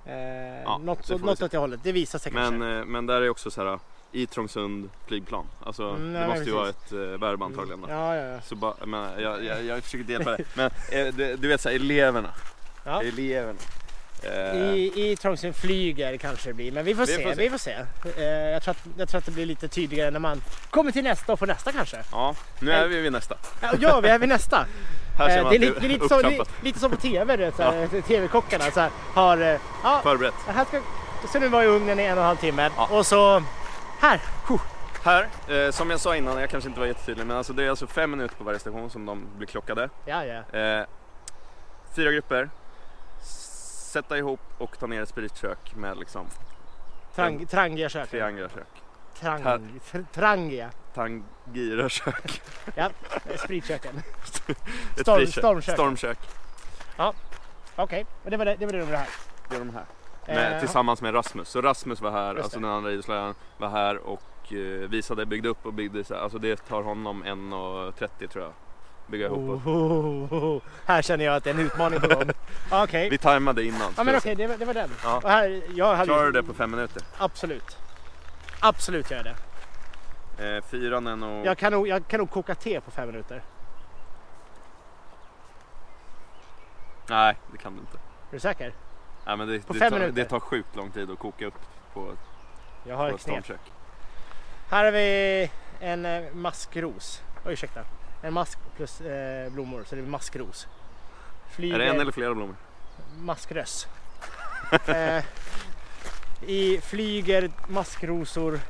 Eh, 0.05 0.79
något 0.79 1.11
vi 1.11 1.19
något 1.19 1.39
se. 1.39 1.45
åt 1.45 1.51
det 1.51 1.59
hållet. 1.59 1.81
Det 1.83 1.93
visar 1.93 2.19
sig 2.19 2.33
men, 2.33 2.51
kanske. 2.51 2.85
men 2.93 3.07
där 3.07 3.23
är 3.23 3.29
också 3.29 3.51
så 3.51 3.65
här 3.65 3.79
i 4.13 4.27
Trångsund 4.27 4.91
flygplan. 5.07 5.45
Alltså 5.65 5.89
Mm, 5.91 6.13
det 6.13 6.19
nej, 6.19 6.29
måste 6.29 6.45
ju 6.45 6.51
vara 6.53 6.69
ett 6.69 6.93
uh, 6.93 6.99
verb 7.01 7.43
antagligen. 7.43 7.81
Då. 7.81 7.87
Ja, 7.91 8.17
ja, 8.17 8.23
ja. 8.23 8.41
Så 8.41 8.55
bara, 8.55 8.75
men, 8.87 9.23
jag, 9.23 9.45
jag, 9.45 9.65
jag 9.65 9.83
försöker 9.83 10.13
hjälpa 10.13 10.31
dig. 10.31 10.45
Men 10.55 10.67
eh, 10.91 11.07
du, 11.15 11.37
du 11.37 11.49
vet 11.49 11.61
så 11.61 11.69
här, 11.69 11.77
eleverna. 11.77 12.29
ja. 12.85 13.03
Eleverna. 13.03 13.59
Eh, 14.23 14.57
I, 14.75 15.11
I 15.11 15.17
Trångsund 15.17 15.57
flyger 15.57 16.17
kanske 16.17 16.49
det 16.51 16.55
blir, 16.55 16.73
men 16.73 16.85
vi 16.85 16.95
får 16.95 17.07
Vi 17.07 17.13
se. 17.13 17.23
får 17.23 17.31
se. 17.35 17.37
Vi 17.41 17.51
får 17.51 17.59
se. 17.59 17.77
Eh, 18.17 18.25
jag, 18.25 18.63
tror 18.63 18.71
att, 18.73 18.87
jag 18.99 19.09
tror 19.09 19.19
att 19.19 19.25
det 19.25 19.31
blir 19.33 19.47
lite 19.47 19.69
tydligare 19.69 20.11
när 20.11 20.19
man 20.21 20.43
kommer 20.71 20.93
till 20.93 21.05
nästa 21.05 21.33
och 21.33 21.39
får 21.39 21.47
nästa 21.47 21.73
kanske. 21.73 21.97
Ja, 22.13 22.35
nu 22.61 22.71
är 22.73 22.89
vi 22.89 23.01
vid 23.01 23.13
nästa. 23.13 23.37
Ja, 23.63 23.73
Ja, 23.81 24.01
vi 24.01 24.09
är 24.09 24.19
vid 24.19 24.29
nästa. 24.29 24.67
Eh, 25.21 25.27
det 25.27 25.35
är 25.57 25.59
lite, 25.59 25.81
det 25.81 25.87
är 25.87 25.89
lite, 25.89 26.09
så, 26.09 26.15
upptrappat. 26.15 26.49
li- 26.49 26.69
lite 26.69 26.79
som 26.79 26.91
på 26.91 26.97
TV, 26.97 27.37
du 27.37 27.45
vet, 27.45 27.57
så 27.57 27.63
här, 27.63 28.01
TV-kockarna 28.01 28.65
så 28.71 28.81
här, 28.81 28.91
har... 29.15 29.39
eh, 29.41 29.61
Ja, 29.85 30.01
Förberett. 30.03 30.35
här 30.47 30.65
ska, 30.65 30.81
så 31.33 31.39
nu 31.39 31.49
var 31.49 31.63
i 31.63 31.67
ugnen 31.67 32.01
i 32.01 32.03
en 32.03 32.13
och 32.13 32.19
en 32.19 32.27
halv 32.27 32.37
timme 32.37 32.71
Ja. 32.77 32.89
och 32.91 33.07
så 33.07 33.43
här. 34.03 34.21
Huh. 34.49 34.61
Här, 35.03 35.29
eh, 35.49 35.71
som 35.71 35.91
jag 35.91 36.01
sa 36.01 36.17
innan, 36.17 36.41
jag 36.41 36.51
kanske 36.51 36.69
inte 36.69 36.81
var 36.81 36.87
jättetydlig, 36.87 37.27
men 37.27 37.37
alltså 37.37 37.53
det 37.53 37.65
är 37.65 37.71
alltså 37.71 37.87
fem 37.87 38.11
minuter 38.11 38.35
på 38.37 38.45
varje 38.45 38.59
station 38.59 38.91
som 38.91 39.07
de 39.07 39.27
blir 39.37 39.47
klockade. 39.47 39.89
Ja, 40.05 40.25
ja. 40.25 40.59
Eh, 40.59 40.87
fyra 41.97 42.13
grupper. 42.13 42.51
Sätta 43.93 44.19
ihop 44.19 44.41
och 44.59 44.79
ta 44.79 44.87
ner 44.87 45.03
ett 45.03 45.09
spritkök 45.09 45.75
med 45.77 45.99
liksom 45.99 46.27
Trang, 47.15 47.47
trangia 47.47 47.89
kök. 47.89 48.11
triangelkök. 48.11 48.67
Trang, 49.21 49.43
Här. 49.43 49.59
tr- 49.91 50.05
trangia. 50.13 50.71
Tangira-kök. 50.95 52.43
Ja, 52.75 52.91
spritköken. 53.37 53.95
Storm- 54.97 55.27
stormkök. 55.27 55.75
Stormkök. 55.75 56.19
Okej, 57.77 58.07
och 58.25 58.31
det 58.31 58.37
var 58.37 58.45
det, 58.45 58.57
det 58.59 58.67
var 58.67 58.73
det 58.73 58.79
det 58.87 58.97
här. 58.97 59.09
Det 59.49 59.55
är 59.57 59.59
de 59.59 59.71
här. 59.75 59.85
Med, 60.27 60.53
Eh, 60.55 60.59
tillsammans 60.61 61.03
med 61.03 61.15
Rasmus. 61.15 61.49
Så 61.49 61.61
Rasmus 61.63 62.01
var 62.01 62.11
här, 62.11 62.37
alltså 62.37 62.61
det. 62.61 62.67
den 62.67 62.75
andra 62.75 62.91
idrottsläraren 62.91 63.35
var 63.59 63.69
här 63.69 63.97
och 63.97 64.53
eh, 64.53 64.57
visade, 64.89 65.27
byggde 65.27 65.49
upp 65.49 65.67
och 65.67 65.73
byggde. 65.75 66.05
Alltså 66.19 66.39
det 66.39 66.57
tar 66.57 66.83
honom 66.83 67.25
1.30 67.25 68.27
tror 68.29 68.45
jag. 68.45 68.53
Bygga 69.07 69.27
ihop. 69.27 69.39
Oh, 69.39 69.69
oh, 69.69 70.33
oh. 70.35 70.63
Här 70.87 71.03
känner 71.03 71.25
jag 71.25 71.35
att 71.37 71.45
det 71.45 71.51
är 71.51 71.55
en 71.55 71.61
utmaning 71.61 72.01
på 72.01 72.09
gång. 72.09 72.31
Okej. 72.73 73.11
Vi 73.11 73.19
tajmade 73.19 73.65
innan. 73.65 73.93
Ja 73.97 74.05
men 74.05 74.17
okej, 74.17 74.35
det, 74.35 74.47
var- 74.47 74.57
det 74.57 74.65
var 74.65 74.75
den. 74.75 74.91
Ja. 75.05 75.17
Och 75.17 75.31
här, 75.31 75.63
jag 75.75 75.95
hade 75.95 76.07
Klarar 76.07 76.25
du 76.25 76.33
det 76.33 76.43
på 76.43 76.55
fem 76.55 76.71
minuter? 76.71 77.03
Absolut. 77.19 77.79
Absolut 78.61 79.11
gör 79.11 79.17
jag 79.25 79.25
det. 79.27 80.57
Eh, 80.57 80.63
fyran 80.65 81.07
är 81.07 81.17
nog... 81.17 81.47
Jag 81.47 81.59
kan, 81.59 81.73
nog, 81.73 81.89
jag 81.89 82.07
kan 82.09 82.19
nog 82.21 82.31
koka 82.31 82.55
te 82.55 82.81
på 82.81 82.91
fem 82.91 83.07
minuter. 83.07 83.43
Nej, 87.09 87.37
det 87.53 87.59
kan 87.59 87.75
du 87.75 87.81
inte. 87.81 87.97
Är 87.97 88.31
du 88.31 88.41
säker? 88.41 88.73
Nej, 89.27 89.37
men 89.37 89.49
det, 89.49 89.67
På 89.67 89.73
det, 89.73 89.79
fem 89.79 89.91
tar, 89.93 89.99
minuter? 89.99 90.23
det 90.23 90.29
tar 90.29 90.41
sjukt 90.41 90.77
lång 90.77 90.91
tid 90.91 91.11
att 91.11 91.19
koka 91.19 91.47
upp 91.47 91.55
på, 91.95 92.13
Jag 92.85 92.97
har 92.97 93.09
på 93.11 93.15
ett 93.15 93.21
stormkök. 93.23 93.61
Här 94.71 94.85
har 94.85 94.93
vi 94.93 95.51
en 95.81 96.07
eh, 96.07 96.23
maskros. 96.35 97.23
Oj, 97.47 97.53
ursäkta. 97.53 97.81
En 98.23 98.35
mask 98.35 98.59
plus 98.77 99.01
eh, 99.01 99.53
blommor, 99.53 99.85
så 99.87 99.95
det 99.95 100.01
är 100.01 100.07
maskros. 100.07 100.67
Flyger, 101.51 101.75
Är 101.75 101.79
det 101.79 101.91
en 101.91 102.01
eller 102.01 102.13
flera 102.13 102.35
blommor? 102.35 102.57
Maskröss. 103.19 103.87
eh, 104.87 105.25
I 106.43 106.81
flyger 106.81 107.51
maskrosor. 107.69 108.61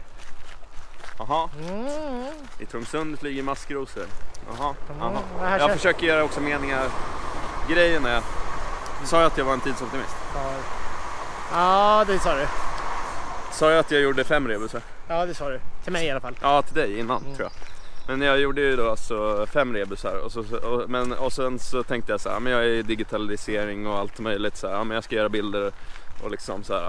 Jaha, 1.18 1.48
Mm. 1.58 2.26
i 2.58 2.66
Trångsund 2.66 3.18
flyger 3.18 3.42
maskrosor. 3.42 4.06
Jaha, 4.46 4.74
jaha. 4.88 5.10
Mm, 5.10 5.22
här 5.40 5.58
Jag 5.58 5.72
försöker 5.72 6.06
göra 6.06 6.24
också 6.24 6.40
meningar. 6.40 6.88
Grejen 7.68 8.06
är, 8.06 8.22
sa 9.04 9.16
jag 9.20 9.26
att 9.26 9.38
jag 9.38 9.44
var 9.44 9.52
en 9.52 9.60
tidsoptimist? 9.60 10.14
Har- 10.34 10.52
Ja, 11.54 12.04
det 12.06 12.18
sa 12.18 12.34
du. 12.36 12.46
Sa 13.52 13.70
jag 13.70 13.78
att 13.78 13.90
jag 13.90 14.00
gjorde 14.02 14.24
fem 14.24 14.48
rebusar? 14.48 14.80
Ja, 15.08 15.26
det 15.26 15.34
sa 15.34 15.48
du. 15.48 15.60
Till 15.84 15.92
mig 15.92 16.06
i 16.06 16.10
alla 16.10 16.20
fall. 16.20 16.34
Ja, 16.42 16.62
till 16.62 16.74
dig 16.74 16.98
innan 16.98 17.22
Mm. 17.22 17.34
tror 17.36 17.48
jag. 17.48 17.52
Men 18.08 18.26
jag 18.26 18.40
gjorde 18.40 18.60
ju 18.60 18.76
då 18.76 18.90
alltså 18.90 19.46
fem 19.52 19.74
rebusar 19.74 20.16
och, 20.24 20.32
så, 20.32 20.40
och, 20.56 20.90
men, 20.90 21.12
och 21.12 21.32
sen 21.32 21.58
så 21.58 21.82
tänkte 21.82 22.12
jag 22.12 22.20
så 22.20 22.30
här, 22.30 22.40
men 22.40 22.52
jag 22.52 22.62
är 22.62 22.68
i 22.68 22.82
digitalisering 22.82 23.86
och 23.86 23.98
allt 23.98 24.18
möjligt 24.18 24.56
så 24.56 24.66
här, 24.68 24.74
ja, 24.74 24.84
men 24.84 24.94
jag 24.94 25.04
ska 25.04 25.16
göra 25.16 25.28
bilder 25.28 25.72
och 26.22 26.30
liksom 26.30 26.64
så 26.64 26.74
här. 26.74 26.82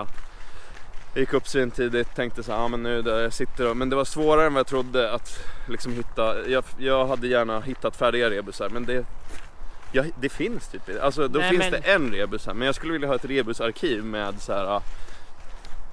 Jag 1.13 1.19
gick 1.19 1.33
upp 1.33 1.47
svintidigt, 1.47 2.15
tänkte 2.15 2.43
så 2.43 2.51
här, 2.51 2.59
ja 2.59 2.67
men 2.67 2.83
nu 2.83 3.01
där 3.01 3.21
jag 3.21 3.33
sitter 3.33 3.69
och, 3.69 3.77
men 3.77 3.89
det 3.89 3.95
var 3.95 4.05
svårare 4.05 4.45
än 4.47 4.53
vad 4.53 4.59
jag 4.59 4.67
trodde 4.67 5.11
att 5.13 5.39
liksom 5.67 5.93
hitta, 5.93 6.47
jag, 6.49 6.63
jag 6.77 7.07
hade 7.07 7.27
gärna 7.27 7.59
hittat 7.59 7.95
färdiga 7.95 8.29
rebusar 8.29 8.69
men 8.69 8.85
det 8.85 9.05
Ja, 9.95 10.03
det 10.19 10.29
finns 10.29 10.67
typ 10.67 10.81
Alltså 11.01 11.27
då 11.27 11.39
Nej, 11.39 11.49
finns 11.49 11.61
men- 11.61 11.71
det 11.71 11.77
en 11.77 12.11
rebus 12.11 12.45
här 12.45 12.53
men 12.53 12.65
jag 12.65 12.75
skulle 12.75 12.93
vilja 12.93 13.07
ha 13.07 13.15
ett 13.15 13.25
rebusarkiv 13.25 14.03
med 14.03 14.41
så 14.41 14.53
här 14.53 14.81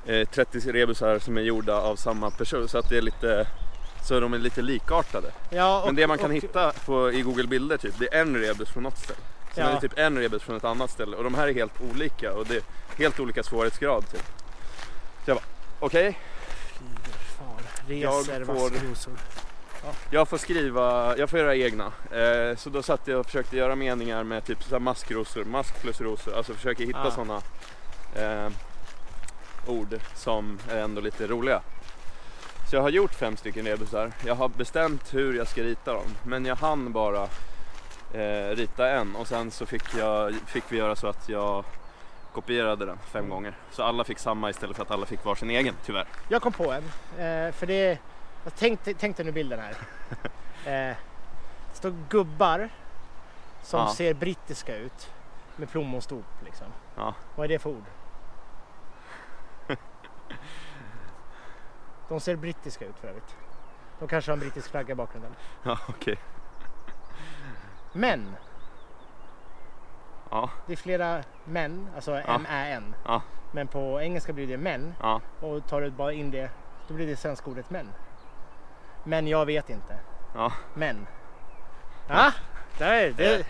eh, 0.07 0.29
30 0.29 0.73
rebusar 0.73 1.19
som 1.19 1.37
är 1.39 1.43
gjorda 1.43 1.75
av 1.75 1.97
samma 1.97 2.31
person 2.31 2.69
så 2.69 2.79
att 2.79 2.89
det 2.89 2.97
är 2.99 3.03
lite 3.03 3.47
så 4.09 4.21
de 4.21 4.35
är 4.35 4.39
lite 4.39 4.63
likartade. 4.63 5.31
Ja, 5.51 5.81
och, 5.81 5.87
Men 5.87 5.97
det 5.97 6.07
man 6.07 6.19
kan 6.19 6.31
och, 6.31 6.37
hitta 6.37 6.73
på, 6.87 7.13
i 7.13 7.23
Google 7.23 7.47
bilder 7.47 7.77
typ, 7.77 7.95
det 7.99 8.15
är 8.15 8.21
en 8.21 8.37
rebus 8.37 8.69
från 8.69 8.83
något 8.83 8.99
ställe. 8.99 9.19
Sen 9.55 9.65
Ja. 9.65 9.71
är 9.71 9.75
det 9.75 9.81
typ 9.81 9.99
en 9.99 10.19
rebus 10.19 10.43
från 10.43 10.57
ett 10.57 10.65
annat 10.65 10.91
ställe 10.91 11.17
och 11.17 11.25
de 11.25 11.35
här 11.35 11.49
är 11.49 11.55
helt 11.55 11.81
olika 11.93 12.33
och 12.33 12.47
det 12.47 12.57
är 12.57 12.63
helt 12.99 13.21
olika 13.21 13.43
svårighetsgrad 13.43 14.11
typ. 14.11 14.23
Så 15.25 15.31
jag 15.31 15.37
bara, 15.37 15.45
okej, 15.81 16.19
Fan, 17.39 17.99
Jag 17.99 18.27
får-. 18.47 18.71
Jag 20.11 20.29
får 20.29 20.38
skriva, 20.38 21.16
jag 21.16 21.31
får 21.31 21.38
göra 21.38 21.57
egna. 21.57 21.93
Eh, 22.12 22.57
så 22.57 22.71
då 22.71 22.83
satt 22.83 23.01
jag 23.09 23.21
och 23.21 23.27
försökte 23.27 23.57
göra 23.57 23.75
meningar 23.77 24.25
med 24.25 24.45
typ 24.45 24.62
så 24.62 24.79
maskrosor, 24.79 25.45
mask 25.45 25.81
plus 25.81 26.01
rosor, 26.01 26.35
alltså 26.37 26.55
försöker 26.55 26.87
hitta 26.87 27.03
Ah. 27.07 27.11
sådana 27.11 27.40
eh, 28.16 28.49
ord 29.66 30.01
som 30.14 30.59
är 30.71 30.77
ändå 30.81 31.01
lite 31.01 31.27
roliga. 31.27 31.61
Så 32.71 32.77
jag 32.77 32.83
har 32.83 32.90
gjort 32.90 33.14
fem 33.14 33.37
stycken 33.37 33.66
rebusar. 33.66 34.12
Jag 34.27 34.35
har 34.35 34.49
bestämt 34.49 35.14
hur 35.14 35.35
jag 35.35 35.49
ska 35.49 35.62
rita 35.62 35.93
dem. 35.93 36.07
Men 36.23 36.45
jag 36.45 36.57
hann 36.57 36.93
bara 36.93 37.23
eh, 38.14 38.57
rita 38.57 38.90
en 38.90 39.16
och 39.16 39.27
sen 39.27 39.51
så 39.51 39.66
fick, 39.66 39.83
jag, 39.99 40.35
fick 40.47 40.64
vi 40.69 40.77
göra 40.77 40.97
så 40.97 41.07
att 41.07 41.29
jag 41.29 41.64
kopierade 42.35 42.87
den 42.87 42.99
fem 43.12 43.29
gånger. 43.29 43.57
Så 43.71 43.83
alla 43.83 44.05
fick 44.05 44.19
samma 44.19 44.51
istället 44.51 44.77
för 44.77 44.83
att 44.83 44.90
alla 44.90 45.07
fick 45.07 45.25
varsin 45.25 45.51
egen 45.51 45.75
tyvärr. 45.87 46.07
Jag 46.29 46.43
kom 46.43 46.53
på 46.53 46.73
en. 46.73 46.85
Eh, 47.19 47.53
för 47.53 47.66
det, 47.66 47.99
jag 48.44 48.55
tänkte, 48.57 48.94
tänkte 48.94 49.24
nu 49.24 49.33
bilden 49.33 49.61
här. 49.61 49.74
Eh, 50.64 50.96
det 51.70 51.76
står 51.76 51.94
gubbar 52.09 52.68
som 53.62 53.81
Ja. 53.81 53.88
ser 53.94 54.14
brittiska 54.14 54.76
ut 54.76 55.11
med 55.57 55.70
plommonstop 55.70 56.24
liksom. 56.44 56.66
Ja. 56.96 57.14
Vad 57.37 57.44
är 57.44 57.48
det 57.48 57.59
för 57.59 57.70
ord? 57.70 57.85
De 62.09 62.20
ser 62.20 62.37
brittiska 62.37 62.85
ut 62.85 62.98
för 62.98 63.09
övrigt. 63.09 63.37
De 63.98 64.09
kanske 64.09 64.31
har 64.31 64.33
en 64.37 64.40
brittisk 64.40 64.70
flagga 64.70 64.92
i 64.92 64.94
bakgrunden. 64.94 65.35
Ja, 65.62 65.79
okej. 65.88 66.18
Men, 67.92 68.37
Ja, 70.31 70.50
det 70.66 70.72
är 70.72 70.76
flera 70.76 71.22
män, 71.44 71.88
alltså 71.94 72.14
M-Ä-N. 72.16 72.94
Ja. 73.05 73.22
Men 73.53 73.66
på 73.68 74.00
engelska 74.00 74.33
blir 74.33 74.46
det 74.46 74.57
män 74.59 74.94
ja. 75.00 75.20
och 75.40 75.66
tar 75.66 75.81
du 75.81 75.90
bara 75.90 76.12
in 76.12 76.31
det, 76.31 76.50
då 76.88 76.94
blir 76.94 77.07
det 77.07 77.16
svenska 77.16 77.50
ordet 77.50 77.70
män. 77.70 77.88
Men 79.05 79.27
jag 79.29 79.47
vet 79.47 79.71
inte. 79.71 79.95
Ja. 80.35 80.53
Men. 80.75 81.07
Ja, 82.09 82.33
där, 82.79 83.15
det, 83.17 83.47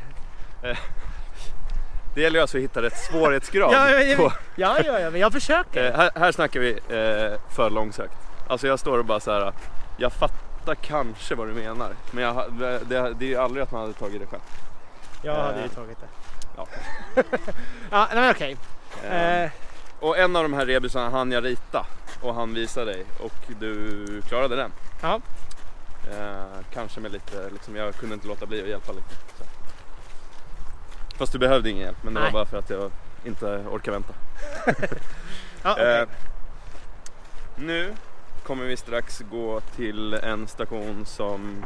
Det 2.14 2.20
gäller 2.20 2.36
ju 2.36 2.40
alltså 2.42 2.56
att 2.58 2.62
hitta 2.64 2.82
rätt 2.82 2.96
svårighetsgrad. 3.10 3.72
Ja, 3.72 3.90
ja, 3.90 4.32
ja. 4.56 4.78
ja, 5.00 5.10
men 5.10 5.20
jag 5.20 5.32
försöker. 5.32 5.84
eh, 5.90 5.96
här, 5.96 6.10
här 6.14 6.32
snackar 6.32 6.60
vi 6.60 6.70
eh, 6.72 7.38
för 7.50 7.70
långsökt. 7.70 8.14
Alltså 8.48 8.66
jag 8.66 8.78
står 8.78 8.98
och 8.98 9.04
bara 9.04 9.20
så 9.20 9.32
här. 9.32 9.52
Jag 9.96 10.12
fattar 10.12 10.74
kanske 10.74 11.34
vad 11.34 11.48
du 11.48 11.52
menar. 11.54 11.92
Men 12.10 12.24
jag, 12.24 12.52
det, 12.52 12.78
det, 12.78 13.14
det 13.14 13.24
är 13.24 13.28
ju 13.28 13.36
aldrig 13.36 13.62
att 13.62 13.72
man 13.72 13.80
hade 13.80 13.92
tagit 13.92 14.20
det 14.20 14.26
själv. 14.26 14.42
Jag 15.22 15.34
hade 15.34 15.58
Eh, 15.58 15.62
ju 15.62 15.68
tagit 15.68 15.98
det. 16.00 16.06
Ja. 16.56 16.66
Ja, 17.90 18.08
nej, 18.12 18.20
men 18.20 18.30
okej. 18.30 18.56
Eh, 19.10 19.42
Eh, 19.42 19.50
Och 20.00 20.18
en 20.18 20.36
av 20.36 20.42
de 20.42 20.52
här 20.52 20.66
rebusarna 20.66 21.10
hann 21.10 21.32
jag 21.32 21.44
rita 21.44 21.86
och 22.20 22.34
han 22.34 22.54
visade 22.54 22.92
dig 22.92 23.04
och 23.18 23.32
du 23.60 24.22
klarade 24.28 24.56
den. 24.56 24.72
ja. 25.02 25.20
Eh, 26.10 26.64
kanske 26.72 27.00
med 27.00 27.12
lite, 27.12 27.50
liksom, 27.52 27.76
jag 27.76 27.94
kunde 27.94 28.14
inte 28.14 28.28
låta 28.28 28.46
bli 28.46 28.62
att 28.62 28.68
hjälpa 28.68 28.92
lite. 28.92 29.14
Så. 29.38 29.44
Fast 31.16 31.32
du 31.32 31.38
behövde 31.38 31.70
ingen 31.70 31.82
hjälp 31.82 31.96
men 32.02 32.14
det 32.14 32.20
Nej. 32.20 32.32
var 32.32 32.40
bara 32.40 32.46
för 32.46 32.58
att 32.58 32.70
jag 32.70 32.90
inte 33.24 33.46
orkar 33.46 33.92
vänta. 33.92 34.14
ja 35.62 35.72
okej. 35.72 36.00
Eh, 36.00 36.08
nu 37.56 37.94
kommer 38.42 38.64
vi 38.64 38.76
strax 38.76 39.22
gå 39.30 39.60
till 39.60 40.14
en 40.14 40.48
station 40.48 41.06
som 41.06 41.64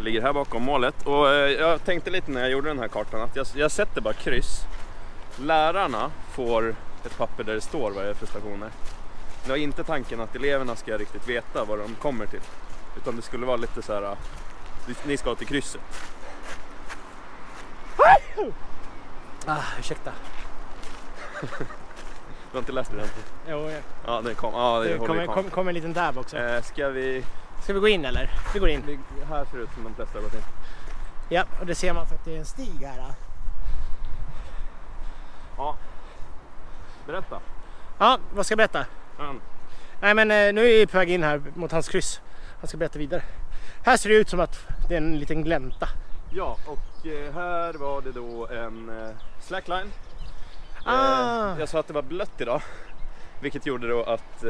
ligger 0.00 0.22
här 0.22 0.32
bakom 0.32 0.62
målet. 0.62 1.06
Och 1.06 1.28
eh, 1.28 1.50
jag 1.50 1.84
tänkte 1.84 2.10
lite 2.10 2.30
när 2.30 2.40
jag 2.40 2.50
gjorde 2.50 2.68
den 2.68 2.78
här 2.78 2.88
kartan 2.88 3.20
att 3.20 3.36
jag, 3.36 3.46
jag 3.54 3.70
sätter 3.70 4.00
bara 4.00 4.14
kryss. 4.14 4.66
Lärarna 5.36 6.10
får 6.32 6.74
ett 7.06 7.18
papper 7.18 7.44
där 7.44 7.54
det 7.54 7.60
står 7.60 7.90
vad 7.90 8.04
det 8.04 8.10
är 8.10 8.14
för 8.14 8.26
stationer. 8.26 8.70
Det 9.44 9.50
var 9.50 9.56
inte 9.56 9.84
tanken 9.84 10.20
att 10.20 10.36
eleverna 10.36 10.76
ska 10.76 10.98
riktigt 10.98 11.28
veta 11.28 11.64
vad 11.64 11.78
de 11.78 11.94
kommer 11.94 12.26
till. 12.26 12.40
Utan 12.96 13.16
det 13.16 13.22
skulle 13.22 13.46
vara 13.46 13.56
lite 13.56 13.82
så 13.82 13.94
här. 13.94 14.02
eh, 14.02 14.16
ni 15.06 15.16
ska 15.16 15.34
till 15.34 15.46
krysset. 15.46 15.80
ah, 19.46 19.62
ursäkta. 19.78 20.12
Du 21.40 22.52
har 22.52 22.58
inte 22.58 22.72
läst 22.72 22.90
det 22.90 23.00
än? 23.02 23.08
Jo, 23.48 23.70
ja. 23.70 23.78
Ja, 24.06 24.20
det 24.20 24.34
kom. 24.34 24.54
Ja, 24.54 24.80
det 24.80 24.98
kommer 24.98 25.26
kom, 25.26 25.34
kom, 25.34 25.50
kom 25.50 25.68
en 25.68 25.74
liten 25.74 25.92
dab 25.92 26.18
också. 26.18 26.38
eh, 26.38 26.62
Ska 26.62 26.88
vi... 26.88 27.24
Ska 27.62 27.72
vi 27.72 27.80
gå 27.80 27.88
in 27.88 28.04
eller? 28.04 28.30
Vi 28.54 28.58
går 28.60 28.68
in. 28.68 28.82
vi... 28.86 28.98
Här 29.28 29.44
ser 29.44 29.56
det 29.56 29.62
ut 29.62 29.70
som 29.74 29.84
de 29.84 29.94
flesta 29.94 30.18
har 30.18 30.22
gått 30.22 30.34
in. 30.34 30.42
Ja, 31.28 31.44
och 31.60 31.66
det 31.66 31.74
ser 31.74 31.92
man 31.92 32.06
för 32.06 32.14
att 32.14 32.24
det 32.24 32.34
är 32.34 32.38
en 32.38 32.44
stig 32.46 32.82
här. 32.82 32.96
då. 32.96 33.14
Ja. 35.56 35.76
Berätta. 37.06 37.40
Ja, 37.98 38.18
vad 38.34 38.46
ska 38.46 38.52
jag 38.52 38.56
berätta? 38.56 38.86
Mm. 39.18 39.40
Nej 40.00 40.14
men 40.14 40.30
eh, 40.30 40.52
nu 40.52 40.60
är 40.60 40.78
vi 40.78 40.86
på 40.86 40.98
väg 40.98 41.10
in 41.10 41.22
här 41.22 41.42
mot 41.54 41.72
hans 41.72 41.88
kryss. 41.88 42.20
Han 42.60 42.68
ska 42.68 42.76
berätta 42.76 42.98
vidare. 42.98 43.22
Här 43.84 43.96
ser 43.96 44.08
det 44.08 44.14
ut 44.16 44.28
som 44.28 44.40
att 44.40 44.66
det 44.88 44.94
är 44.94 44.98
en 44.98 45.18
liten 45.18 45.44
glänta. 45.44 45.88
Ja, 46.32 46.56
och 46.66 47.06
eh, 47.06 47.34
här 47.34 47.74
var 47.74 48.02
det 48.02 48.12
då 48.12 48.46
en 48.46 48.88
eh, 48.88 49.08
slackline. 49.40 49.92
Ah. 50.84 51.58
Jag 51.58 51.68
sa 51.68 51.80
att 51.80 51.86
det 51.86 51.92
var 51.92 52.02
blött 52.02 52.40
idag, 52.40 52.62
vilket 53.40 53.66
gjorde 53.66 53.88
då 53.88 54.02
att 54.02 54.44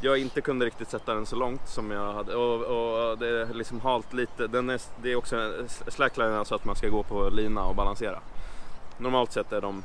jag 0.00 0.18
inte 0.18 0.40
kunde 0.40 0.66
riktigt 0.66 0.90
sätta 0.90 1.14
den 1.14 1.26
så 1.26 1.36
långt 1.36 1.68
som 1.68 1.90
jag 1.90 2.12
hade. 2.12 2.34
Och, 2.34 2.62
och 2.62 3.18
det 3.18 3.28
är 3.28 3.54
liksom 3.54 3.80
halt 3.80 4.12
lite. 4.12 4.46
Den 4.46 4.70
är, 4.70 4.80
det 5.02 5.12
är 5.12 5.16
också 5.16 5.52
slackline 5.88 6.32
alltså 6.32 6.54
att 6.54 6.64
man 6.64 6.76
ska 6.76 6.88
gå 6.88 7.02
på 7.02 7.28
lina 7.28 7.64
och 7.64 7.74
balansera. 7.74 8.20
Normalt 8.98 9.32
sett 9.32 9.52
är 9.52 9.60
de 9.60 9.84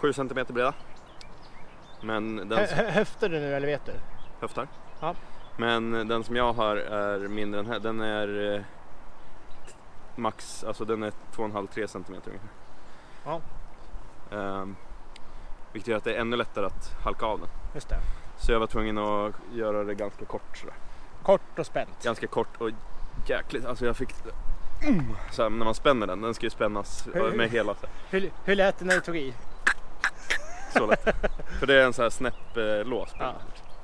7 0.00 0.12
cm 0.12 0.28
breda. 0.48 0.74
Men 2.00 2.36
den 2.36 2.58
Hö- 2.58 2.66
hö- 2.76 2.90
Höftar 2.90 3.28
du 3.28 3.40
nu 3.40 3.54
eller 3.54 3.66
vet 3.66 3.86
du? 3.86 3.92
höftar. 4.40 4.68
Ja. 5.00 5.14
Men 5.56 6.08
den 6.08 6.24
som 6.24 6.36
jag 6.36 6.52
har 6.52 6.76
är 6.76 7.18
mindre 7.28 7.60
än 7.60 7.66
här. 7.66 7.78
Den 7.80 8.00
är 8.00 8.54
eh, 8.54 8.60
max, 10.16 10.64
alltså 10.64 10.84
den 10.84 11.02
är 11.02 11.12
2,5-3 11.36 11.86
cm 11.86 12.04
ungefär. 12.06 12.48
Ja. 13.24 13.40
Ehm, 14.32 14.76
vilket 15.72 15.88
gör 15.88 15.96
att 15.96 16.04
det 16.04 16.14
är 16.14 16.20
ännu 16.20 16.36
lättare 16.36 16.66
att 16.66 16.92
halka 17.04 17.26
av 17.26 17.38
den. 17.40 17.48
Just 17.74 17.88
det. 17.88 17.96
Så 18.38 18.52
jag 18.52 18.60
var 18.60 18.66
tvungen 18.66 18.98
att 18.98 19.34
göra 19.52 19.84
det 19.84 19.94
ganska 19.94 20.24
kort 20.24 20.56
sådär. 20.56 20.74
Kort 21.22 21.58
och 21.58 21.66
spänt. 21.66 22.02
Ganska 22.04 22.26
kort 22.26 22.60
och 22.60 22.70
jäkligt, 23.26 23.64
alltså 23.66 23.86
jag 23.86 23.96
fick 23.96 24.14
så 25.30 25.42
här, 25.42 25.50
när 25.50 25.64
man 25.64 25.74
spänner 25.74 26.06
den, 26.06 26.20
den 26.20 26.34
ska 26.34 26.46
ju 26.46 26.50
spännas 26.50 27.08
Hur- 27.14 27.36
med 27.36 27.50
hela 27.50 27.74
så, 27.74 27.86
här, 27.86 27.90
Hur, 28.10 28.30
hur 28.44 28.56
lät 28.56 28.78
det 28.78 28.84
när 28.84 28.94
du 28.94 29.00
tog 29.00 29.16
i? 29.16 29.34
så 30.72 30.86
lätt. 30.86 31.04
För 31.58 31.66
det 31.66 31.74
är 31.74 31.84
en 31.84 31.92
sån 31.92 32.02
här 32.02 32.10
snäpp 32.10 32.56
eh, 32.56 32.84
lås 32.84 33.12
på 33.12 33.22
Ja. 33.22 33.34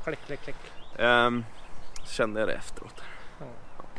Klick, 0.04 0.18
klick, 0.26 0.40
klick. 0.40 0.56
Ehm, 0.98 1.44
så 2.04 2.14
kände 2.14 2.40
jag 2.40 2.48
det 2.48 2.54
efteråt. 2.54 3.02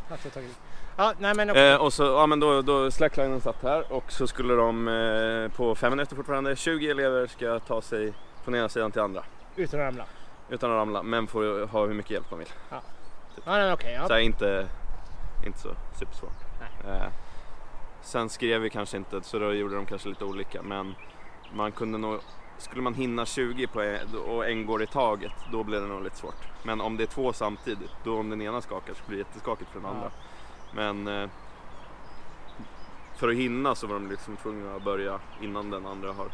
Att 0.10 0.24
du 0.24 0.30
tog 0.30 0.44
i. 0.44 0.50
Ja, 0.98 1.14
nej 1.20 1.34
men. 1.36 1.50
Eh, 1.50 1.76
och 1.76 1.94
så, 1.94 2.04
ja 2.04 2.26
men 2.28 2.40
då, 2.40 2.62
då 2.62 2.92
slacklinen 2.92 3.42
satt 3.42 3.64
här 3.64 3.94
och 3.94 4.12
så 4.12 4.28
skulle 4.28 4.54
de 4.54 4.88
eh, 4.88 5.58
på 5.58 5.76
fem 5.76 5.92
minuter 5.92 6.16
fortfarande, 6.16 6.56
20 6.56 6.90
elever 6.90 7.28
ska 7.28 7.60
ta 7.60 7.82
sig 7.82 8.14
från 8.44 8.56
ena 8.56 8.70
sidan 8.70 8.92
till 8.92 9.02
andra. 9.02 9.24
Utan 9.56 9.80
att 9.80 9.86
ramla. 9.86 10.06
Utan 10.50 10.72
att 10.72 10.76
ramla, 10.76 11.04
men 11.04 11.28
får 11.28 11.68
ha 11.68 11.86
hur 11.86 11.94
mycket 11.94 12.12
hjälp 12.12 12.30
de 12.30 12.40
vill. 12.40 12.48
Ja, 12.70 12.82
nej, 13.46 13.74
okej. 13.74 13.96
Så 13.98 14.04
ja. 14.04 14.16
här, 14.16 14.22
inte, 14.22 14.68
inte 15.46 15.60
så 15.60 15.70
supersvårt. 16.00 16.49
Eh, 16.88 17.08
sen 18.02 18.30
skrev 18.30 18.62
vi 18.62 18.70
kanske 18.70 18.98
inte, 18.98 19.22
så 19.22 19.40
då 19.40 19.54
gjorde 19.54 19.76
de 19.76 19.86
kanske 19.86 20.10
lite 20.10 20.26
olika. 20.26 20.62
Men 20.62 20.96
man 21.54 21.72
kunde 21.72 21.98
nog, 21.98 22.20
skulle 22.58 22.82
man 22.82 22.94
hinna 22.94 23.26
20 23.26 23.68
på 23.68 23.82
en, 23.82 24.16
och 24.16 24.50
en 24.50 24.66
går 24.66 24.84
i 24.84 24.88
taget, 24.88 25.34
då 25.52 25.64
blir 25.64 25.82
det 25.82 25.88
nog 25.88 26.04
lite 26.04 26.16
svårt. 26.18 26.48
Men 26.64 26.82
om 26.82 26.98
det 26.98 27.04
är 27.04 27.08
två 27.08 27.34
samtidigt, 27.34 27.92
då 28.04 28.20
om 28.20 28.30
den 28.30 28.42
ena 28.42 28.62
skakar 28.62 28.94
så 28.94 29.04
blir 29.08 29.18
det 29.18 29.24
jätteskakigt 29.28 29.72
för 29.72 29.80
den 29.80 29.90
andra. 29.90 30.12
Men 30.74 31.08
eh, 31.08 31.30
för 33.16 33.30
att 33.30 33.36
hinna 33.36 33.76
så 33.76 33.88
var 33.88 33.94
de 33.94 34.10
liksom 34.10 34.38
tvungna 34.38 34.76
att 34.76 34.84
börja 34.84 35.20
innan 35.42 35.70
den 35.70 35.86
andra 35.86 36.14
har 36.14 36.28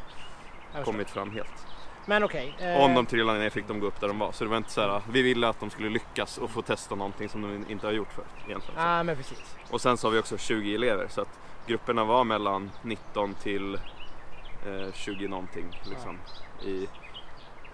kommit 0.84 1.10
fram 1.10 1.31
helt. 1.31 1.67
Men 2.06 2.24
okej. 2.24 2.56
eh, 2.60 2.76
Och 2.78 2.84
om 2.84 2.94
de 2.94 3.06
trillade 3.06 3.39
ner 3.39 3.50
fick 3.50 3.68
de 3.68 3.80
gå 3.80 3.88
upp 3.88 4.00
där 4.00 4.08
de 4.08 4.20
var. 4.20 4.32
Så 4.32 4.44
det 4.44 4.50
var 4.50 4.58
inte 4.58 4.72
så 4.72 4.82
här, 4.82 5.02
vi 5.12 5.22
ville 5.22 5.48
att 5.50 5.60
de 5.60 5.70
skulle 5.70 5.89
lyckas 5.89 6.38
och 6.38 6.50
få 6.50 6.62
testa 6.62 6.96
någonting 6.96 7.30
som 7.30 7.41
de 7.41 7.72
inte 7.72 7.88
har 7.88 7.94
gjort 7.94 8.13
förut 8.13 8.28
egentligen. 8.48 8.82
Ja, 8.82 9.04
men 9.04 9.15
precis. 9.15 9.56
Och 9.72 9.82
sen 9.82 9.98
så 9.98 10.08
har 10.08 10.12
vi 10.13 10.20
också 10.20 10.38
20 10.38 10.76
elever 10.76 11.08
så 11.10 11.22
att 11.22 11.39
grupperna 11.68 12.04
var 12.04 12.24
mellan 12.24 12.72
19 12.82 13.34
till 13.34 13.76
eh, 14.65 14.94
20 14.94 15.28
någonting. 15.28 15.82
Liksom, 15.89 16.18
i, 16.65 16.88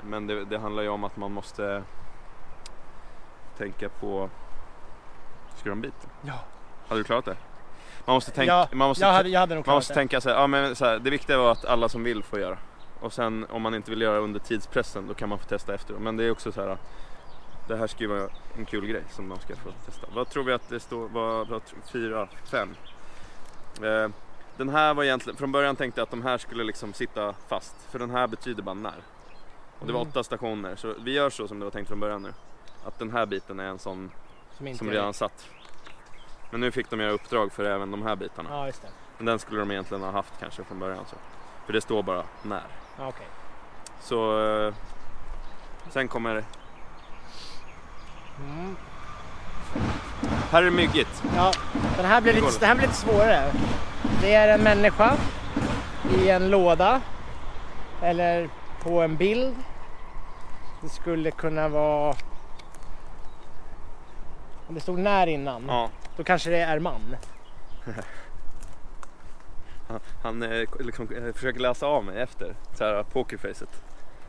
men 0.04 0.28
det, 0.28 0.46
det 0.46 0.58
handlar 0.60 0.84
ju 0.84 0.90
om 0.90 1.04
att 1.04 1.18
man 1.18 1.32
måste 1.32 1.84
tänka 3.58 3.90
på 3.90 4.30
skrambiten. 5.56 6.10
Ja. 6.22 6.34
Hade 6.88 7.00
du 7.02 7.04
klarat 7.04 7.26
det? 7.26 7.38
Man 8.06 8.14
måste 8.14 8.32
tänka, 8.32 8.54
ja, 8.54 8.68
man 8.72 8.88
måste, 8.88 9.06
jag, 9.06 9.14
hade, 9.14 9.30
jag 9.30 9.40
hade 9.40 9.56
man 9.56 9.64
måste 9.76 9.94
det. 9.94 9.96
tänka 9.96 10.22
så 10.22 10.30
här, 10.30 10.36
ja, 10.36 10.48
men 10.48 10.76
så 10.76 10.86
här, 10.86 11.00
det 11.00 11.10
viktiga 11.10 11.38
var 11.38 11.52
att 11.52 11.66
alla 11.66 11.90
som 11.90 12.04
vill 12.04 12.24
får 12.24 12.40
göra. 12.40 12.58
Och 13.02 13.14
sen 13.14 13.46
om 13.50 13.62
man 13.62 13.76
inte 13.76 13.90
vill 13.92 14.02
göra 14.02 14.18
under 14.20 14.40
tidspressen 14.40 15.08
då 15.08 15.14
kan 15.14 15.30
man 15.30 15.40
få 15.40 15.46
testa 15.46 15.74
efter. 15.74 15.94
Men 15.94 16.18
det 16.18 16.24
är 16.24 16.32
också 16.32 16.52
så 16.52 16.62
här, 16.62 16.78
det 17.68 17.76
här 17.78 17.88
ska 17.88 18.00
ju 18.00 18.08
vara 18.08 18.30
en 18.58 18.66
kul 18.66 18.86
grej 18.86 19.04
som 19.12 19.30
de 19.30 19.40
ska 19.40 19.56
få 19.56 19.70
testa. 19.86 20.08
Vad 20.14 20.30
tror 20.30 20.44
vi 20.44 20.54
att 20.54 20.70
det 20.70 20.80
står, 20.80 21.08
vad, 21.10 21.48
vad, 21.48 21.62
fyra, 21.92 22.28
fem? 22.52 22.70
Eh, 23.84 24.10
den 24.58 24.70
här 24.70 24.94
var 24.94 25.04
egentligen, 25.04 25.38
från 25.38 25.52
början 25.52 25.76
tänkte 25.76 26.02
jag 26.02 26.06
att 26.06 26.12
de 26.12 26.22
här 26.22 26.38
skulle 26.38 26.64
liksom 26.64 26.94
sitta 26.94 27.34
fast. 27.48 27.76
För 27.92 28.00
den 28.00 28.10
här 28.10 28.28
betyder 28.28 28.64
bara 28.64 28.74
när. 28.76 28.94
Och 29.80 29.88
det 29.88 29.94
var 29.94 30.00
Mm. 30.02 30.12
åtta 30.12 30.24
stationer 30.24 30.76
så 30.76 30.94
vi 31.00 31.14
gör 31.14 31.30
så 31.30 31.48
som 31.48 31.60
det 31.60 31.66
var 31.66 31.72
tänkt 31.72 31.88
från 31.88 32.00
början 32.00 32.22
nu. 32.24 32.34
Att 32.86 33.00
den 33.00 33.12
här 33.12 33.26
biten 33.26 33.60
är 33.60 33.64
en 33.68 33.80
sån 33.80 34.12
Som, 34.58 34.76
som 34.76 34.88
är- 34.88 34.92
redan 34.92 35.14
satt. 35.14 35.46
Men 36.52 36.62
nu 36.62 36.72
fick 36.72 36.90
de 36.90 37.00
göra 37.00 37.12
uppdrag 37.12 37.52
för 37.52 37.64
även 37.66 37.92
de 37.92 38.02
här 38.02 38.16
bitarna. 38.16 38.50
Ja. 38.68 38.72
Men 39.18 39.26
den 39.26 39.40
skulle 39.40 39.60
de 39.60 39.72
egentligen 39.72 40.04
ha 40.04 40.12
haft 40.12 40.34
kanske 40.40 40.64
från 40.64 40.80
början. 40.80 41.06
Så. 41.10 41.16
För 41.66 41.74
det 41.74 41.82
står 41.82 42.04
bara 42.04 42.24
när. 42.44 42.64
Okej. 43.00 43.28
Så 44.02 44.40
eh, 44.68 44.74
sen 45.90 46.08
kommer, 46.08 46.44
Mm. 48.40 48.76
här 50.52 50.62
är 50.62 50.66
det 50.66 50.72
myggigt. 50.72 51.24
Ja, 51.36 51.52
den 51.98 52.06
här 52.06 52.22
blir 52.22 52.34
Det 52.34 52.40
lite, 52.42 52.52
det. 52.54 52.60
det 52.60 52.66
här 52.66 52.76
blir 52.76 52.88
lite 52.88 53.00
svårare. 53.00 53.52
Det 54.22 54.34
är 54.36 54.48
en 54.48 54.62
människa 54.64 55.14
i 56.18 56.30
en 56.30 56.50
låda 56.50 57.02
eller 58.02 58.50
på 58.84 59.02
en 59.02 59.16
bild. 59.18 59.56
Det 60.82 60.90
skulle 60.90 61.32
kunna 61.32 61.68
vara... 61.68 62.16
Om 64.68 64.76
det 64.76 64.80
stod 64.82 65.00
när 65.00 65.28
innan, 65.28 65.66
Ja, 65.68 65.90
då 66.18 66.24
kanske 66.24 66.50
det 66.50 66.58
är 66.62 66.80
man. 66.80 67.16
han, 69.92 70.00
han 70.24 70.44
eh, 70.44 70.68
liksom, 70.80 71.08
eh, 71.16 71.34
försöker 71.34 71.60
läsa 71.60 71.86
av 71.86 72.04
mig 72.04 72.22
efter, 72.22 72.56
så 72.74 72.84
här 72.84 73.04
pokerfacet. 73.04 73.70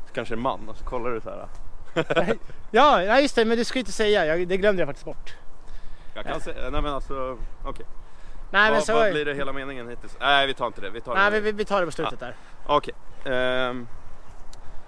Så 0.06 0.14
kanske 0.14 0.34
är 0.34 0.38
man 0.38 0.68
och 0.68 0.76
så 0.76 0.84
kollar 0.84 1.10
du 1.10 1.20
så 1.20 1.30
här. 1.30 1.48
Ja, 2.70 3.02
ja 3.02 3.20
just 3.20 3.34
det, 3.36 3.44
men 3.44 3.58
du 3.58 3.64
ska 3.64 3.78
ju 3.78 3.80
inte 3.80 3.92
säga. 3.92 4.26
Jag, 4.26 4.48
det 4.48 4.56
glömde 4.56 4.82
jag 4.82 4.88
faktiskt 4.88 5.04
bort. 5.06 5.34
Jag 6.14 6.24
kan 6.24 6.40
säga, 6.40 6.70
nej 6.70 6.82
men 6.82 6.94
alltså, 6.94 7.38
okej. 7.64 7.86
Nej, 8.50 8.62
men 8.64 8.72
vad, 8.74 8.84
så... 8.84 8.94
vad 8.94 9.12
blir 9.12 9.24
det 9.24 9.34
hela 9.34 9.52
meningen 9.52 9.88
hittills? 9.88 10.16
Nej 10.20 10.46
vi 10.46 10.54
tar 10.54 10.66
inte 10.66 10.80
det, 10.80 10.90
vi 10.90 11.00
tar 11.00 11.14
Nej, 11.14 11.30
det. 11.30 11.40
vi, 11.40 11.52
vi- 11.52 11.64
tar 11.64 11.80
det 11.80 11.86
på 11.86 11.92
slutet 11.92 12.20
där. 12.20 12.36
Okej. 12.66 12.94
ehm, 13.24 13.86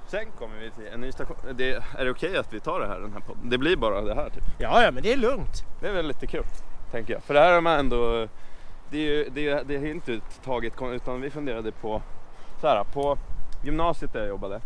sen 0.06 0.26
kommer 0.38 0.56
vi 0.60 0.70
till 0.70 0.86
en 0.94 1.00
ny 1.00 1.12
station. 1.12 1.36
Det, 1.52 1.72
är 1.98 2.04
det 2.04 2.10
okej 2.10 2.36
att 2.36 2.52
vi 2.52 2.60
tar 2.60 2.80
det 2.80 2.86
här, 2.86 3.00
den 3.00 3.12
här 3.12 3.20
podden? 3.20 3.50
Det 3.50 3.58
blir 3.58 3.76
bara 3.76 4.00
det 4.00 4.14
här 4.14 4.30
typ. 4.30 4.44
Ja, 4.58 4.82
ja, 4.82 4.90
men 4.90 5.02
det 5.02 5.12
är 5.12 5.16
lugnt. 5.16 5.64
Det 5.80 5.88
är 5.88 5.92
väl 5.92 6.06
lite 6.06 6.26
kul, 6.26 6.44
tänker 6.90 7.12
jag. 7.12 7.22
För 7.22 7.34
det 7.34 7.40
här 7.40 7.52
har 7.52 7.60
man 7.60 7.78
ändå, 7.78 8.28
det 8.90 8.98
är 8.98 9.02
ju 9.02 9.28
det 9.30 9.48
är, 9.48 9.64
det 9.64 9.74
är 9.74 9.86
inte 9.86 10.20
taget 10.44 10.76
kon- 10.76 10.92
utan 10.92 11.20
vi 11.20 11.30
funderade 11.30 11.72
på, 11.72 12.02
så 12.60 12.66
här, 12.68 12.84
på 12.84 13.18
gymnasiet 13.62 14.12
där 14.12 14.20
jag 14.20 14.28
jobbade 14.28 14.60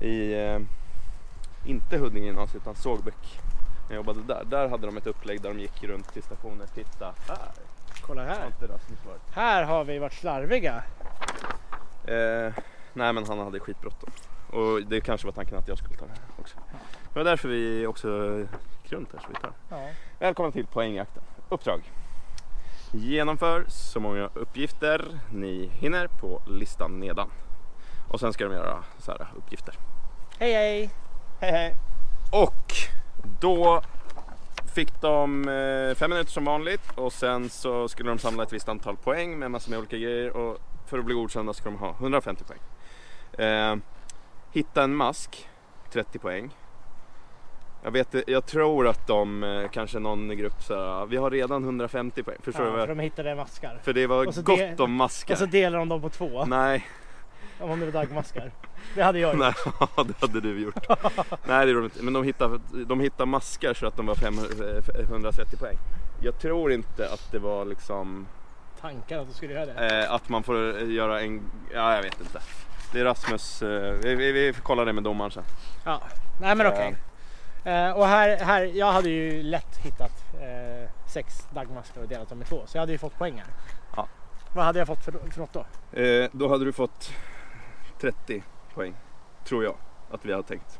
i, 0.00 0.34
eh, 0.34 0.58
inte 1.66 1.98
Huddinge 1.98 2.26
gymnasium 2.26 2.60
utan 2.62 2.74
Sågbäck. 2.74 3.40
När 3.88 3.96
jag 3.96 4.06
jobbade 4.06 4.22
där. 4.22 4.44
Där 4.44 4.68
hade 4.68 4.86
de 4.86 4.96
ett 4.96 5.06
upplägg 5.06 5.42
där 5.42 5.48
de 5.54 5.60
gick 5.60 5.84
runt 5.84 6.12
till 6.12 6.22
stationen. 6.22 6.66
Titta 6.74 7.14
här! 7.28 7.38
Kolla 8.02 8.24
här. 8.24 8.46
Här 9.32 9.64
har 9.64 9.84
vi 9.84 9.98
varit 9.98 10.12
slarviga. 10.12 10.82
Eh, 12.04 12.52
nej 12.92 13.12
men 13.12 13.24
han 13.28 13.38
hade 13.38 13.60
skitbråttom. 13.60 14.10
Och 14.52 14.82
det 14.82 15.00
kanske 15.00 15.26
var 15.26 15.32
tanken 15.32 15.58
att 15.58 15.68
jag 15.68 15.78
skulle 15.78 15.96
ta 15.96 16.04
det 16.04 16.10
här 16.10 16.20
också. 16.40 16.56
Det 17.12 17.18
var 17.18 17.24
därför 17.24 17.48
vi 17.48 17.86
också 17.86 18.38
gick 18.82 18.92
runt 18.92 19.12
här 19.12 19.20
så 19.20 19.28
vi 19.28 19.34
tar. 19.34 19.52
Ja. 19.68 19.88
Välkommen 20.18 20.52
till 20.52 20.66
poängjakten. 20.66 21.22
Uppdrag. 21.48 21.80
Genomför 22.92 23.64
så 23.68 24.00
många 24.00 24.30
uppgifter 24.34 25.20
ni 25.32 25.70
hinner 25.72 26.06
på 26.06 26.42
listan 26.46 27.00
nedan. 27.00 27.30
Och 28.08 28.20
sen 28.20 28.32
ska 28.32 28.44
de 28.44 28.52
göra 28.54 28.84
så 28.98 29.10
här 29.10 29.28
uppgifter. 29.36 29.74
Hej 30.38 30.52
hej! 30.52 30.90
Hej 31.40 31.52
hej! 31.52 31.74
Och 32.32 32.74
då 33.40 33.82
fick 34.74 35.00
de 35.00 35.48
eh, 35.48 35.94
fem 35.94 36.10
minuter 36.10 36.30
som 36.30 36.44
vanligt 36.44 36.90
och 36.94 37.12
sen 37.12 37.48
så 37.48 37.88
skulle 37.88 38.10
de 38.10 38.18
samla 38.18 38.42
ett 38.42 38.52
visst 38.52 38.68
antal 38.68 38.96
poäng 38.96 39.38
med 39.38 39.50
massor 39.50 39.70
med 39.70 39.78
olika 39.78 39.96
grejer 39.96 40.36
och 40.36 40.58
för 40.86 40.98
att 40.98 41.04
bli 41.04 41.14
godkända 41.14 41.52
ska 41.52 41.64
de 41.64 41.78
ha 41.78 41.90
150 41.90 42.44
poäng. 42.44 42.60
Eh, 43.48 43.76
hitta 44.52 44.82
en 44.82 44.94
mask, 44.94 45.48
30 45.92 46.18
poäng. 46.18 46.50
Jag, 47.82 47.90
vet, 47.90 48.14
jag 48.26 48.46
tror 48.46 48.88
att 48.88 49.06
de, 49.06 49.42
eh, 49.44 49.68
kanske 49.70 49.98
någon 49.98 50.36
grupp 50.36 50.62
så 50.62 51.06
vi 51.06 51.16
har 51.16 51.30
redan 51.30 51.64
150 51.64 52.22
poäng. 52.22 52.36
Förstår 52.42 52.64
Ja, 52.64 52.70
du? 52.70 52.72
för 52.72 52.78
vad 52.80 52.88
jag- 52.90 52.96
de 52.96 53.02
hittade 53.02 53.34
maskar. 53.34 53.78
För 53.82 53.92
det 53.92 54.06
var 54.06 54.42
gott 54.42 54.80
om 54.80 54.92
maskar. 54.94 55.34
Och 55.34 55.38
så 55.38 55.46
delar 55.46 55.78
de 55.78 55.88
dem 55.88 56.00
på 56.02 56.08
två. 56.08 56.44
Nej, 56.44 56.86
Om 57.60 57.80
det 57.80 57.86
var 57.86 57.92
dagmaskar. 57.92 58.52
Det 58.94 59.02
hade 59.02 59.18
jag 59.18 59.30
gjort. 59.34 59.38
nej, 59.40 59.52
det 60.06 60.20
hade 60.20 60.40
du 60.40 60.60
gjort. 60.62 60.86
Nej 61.46 61.66
det 61.66 61.72
gjorde 61.72 61.80
de 61.80 61.84
inte. 61.84 62.02
Men 62.02 62.12
de 62.12 62.24
hittade, 62.24 62.60
de 62.86 63.00
hittade 63.00 63.26
maskar 63.30 63.74
så 63.74 63.86
att 63.86 63.96
de 63.96 64.06
var 64.06 64.14
530 64.14 65.56
poäng. 65.58 65.76
Jag 66.22 66.38
tror 66.40 66.72
inte 66.72 67.10
att 67.12 67.32
det 67.32 67.38
var 67.38 67.64
liksom 67.64 68.26
Tanken 68.80 69.20
att 69.20 69.26
de 69.28 69.34
skulle 69.34 69.52
göra 69.54 69.66
det. 69.66 70.02
eh, 70.04 70.12
att 70.12 70.28
man 70.28 70.42
får 70.42 70.80
göra 70.80 71.20
en, 71.20 71.40
ja 71.74 71.94
jag 71.94 72.02
vet 72.02 72.20
inte. 72.20 72.38
Det 72.92 73.00
är 73.00 73.04
Rasmus, 73.04 73.62
eh, 73.62 73.92
vi, 74.02 74.14
vi, 74.14 74.32
vi 74.32 74.52
får 74.52 74.62
kolla 74.62 74.84
det 74.84 74.92
med 74.92 75.02
domaren 75.02 75.30
sen. 75.30 75.42
Ja. 75.84 76.00
Nej 76.40 76.54
men 76.54 76.66
okej. 76.66 76.96
Eh, 77.68 77.90
och 77.90 78.06
här, 78.06 78.36
här, 78.36 78.62
jag 78.62 78.92
hade 78.92 79.08
ju 79.10 79.42
lätt 79.42 79.76
hittat 79.82 80.12
eh, 80.34 80.90
sex 81.08 81.46
dagmaskar 81.54 82.00
och 82.00 82.08
delat 82.08 82.28
dem 82.28 82.42
i 82.42 82.44
två. 82.44 82.62
Så 82.66 82.76
jag 82.76 82.82
hade 82.82 82.92
ju 82.92 82.98
fått 82.98 83.18
poäng 83.18 83.34
här. 83.38 83.46
Ja. 83.96 84.08
Vad 84.54 84.64
hade 84.64 84.78
jag 84.78 84.88
fått 84.88 85.04
för, 85.04 85.12
för 85.12 85.40
något 85.40 85.52
då? 85.52 85.66
Eh, 86.00 86.28
då 86.32 86.48
hade 86.48 86.64
du 86.64 86.72
fått 86.72 87.12
30 88.00 88.42
poäng, 88.74 88.94
tror 89.44 89.64
jag 89.64 89.74
att 90.10 90.24
vi 90.24 90.32
hade 90.32 90.48
tänkt. 90.48 90.78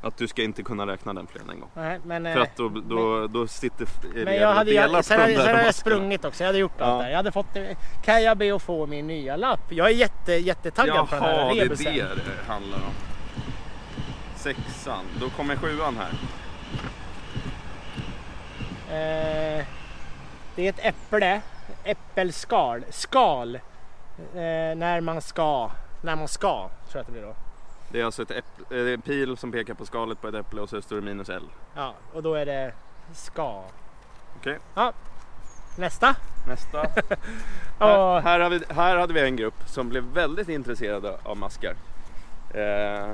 Att 0.00 0.16
du 0.16 0.28
ska 0.28 0.42
inte 0.42 0.62
kunna 0.62 0.86
räkna 0.86 1.14
den 1.14 1.26
fler 1.26 1.42
än 1.42 1.50
en 1.50 1.60
gång. 1.60 1.70
Nej, 1.74 2.00
men, 2.04 2.24
För 2.24 2.36
eh, 2.36 2.42
att 2.42 2.56
då, 2.56 2.68
då, 2.68 3.26
då 3.26 3.46
sitter 3.46 3.88
men 4.24 4.34
jag 4.36 4.54
hade, 4.54 4.70
jag, 4.72 5.04
sen, 5.04 5.16
de 5.18 5.22
hade, 5.22 5.34
sen 5.34 5.46
hade 5.54 5.64
jag 5.64 5.74
sprungit 5.74 6.24
också. 6.24 6.42
Jag 6.42 6.48
hade 6.48 6.58
gjort 6.58 6.72
Ja. 6.78 6.84
allt 6.84 7.02
där. 7.02 7.10
Jag 7.10 7.16
hade 7.16 7.32
fått, 7.32 7.56
eh, 7.56 7.64
kan 8.04 8.22
jag 8.22 8.38
be 8.38 8.54
att 8.54 8.62
få 8.62 8.86
min 8.86 9.06
nya 9.06 9.36
lapp? 9.36 9.60
Jag 9.72 9.86
är 9.86 9.94
jätte, 9.94 10.32
jättetaggad 10.32 11.08
på 11.08 11.14
den 11.14 11.24
här 11.24 11.38
Jaha, 11.38 11.54
det 11.54 11.60
är 11.60 11.64
rebusen. 11.64 11.94
det 11.94 12.02
det 12.14 12.52
handlar 12.52 12.78
om. 12.78 13.15
Sexan, 14.46 15.04
då 15.20 15.30
kommer 15.30 15.56
sjuan 15.56 15.96
här. 15.96 16.10
Eh, 18.88 19.66
det 20.54 20.66
är 20.66 20.68
ett 20.68 20.84
äpple, 20.84 21.40
äppelskal, 21.84 22.84
skal. 22.90 23.54
Eh, 23.54 23.60
när 24.76 25.00
man 25.00 25.20
ska, 25.22 25.70
när 26.02 26.16
man 26.16 26.28
ska, 26.28 26.68
tror 26.68 26.70
jag 26.92 27.00
att 27.00 27.06
det 27.06 27.12
blir 27.12 27.22
då. 27.22 27.34
Det 27.88 28.00
är 28.00 28.04
alltså 28.04 28.22
ett 28.22 28.30
äpple, 28.30 28.80
eh, 28.80 28.92
en 28.92 29.02
pil 29.02 29.36
som 29.36 29.52
pekar 29.52 29.74
på 29.74 29.86
skalet 29.86 30.20
på 30.20 30.28
ett 30.28 30.34
äpple 30.34 30.60
och 30.60 30.68
så 30.68 30.82
står 30.82 30.96
det 30.96 31.02
minus 31.02 31.28
L. 31.28 31.44
Ja, 31.74 31.94
och 32.12 32.22
då 32.22 32.34
är 32.34 32.46
det 32.46 32.72
ska. 33.12 33.62
Okej. 34.36 34.58
Ja. 34.74 34.92
Nästa. 35.78 36.16
Nästa. 36.48 36.78
här, 37.78 38.20
här, 38.20 38.40
har 38.40 38.50
vi, 38.50 38.60
här 38.68 38.96
hade 38.96 39.14
vi 39.14 39.20
en 39.20 39.36
grupp 39.36 39.68
som 39.68 39.88
blev 39.88 40.02
väldigt 40.04 40.48
intresserade 40.48 41.18
av 41.22 41.36
maskar. 41.36 41.74
Eh, 42.54 43.12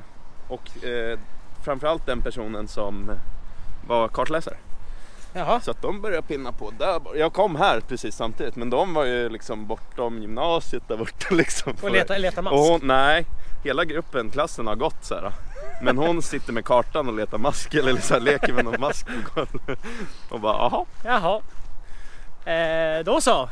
och 0.53 0.85
eh, 0.85 1.19
framförallt 1.65 2.07
den 2.07 2.23
personen 2.23 2.69
som 2.69 3.11
var 3.87 4.09
kartläsare. 4.09 4.57
jaha. 5.33 5.61
Så 5.61 5.71
att 5.71 5.83
de 5.83 6.01
började 6.01 6.27
pinna 6.27 6.53
på 6.53 6.71
där. 6.79 7.01
Jag 7.15 7.33
kom 7.33 7.57
här 7.57 7.81
precis 7.81 8.17
samtidigt 8.17 8.57
men 8.57 8.71
de 8.71 8.95
var 8.95 9.05
ju 9.05 9.29
liksom 9.29 9.67
bortom 9.67 10.19
gymnasiet 10.19 10.83
där 10.88 10.97
borta 10.97 11.27
liksom. 11.35 11.75
Och 11.83 11.91
leta, 11.91 12.19
leta 12.19 12.43
mask. 12.43 12.53
Och 12.55 12.59
hon, 12.61 12.81
nej, 12.83 13.27
hela 13.65 13.85
gruppen, 13.85 14.31
klassen 14.31 14.67
har 14.67 14.75
gått 14.77 15.05
så 15.05 15.15
här. 15.15 15.33
Men 15.83 15.99
hon 15.99 16.23
sitter 16.23 16.53
med 16.53 16.65
kartan 16.65 17.09
och 17.09 17.15
letar 17.15 17.38
mask 17.38 17.75
eller 17.75 17.97
så 17.97 18.15
här, 18.15 18.21
leker 18.21 18.53
med 18.53 18.65
någon 18.65 18.81
mask. 18.81 19.07
Och 20.29 20.41
bara, 20.41 20.55
aha, 20.55 20.87
Jaha. 21.05 21.41
Eh, 22.53 23.05
då 23.05 23.21
så. 23.21 23.49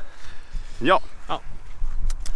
ja. 0.83 1.01
Ja. 1.29 1.41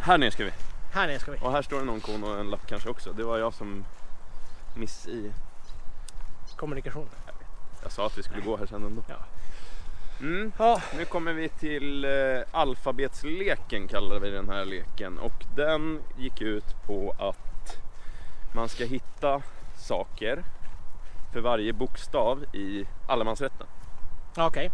Här 0.02 0.18
ner 0.18 0.30
ska 0.30 0.44
vi. 0.44 0.50
Här 0.92 1.06
nere 1.06 1.18
ska 1.18 1.30
vi. 1.30 1.38
Och 1.40 1.52
här 1.52 1.62
står 1.62 1.78
det 1.78 1.84
någon 1.84 2.00
kon 2.00 2.24
och 2.24 2.40
en 2.40 2.50
lapp 2.50 2.66
kanske 2.66 2.88
också. 2.88 3.12
Det 3.12 3.22
var 3.22 3.38
jag 3.38 3.54
som 3.54 3.84
miss 4.76 5.08
i. 5.08 5.32
Kommunikation. 6.56 7.08
Jag 7.82 7.92
sa 7.92 8.06
att 8.06 8.18
vi 8.18 8.22
skulle 8.22 8.42
gå 8.42 8.56
här 8.56 8.66
sen 8.66 8.84
ändå. 8.84 9.02
Ja. 9.08 9.16
Mm. 10.20 10.52
Ja, 10.58 10.82
Nu 10.96 11.04
kommer 11.04 11.32
vi 11.32 11.48
till 11.48 12.04
eh, 12.04 12.10
alfabetsleken 12.50 13.88
kallar 13.88 14.18
vi 14.20 14.30
den 14.30 14.48
här 14.48 14.64
leken 14.64 15.18
och 15.18 15.44
den 15.56 16.00
gick 16.18 16.40
ut 16.40 16.86
på 16.86 17.14
att 17.18 17.76
man 18.54 18.68
ska 18.68 18.84
hitta 18.84 19.42
saker 19.76 20.44
för 21.32 21.40
varje 21.40 21.72
bokstav 21.72 22.44
i 22.52 22.84
allemansrätten. 23.08 23.66
okej. 24.36 24.70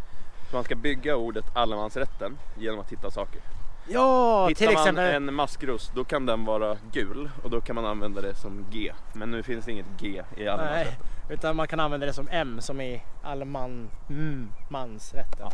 Så 0.50 0.56
man 0.56 0.64
ska 0.64 0.74
bygga 0.74 1.16
ordet 1.16 1.44
allemansrätten 1.54 2.38
genom 2.58 2.80
att 2.80 2.92
hitta 2.92 3.10
saker. 3.10 3.40
Ja, 3.88 4.48
Hittar 4.48 4.58
till 4.58 4.66
man 4.74 4.82
exempel. 4.82 5.14
en 5.14 5.34
maskros 5.34 5.90
då 5.94 6.04
kan 6.04 6.26
den 6.26 6.44
vara 6.44 6.76
gul 6.92 7.30
och 7.42 7.50
då 7.50 7.60
kan 7.60 7.74
man 7.74 7.84
använda 7.86 8.20
det 8.20 8.34
som 8.34 8.66
G. 8.70 8.92
Men 9.12 9.30
nu 9.30 9.42
finns 9.42 9.64
det 9.64 9.72
inget 9.72 9.86
G 10.00 10.06
i 10.08 10.22
Nej, 10.36 10.48
allemansrätten. 10.48 10.94
utan 11.28 11.56
man 11.56 11.68
kan 11.68 11.80
använda 11.80 12.06
det 12.06 12.12
som 12.12 12.28
M 12.30 12.60
som 12.60 12.80
i 12.80 13.02
allman, 13.22 13.90
mm, 14.08 14.48
mansrätten. 14.68 15.48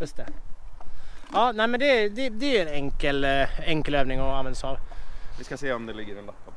Just 0.00 0.16
det. 0.16 0.26
Ja, 1.32 1.52
nej 1.52 1.66
men 1.68 1.80
det, 1.80 2.08
det, 2.08 2.28
det 2.28 2.58
är 2.58 2.66
en 2.66 2.72
enkel, 2.74 3.24
eh, 3.24 3.68
enkel 3.68 3.94
övning 3.94 4.18
att 4.20 4.26
använda 4.26 4.54
sig 4.54 4.70
av. 4.70 4.78
Vi 5.38 5.44
ska 5.44 5.56
se 5.56 5.72
om 5.72 5.86
det 5.86 5.92
ligger 5.92 6.16
en 6.16 6.26
lapp 6.26 6.36
här. 6.46 6.52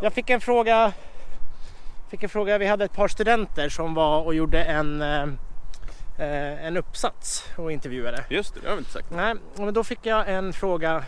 Jag 0.00 0.12
fick 0.12 0.30
en 0.30 0.40
fråga. 0.40 0.92
Fick 2.10 2.22
en 2.22 2.28
fråga. 2.28 2.58
Vi 2.58 2.66
hade 2.66 2.84
ett 2.84 2.92
par 2.92 3.08
studenter 3.08 3.68
som 3.68 3.94
var 3.94 4.22
och 4.22 4.34
gjorde 4.34 4.64
en, 4.64 5.02
eh, 5.02 5.26
en 6.24 6.76
uppsats 6.76 7.48
och 7.56 7.72
intervjuade. 7.72 8.24
Just 8.28 8.54
det, 8.54 8.60
det 8.60 8.68
har 8.68 8.74
vi 8.74 8.78
inte 8.78 8.92
sagt. 8.92 9.10
Nej, 9.10 9.34
men 9.56 9.74
då 9.74 9.84
fick 9.84 9.98
jag 10.02 10.28
en 10.32 10.52
fråga. 10.52 11.04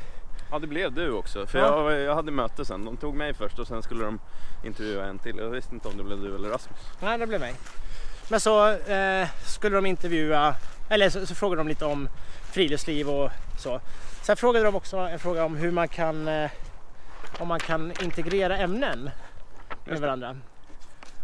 Ja 0.51 0.59
det 0.59 0.67
blev 0.67 0.93
du 0.93 1.11
också. 1.13 1.47
För 1.47 1.59
Ja. 1.59 1.93
jag, 1.93 2.01
jag 2.01 2.15
hade 2.15 2.33
möte 2.33 2.65
sen. 2.65 2.85
De 2.85 2.97
tog 2.97 3.15
mig 3.15 3.35
först 3.35 3.59
och 3.59 3.67
sen 3.67 3.83
skulle 3.83 4.05
de 4.05 4.21
intervjua 4.65 5.07
en 5.07 5.19
till. 5.19 5.37
Jag 5.39 5.51
visste 5.51 5.75
inte 5.75 5.89
om 5.89 5.97
det 5.97 6.05
blev 6.05 6.21
du 6.21 6.35
eller 6.35 6.49
Rasmus. 6.49 6.79
Nej, 7.01 7.19
det 7.19 7.27
blev 7.27 7.41
mig. 7.41 7.55
Men 8.31 8.41
så 8.41 8.71
eh, 8.71 9.29
skulle 9.45 9.77
de 9.77 9.87
intervjua, 9.87 10.55
eller 10.91 11.11
så, 11.11 11.27
så 11.27 11.35
frågade 11.35 11.61
de 11.61 11.69
lite 11.69 11.85
om 11.85 12.09
friluftsliv 12.53 13.11
och 13.11 13.31
så. 13.59 13.81
Sen 14.23 14.37
frågade 14.37 14.65
de 14.65 14.75
också 14.75 14.97
en 14.97 15.19
fråga 15.19 15.45
om 15.45 15.57
hur 15.57 15.71
man 15.71 15.89
kan, 15.89 16.29
eh, 16.29 16.51
om 17.39 17.49
man 17.49 17.61
kan 17.61 17.93
integrera 18.03 18.57
ämnen 18.59 19.11
med 19.85 20.01
varandra. 20.01 20.37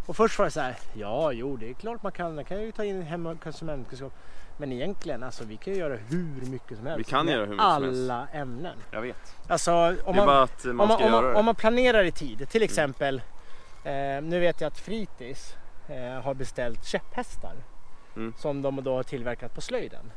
Och 0.05 0.15
först 0.17 0.37
var 0.39 0.45
det 0.45 0.51
så 0.51 0.59
här, 0.59 0.75
ja 0.93 1.31
jo 1.31 1.57
det 1.57 1.69
är 1.69 1.73
klart 1.73 2.03
man 2.03 2.11
kan, 2.11 2.35
man 2.35 2.45
kan 2.45 2.61
ju 2.61 2.71
ta 2.71 2.83
in 2.83 3.01
hem 3.01 3.25
och 3.25 3.43
konsumentkunskap. 3.43 4.13
Men 4.57 4.71
egentligen, 4.71 5.23
alltså 5.23 5.43
vi 5.43 5.57
kan 5.57 5.73
ju 5.73 5.79
göra 5.79 5.95
hur 5.95 6.45
mycket 6.51 6.77
som 6.77 6.87
helst. 6.87 6.99
Vi 6.99 7.03
kan 7.03 7.25
med 7.25 7.33
göra 7.33 7.45
hur 7.45 7.51
mycket 7.51 7.65
som 7.73 7.83
helst. 7.83 8.11
alla 8.11 8.27
ämnen. 8.33 8.77
Jag 8.91 9.01
vet. 9.01 9.35
Alltså 9.47 9.71
om 10.05 10.15
man, 10.15 10.25
man 10.25 10.47
om 10.69 10.77
man, 10.77 10.91
om, 11.03 11.11
man, 11.11 11.35
om 11.35 11.45
man 11.45 11.55
planerar 11.55 12.03
i 12.03 12.11
tid, 12.11 12.49
till 12.49 12.63
exempel 12.63 13.21
eh, 13.83 14.21
nu 14.21 14.39
vet 14.39 14.61
jag 14.61 14.67
att 14.67 14.77
Fritids 14.77 15.55
eh, 15.87 16.21
har 16.23 16.33
beställt 16.33 16.85
käpphästar 16.85 17.53
Mm. 18.15 18.33
som 18.37 18.61
de 18.61 18.83
då 18.83 18.95
har 18.95 19.03
tillverkat 19.03 19.55
på 19.55 19.61
slöjden. 19.61 20.11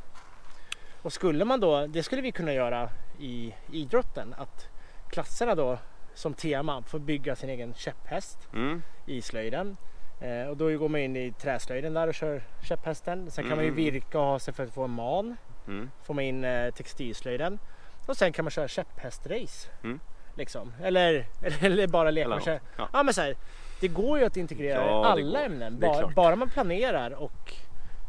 Och 1.01 1.13
skulle 1.13 1.45
man 1.45 1.59
då, 1.59 1.87
det 1.87 2.03
skulle 2.03 2.21
vi 2.21 2.31
kunna 2.31 2.53
göra 2.53 2.89
i 3.19 3.53
idrotten, 3.71 4.35
att 4.37 4.67
klasserna 5.09 5.55
då 5.55 5.77
som 6.15 6.33
tema 6.33 6.81
får 6.81 6.99
bygga 6.99 7.35
sin 7.35 7.49
egen 7.49 7.73
käpphäst 7.73 8.47
Mm. 8.53 8.81
i 9.05 9.21
slöjden. 9.21 9.77
Eh, 10.21 10.47
och 10.49 10.57
då 10.57 10.77
går 10.77 10.89
man 10.89 11.01
in 11.01 11.15
i 11.15 11.31
träslöjden 11.31 11.93
där 11.93 12.07
och 12.07 12.13
kör 12.13 12.43
käpphästen. 12.63 13.31
Sen 13.31 13.43
kan 13.47 13.55
man 13.55 13.65
ju 13.65 13.71
Mm. 13.71 13.83
virka 13.83 14.19
och 14.19 14.25
ha 14.25 14.39
sig 14.39 14.53
för 14.53 14.63
att 14.63 14.73
få 14.73 14.83
en 14.83 14.91
man. 14.91 15.37
Mm. 15.67 15.89
Får 16.03 16.13
man 16.13 16.23
in 16.23 16.43
eh, 16.43 16.71
textilslöjden. 16.73 17.59
Och 18.05 18.17
sen 18.17 18.31
kan 18.33 18.45
man 18.45 18.51
köra 18.51 18.67
käpphästrace. 18.67 19.69
Mm. 19.83 19.99
Liksom. 20.35 20.73
Eller, 20.83 21.25
eller 21.61 21.87
bara 21.87 22.11
leka 22.11 22.25
Eller 22.25 22.45
med. 22.45 22.59
Ja. 22.77 22.89
Ja 22.93 23.03
men 23.03 23.13
så 23.13 23.21
här, 23.21 23.35
det 23.81 23.87
går 23.87 24.19
ju 24.19 24.25
att 24.25 24.37
integrera 24.37 24.85
Ja, 24.85 25.05
alla 25.05 25.43
ämnen. 25.45 25.79
Bara, 25.79 26.07
bara 26.07 26.35
man 26.35 26.49
planerar 26.49 27.11
och 27.11 27.53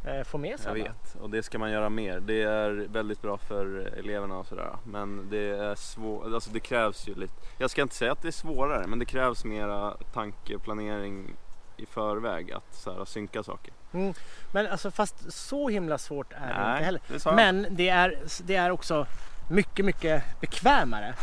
eh, 0.06 0.24
får 0.24 0.38
med 0.38 0.60
sig 0.60 0.68
Jag 0.68 0.84
vet 0.84 1.16
och 1.20 1.30
det 1.30 1.42
ska 1.42 1.58
man 1.58 1.70
göra 1.70 1.88
mer. 1.88 2.20
Det 2.20 2.42
är 2.42 2.70
väldigt 2.70 3.22
bra 3.22 3.38
för 3.38 3.92
eleverna 3.98 4.38
och 4.38 4.46
sådär. 4.46 4.76
Men 4.84 5.28
det 5.30 5.48
är 5.48 5.74
svårt, 5.74 6.26
alltså 6.34 6.50
det 6.50 6.60
krävs 6.60 7.08
ju 7.08 7.14
lite. 7.14 7.34
Jag 7.58 7.70
ska 7.70 7.82
inte 7.82 7.94
säga 7.94 8.12
att 8.12 8.22
det 8.22 8.28
är 8.28 8.32
svårare 8.32 8.86
men 8.86 8.98
det 8.98 9.04
krävs 9.04 9.44
mera 9.44 9.96
tankeplanering 10.12 11.36
i 11.76 11.86
förväg 11.86 12.52
att 12.52 12.74
så 12.74 12.92
här, 12.92 13.04
synka 13.04 13.42
saker. 13.42 13.72
Mm. 13.92 14.14
Men 14.52 14.66
alltså 14.66 14.90
fast 14.90 15.32
så 15.32 15.68
himla 15.68 15.98
svårt 15.98 16.32
är 16.32 16.54
det 16.54 16.60
Nej, 16.60 16.72
inte 16.72 16.84
heller. 16.84 17.00
det. 17.08 17.32
Men 17.32 17.66
det 17.70 17.88
är, 17.88 18.18
det 18.44 18.56
är 18.56 18.70
också 18.70 19.06
mycket, 19.50 19.84
mycket 19.84 20.40
bekvämare 20.40 21.14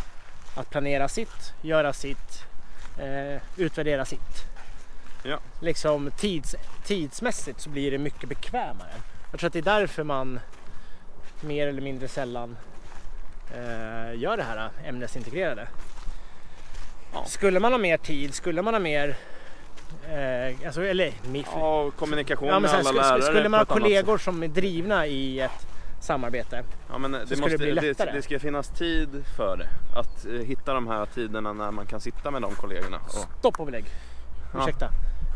att 0.58 0.70
planera 0.70 1.08
sitt, 1.08 1.54
göra 1.62 1.94
sitt, 1.94 2.46
eh, 3.00 3.42
utvärdera 3.58 4.06
sitt. 4.06 4.53
Ja. 5.24 5.40
Liksom 5.60 6.12
tids, 6.12 6.56
tidsmässigt 6.86 7.62
så 7.62 7.70
blir 7.70 7.92
det 7.92 7.98
mycket 7.98 8.30
bekvämare. 8.30 8.94
Jag 9.32 9.40
tror 9.40 9.48
att 9.48 9.54
det 9.54 9.60
är 9.60 9.80
därför 9.80 10.04
man 10.04 10.40
mer 11.42 11.68
eller 11.68 11.82
mindre 11.82 12.08
sällan 12.08 12.58
eh, 13.54 14.20
gör 14.20 14.38
det 14.38 14.44
här 14.44 14.70
ämnesintegrerade. 14.86 15.68
Ja. 17.14 17.26
Skulle 17.26 17.60
man 17.60 17.72
ha 17.72 17.80
mer 17.80 17.98
tid, 17.98 18.34
skulle 18.34 18.62
man 18.62 18.74
ha 18.74 18.80
mer 18.80 19.16
eh, 20.10 20.66
alltså, 20.66 20.84
eller, 20.84 21.14
Ja, 21.54 21.92
kommunikation 21.92 22.48
Ja, 22.48 22.60
med 22.60 22.72
alla 22.72 22.84
skulle, 22.84 23.02
lärare. 23.02 23.22
skulle 23.22 23.50
man 23.50 23.60
ha 23.60 23.66
kollegor 23.66 24.18
som 24.18 24.44
är 24.44 24.48
drivna 24.48 25.08
i 25.08 25.40
ett 25.40 25.68
samarbete. 26.02 26.64
Ja, 26.90 26.98
men 26.98 27.12
det, 27.12 27.26
skulle 27.26 27.42
måste, 27.42 27.58
det 27.58 27.58
bli 27.58 27.74
det, 27.74 27.82
lättare. 27.82 28.12
det 28.12 28.22
ska 28.22 28.40
finnas 28.40 28.68
tid 28.68 29.24
för 29.38 29.58
det. 29.58 29.68
Att 30.00 30.26
eh, 30.26 30.32
hitta 30.32 30.74
de 30.74 30.88
här 30.88 31.06
tiderna 31.06 31.54
när 31.54 31.72
man 31.72 31.86
kan 31.86 32.02
sitta 32.02 32.32
med 32.32 32.42
de 32.42 32.52
kollegorna. 32.52 32.98
Och, 32.98 33.40
Stopp 33.40 33.60
och 33.60 33.66
belägg. 33.66 33.86
Ja. 34.54 34.70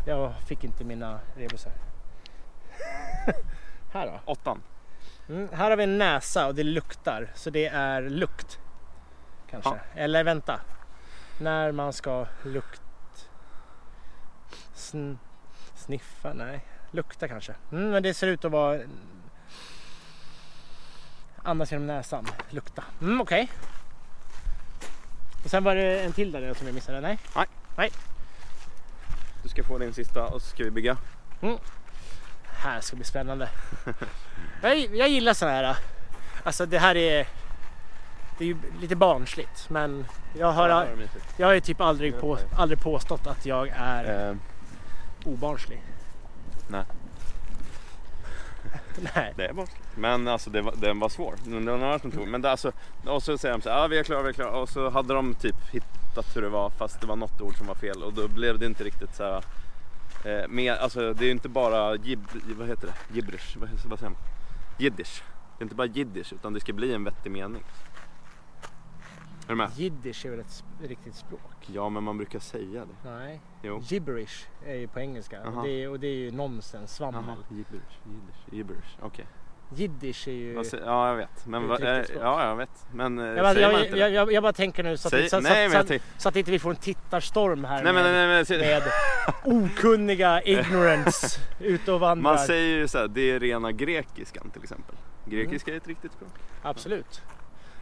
Jag 0.08 0.34
fick 0.46 0.64
inte 0.64 0.84
mina 0.84 1.20
rebusar. 1.36 1.72
här 3.92 4.06
då. 4.06 4.20
åttan. 4.24 4.62
Mm, 5.28 5.48
här 5.52 5.70
har 5.70 5.76
vi 5.76 5.84
en 5.84 5.98
näsa 5.98 6.46
och 6.46 6.54
det 6.54 6.62
luktar, 6.62 7.30
så 7.34 7.50
det 7.50 7.66
är 7.66 8.02
lukt. 8.02 8.58
Kanske. 9.50 9.80
Eller 9.94 10.24
vänta. 10.24 10.60
När 11.40 11.72
man 11.72 11.92
ska 11.92 12.26
lukt... 12.44 12.82
Sn... 14.74 15.14
Sniffa? 15.74 16.32
Nej. 16.32 16.64
Lukta 16.90 17.28
kanske. 17.28 17.54
Mm, 17.72 17.90
men 17.90 18.02
det 18.02 18.14
ser 18.14 18.26
ut 18.26 18.44
att 18.44 18.52
vara... 18.52 18.80
Andas 21.42 21.72
genom 21.72 21.86
näsan. 21.86 22.26
Lukta. 22.50 22.84
Mm, 23.00 23.20
okej. 23.20 23.50
Och 25.44 25.50
sen 25.50 25.64
var 25.64 25.74
det 25.74 26.00
en 26.00 26.12
till 26.12 26.32
där 26.32 26.54
som 26.54 26.66
jag 26.66 26.74
missade. 26.74 27.00
Nej. 27.00 27.18
Du 29.42 29.48
ska 29.48 29.64
få 29.64 29.78
din 29.78 29.94
sista 29.94 30.26
och 30.26 30.42
så 30.42 30.48
ska 30.48 30.64
vi 30.64 30.70
bygga. 30.70 30.96
Här 32.44 32.80
ska 32.80 32.96
bli 32.96 33.04
spännande. 33.04 33.48
jag, 34.62 34.78
jag 34.78 35.08
gillar 35.08 35.34
sådana 35.34 35.56
här. 35.56 35.76
Alltså 36.44 36.66
det 36.66 36.78
här 36.78 36.96
är... 36.96 37.28
Det 38.38 38.44
är 38.44 38.48
ju 38.48 38.56
lite 38.80 38.96
barnsligt 38.96 39.70
men 39.70 40.06
jag 40.38 40.52
har, 40.52 40.68
Ja, 40.68 40.84
det 40.84 41.08
jag 41.36 41.46
har 41.46 41.54
ju 41.54 41.60
typ 41.60 41.80
aldrig, 41.80 42.20
på, 42.20 42.38
aldrig 42.56 42.80
påstått 42.80 43.26
att 43.26 43.46
jag 43.46 43.68
är 43.68 44.30
Eh, 44.30 44.36
obarnslig. 45.24 45.82
Nej. 46.68 46.84
Nej. 49.14 49.34
Det 49.36 49.46
är 49.46 49.52
bara 49.52 49.66
Men 49.96 50.28
alltså 50.28 50.50
det 50.50 50.62
var, 50.62 50.74
den 50.76 50.98
var 50.98 51.08
svår. 51.08 51.34
Men 51.44 51.64
det 51.64 51.70
var 51.70 51.78
några 51.78 51.98
som 51.98 52.10
tog. 52.10 52.28
Men 52.28 52.42
det, 52.42 52.50
alltså, 52.50 52.72
och 53.06 53.22
så 53.22 53.38
säger 53.38 53.54
de 53.54 53.62
så 53.62 53.70
här, 53.70 53.84
ah, 53.84 53.88
vi 53.88 53.98
är 53.98 54.04
klara, 54.04 54.22
vi 54.22 54.28
är 54.28 54.32
klara. 54.32 54.50
Och 54.50 54.68
så 54.68 54.90
hade 54.90 55.14
de 55.14 55.34
typ 55.34 55.56
hittat 55.72 56.36
hur 56.36 56.42
det 56.42 56.48
var 56.48 56.70
fast 56.70 57.00
det 57.00 57.06
var 57.06 57.16
något 57.16 57.40
ord 57.40 57.56
som 57.56 57.66
var 57.66 57.74
fel. 57.74 58.02
Och 58.02 58.12
då 58.12 58.28
blev 58.28 58.58
det 58.58 58.66
inte 58.66 58.84
riktigt 58.84 59.14
så 59.16 59.22
här. 59.24 59.42
Eh, 60.24 60.48
mer, 60.48 60.76
alltså 60.76 61.12
det 61.14 61.24
är 61.24 61.26
ju 61.26 61.32
inte 61.32 61.48
bara 61.48 61.96
jib, 61.96 62.20
vad 62.58 62.68
heter 62.68 62.86
det? 62.86 63.14
Gibberish, 63.14 63.56
vad, 63.56 63.68
vad 63.84 63.98
säger 63.98 64.10
man? 64.10 64.20
Jiddisch. 64.78 65.22
Det 65.58 65.62
är 65.62 65.64
inte 65.64 65.74
bara 65.74 65.86
jiddisch 65.86 66.32
utan 66.32 66.52
det 66.52 66.60
ska 66.60 66.72
bli 66.72 66.94
en 66.94 67.04
vettig 67.04 67.32
mening. 67.32 67.62
Är 69.48 69.52
du 69.52 69.56
med? 69.56 69.70
Jiddisch 69.76 70.26
är 70.26 70.30
väl 70.30 70.40
ett 70.40 70.64
riktigt 70.82 71.14
språk? 71.14 71.40
Ja 71.66 71.88
men 71.88 72.02
man 72.04 72.16
brukar 72.16 72.38
säga 72.38 72.84
det. 72.84 73.10
Nej. 73.10 73.40
Jo. 73.62 73.80
Gibberish 73.84 74.46
är 74.66 74.74
ju 74.74 74.88
på 74.88 75.00
engelska. 75.00 75.42
Aha. 75.46 75.62
Det 75.62 75.82
är, 75.82 75.88
och 75.88 76.00
det 76.00 76.06
är 76.06 76.14
ju 76.16 76.30
nonsens, 76.30 76.94
svammel. 76.94 77.22
Jaha, 77.26 77.36
gibberish, 77.48 77.98
jiddisch, 78.04 78.52
gibberish. 78.52 78.96
Okej. 79.00 79.26
Jiddisch 79.74 80.28
är 80.28 80.32
ju... 80.32 80.62
Ja 80.84 81.08
jag 81.08 81.16
vet. 81.16 81.46
Men 81.46 81.70
eh, 81.70 82.00
ja 82.20 82.48
jag 82.48 82.56
vet. 82.56 82.86
Men 82.92 83.18
eh, 83.18 83.24
Jag 83.24 83.36
bara, 83.36 83.54
säger 83.54 83.72
man 83.72 83.84
inte 83.84 83.98
jag, 83.98 84.10
jag, 84.10 84.32
jag 84.32 84.42
bara 84.42 84.52
tänker 84.52 84.82
nu 84.82 84.96
så 84.96 85.08
att, 85.08 85.10
Säg, 85.10 85.28
så, 85.28 85.36
så, 85.36 85.42
nej 85.42 85.70
så, 85.70 85.86
så, 85.86 85.98
så 86.18 86.28
att 86.28 86.36
inte 86.36 86.50
vi 86.50 86.58
får 86.58 86.70
en 86.70 86.76
tittarstorm 86.76 87.64
här 87.64 87.82
nej 87.84 87.92
med, 87.92 88.04
nej, 88.04 88.28
men, 88.28 88.46
säg- 88.46 88.58
med 88.58 88.82
okunniga 89.44 90.42
ignorance 90.42 91.40
ute 91.60 91.92
och 91.92 92.00
vandrar. 92.00 92.22
Man 92.34 92.38
säger 92.38 92.76
ju 92.76 92.88
såhär, 92.88 93.08
det 93.08 93.30
är 93.30 93.40
rena 93.40 93.72
grekiskan 93.72 94.50
till 94.50 94.62
exempel. 94.62 94.94
Grekiska 95.26 95.72
är 95.72 95.76
ett 95.76 95.88
riktigt 95.88 96.12
språk. 96.12 96.32
Absolut. 96.62 97.22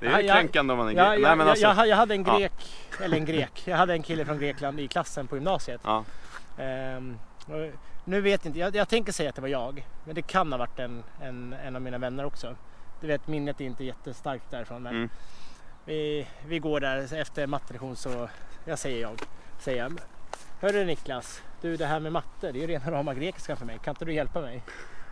Det 0.00 0.06
är 0.06 0.10
Ja, 0.10 0.20
ju 0.20 0.28
kränkande 0.28 0.72
om 0.72 0.78
man 0.78 0.88
är 0.88 0.92
grek. 0.92 1.02
Jag, 1.06 1.20
Nej 1.20 1.36
men 1.36 1.48
alltså. 1.48 1.64
jag, 1.66 1.88
jag 1.88 1.96
hade 1.96 2.14
en 2.14 2.24
ja. 2.24 2.38
grek, 2.38 2.52
eller 3.00 3.16
en 3.16 3.24
grek, 3.24 3.62
jag 3.64 3.76
hade 3.76 3.92
en 3.92 4.02
kille 4.02 4.24
från 4.24 4.38
Grekland 4.38 4.80
i 4.80 4.88
klassen 4.88 5.26
på 5.26 5.36
gymnasiet. 5.36 5.80
Ja, 5.84 6.04
och 7.46 7.72
nu 8.04 8.20
vet 8.20 8.44
jag 8.44 8.50
inte, 8.50 8.58
jag, 8.58 8.76
jag 8.76 8.88
tänker 8.88 9.12
säga 9.12 9.28
att 9.28 9.34
det 9.34 9.40
var 9.40 9.48
jag. 9.48 9.86
Men 10.04 10.14
det 10.14 10.22
kan 10.22 10.52
ha 10.52 10.58
varit 10.58 10.78
en, 10.78 11.04
en, 11.22 11.52
en 11.52 11.76
av 11.76 11.82
mina 11.82 11.98
vänner 11.98 12.24
också. 12.24 12.56
Du 13.00 13.06
vet 13.06 13.26
minnet 13.28 13.60
är 13.60 13.64
inte 13.64 13.84
jättestarkt 13.84 14.50
därifrån. 14.50 14.82
Men 14.82 14.94
Mm. 14.96 15.08
vi, 15.84 16.26
vi 16.46 16.58
går 16.58 16.80
där 16.80 17.14
efter 17.14 17.46
mattelektion 17.46 17.96
så, 17.96 18.28
jag 18.64 18.78
säger 18.78 19.00
jag. 19.02 19.20
Säger 19.58 19.82
jag. 19.82 20.00
Hörru 20.60 20.84
Niklas, 20.84 21.42
du 21.60 21.76
det 21.76 21.86
här 21.86 22.00
med 22.00 22.12
matte 22.12 22.52
det 22.52 22.58
är 22.58 22.60
ju 22.60 22.66
rena 22.66 22.90
rama 22.90 23.14
grekiska 23.14 23.56
för 23.56 23.66
mig. 23.66 23.78
Kan 23.84 23.92
inte 23.92 24.04
du 24.04 24.12
hjälpa 24.14 24.40
mig? 24.40 24.62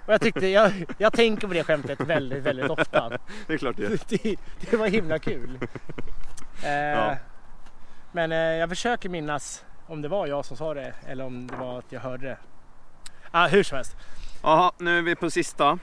Och 0.07 0.12
jag 0.12 0.21
tyckte, 0.21 0.47
jag, 0.47 0.73
jag 0.99 1.12
tänker 1.12 1.49
på 1.49 1.55
det 1.55 1.64
skämtet 1.64 2.01
väldigt, 2.01 2.43
väldigt 2.43 2.71
ofta. 2.71 3.09
det 3.47 3.53
är 3.55 3.59
klart 3.59 3.77
det. 3.77 4.09
Det, 4.09 4.37
det 4.71 4.77
var 4.77 4.87
himla 4.88 5.19
kul. 5.19 5.59
Eh, 6.64 6.71
Ja. 6.73 7.17
Men 8.12 8.33
eh, 8.33 8.38
jag 8.38 8.69
försöker 8.69 9.09
minnas 9.09 9.64
om 9.87 10.03
det 10.03 10.09
var 10.09 10.27
jag 10.27 10.45
som 10.45 10.57
sa 10.57 10.75
det 10.75 10.95
eller 11.07 11.25
om 11.25 11.47
det 11.47 11.57
var 11.57 11.79
att 11.79 11.93
jag 11.93 12.01
hörde 12.01 12.27
det. 12.27 12.38
Ah, 13.31 13.47
hur 13.47 13.62
som 13.62 13.77
helst. 13.77 13.97
Jaha, 14.43 14.73
nu 14.79 14.99
är 14.99 15.03
vi 15.03 15.17
på 15.17 15.31
sista. 15.31 15.79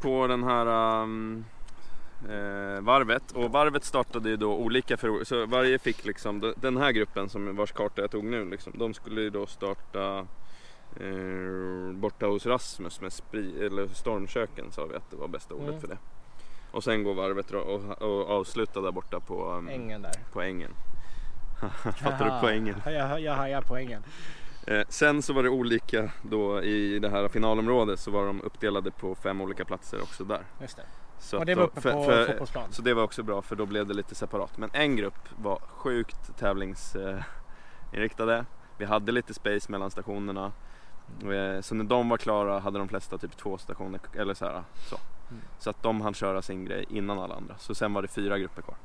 På 0.00 0.26
den 0.26 0.44
här 0.44 0.66
um, 1.02 1.44
eh, 2.30 2.80
varvet. 2.80 3.32
Och 3.32 3.50
varvet 3.52 3.84
startade 3.84 4.28
ju 4.28 4.36
då 4.36 4.54
olika 4.54 4.96
för 4.96 5.24
Så 5.24 5.46
varje 5.46 5.78
fick 5.78 6.04
liksom, 6.04 6.40
de- 6.40 6.54
den 6.56 6.76
här 6.76 6.90
gruppen 6.92 7.28
som 7.28 7.56
vars 7.56 7.72
karta 7.72 8.00
jag 8.00 8.10
tog 8.10 8.24
nu 8.24 8.50
liksom. 8.50 8.72
De 8.78 8.94
skulle 8.94 9.20
ju 9.20 9.30
då 9.30 9.46
starta 9.46 10.26
borta 11.94 12.26
hos 12.26 12.46
Rasmus 12.46 13.00
med 13.00 13.12
spri, 13.12 13.66
eller 13.66 13.86
stormköken 13.88 14.72
sa 14.72 14.84
vi 14.86 14.96
att 14.96 15.10
det 15.10 15.16
var 15.16 15.28
bästa 15.28 15.54
ordet 15.54 15.68
Mm. 15.68 15.80
för 15.80 15.88
det. 15.88 15.98
Och 16.70 16.84
sen 16.84 17.04
går 17.04 17.14
varvet 17.14 17.50
och, 17.50 18.02
och 18.02 18.30
avsluta 18.30 18.80
där 18.80 18.92
borta 18.92 19.20
på, 19.20 19.52
um, 19.52 19.68
Ängen 19.68 20.02
där. 20.02 20.12
på 20.32 20.42
ängen. 20.42 20.70
Fattar 22.02 22.24
du 22.24 22.30
poängen? 22.40 22.76
Ja, 22.84 22.90
Jag, 22.90 23.20
jag 23.20 23.34
hajar 23.34 23.62
poängen. 23.68 24.02
Eh, 24.66 24.82
sen 24.88 25.22
så 25.22 25.32
var 25.32 25.42
det 25.42 25.48
olika 25.48 26.10
då 26.22 26.62
i 26.62 26.98
det 26.98 27.08
här 27.10 27.28
finalområdet 27.28 28.00
så 28.00 28.10
var 28.10 28.26
de 28.26 28.42
uppdelade 28.42 28.90
på 28.90 29.14
fem 29.14 29.40
olika 29.40 29.64
platser 29.64 30.02
också 30.02 30.24
där. 30.24 30.40
Just 30.60 30.76
det. 30.76 30.82
Så 31.18 31.38
Och 31.38 31.46
det 31.46 31.54
var 31.54 31.64
uppe 31.64 31.80
för- 31.80 31.92
på 31.92 32.04
för- 32.04 32.26
fotbollsplan. 32.26 32.72
Så 32.72 32.82
det 32.82 32.94
var 32.94 33.02
också 33.02 33.22
bra 33.22 33.42
för 33.42 33.56
då 33.56 33.66
blev 33.66 33.86
det 33.86 33.94
lite 33.94 34.14
separat. 34.14 34.58
Men 34.58 34.70
en 34.72 34.96
grupp 34.96 35.28
var 35.36 35.58
sjukt 35.68 36.36
tävlingsinriktade. 36.38 38.44
Vi 38.78 38.84
hade 38.84 39.12
lite 39.12 39.34
space 39.34 39.70
mellan 39.72 39.90
stationerna. 39.90 40.52
Eh, 41.22 41.60
Så 41.60 41.74
när 41.74 41.84
de 41.84 42.08
var 42.08 42.16
klara 42.16 42.58
hade 42.58 42.78
de 42.78 42.88
flesta 42.88 43.18
typ 43.18 43.36
två 43.36 43.58
stationer 43.58 44.00
eller 44.16 44.34
så 44.34 44.44
här. 44.44 44.62
Så, 44.88 44.96
Mm. 45.30 45.42
så 45.58 45.70
att 45.70 45.82
de 45.82 46.00
hann 46.00 46.14
köra 46.14 46.42
sin 46.42 46.64
grej 46.64 46.84
innan 46.88 47.18
alla 47.18 47.34
andra. 47.34 47.54
Så 47.58 47.74
sen 47.74 47.92
var 47.94 48.02
det 48.02 48.08
fyra 48.08 48.38
grupper 48.38 48.62
kvar. 48.62 48.76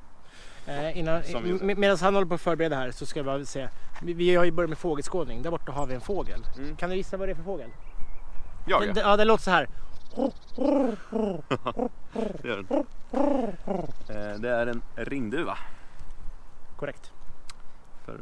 Eh, 0.65 0.97
innan, 0.97 1.21
med, 1.61 1.77
medan 1.77 1.97
han 2.01 2.13
håller 2.13 2.27
på 2.27 2.33
att 2.35 2.41
förbereda 2.41 2.75
här 2.75 2.91
så 2.91 3.05
ska 3.05 3.19
jag 3.19 3.25
bara 3.25 3.45
säga. 3.45 3.69
Vi, 4.01 4.13
vi 4.13 4.35
har 4.35 4.45
ju 4.45 4.51
börjat 4.51 4.69
med 4.69 4.77
fågelskådning. 4.77 5.41
Där 5.41 5.51
borta 5.51 5.71
har 5.71 5.85
vi 5.87 5.93
en 5.95 6.01
fågel. 6.01 6.45
Mm. 6.57 6.75
Kan 6.75 6.89
du 6.89 6.95
gissa 6.95 7.17
vad 7.17 7.27
det 7.27 7.31
är 7.31 7.35
för 7.35 7.43
fågel? 7.43 7.69
Jag 8.67 8.81
Den, 8.81 8.87
ja, 8.87 8.93
den, 8.93 9.09
ja, 9.09 9.17
den 9.17 9.27
låter 9.27 9.43
så 9.43 9.51
här. 9.51 9.67
det 12.41 12.55
den. 12.55 12.65
Eh, 14.09 14.39
Det 14.39 14.49
är 14.49 14.67
en 14.67 14.81
ringduva. 14.95 15.57
Korrekt. 16.77 17.11
För 18.05 18.19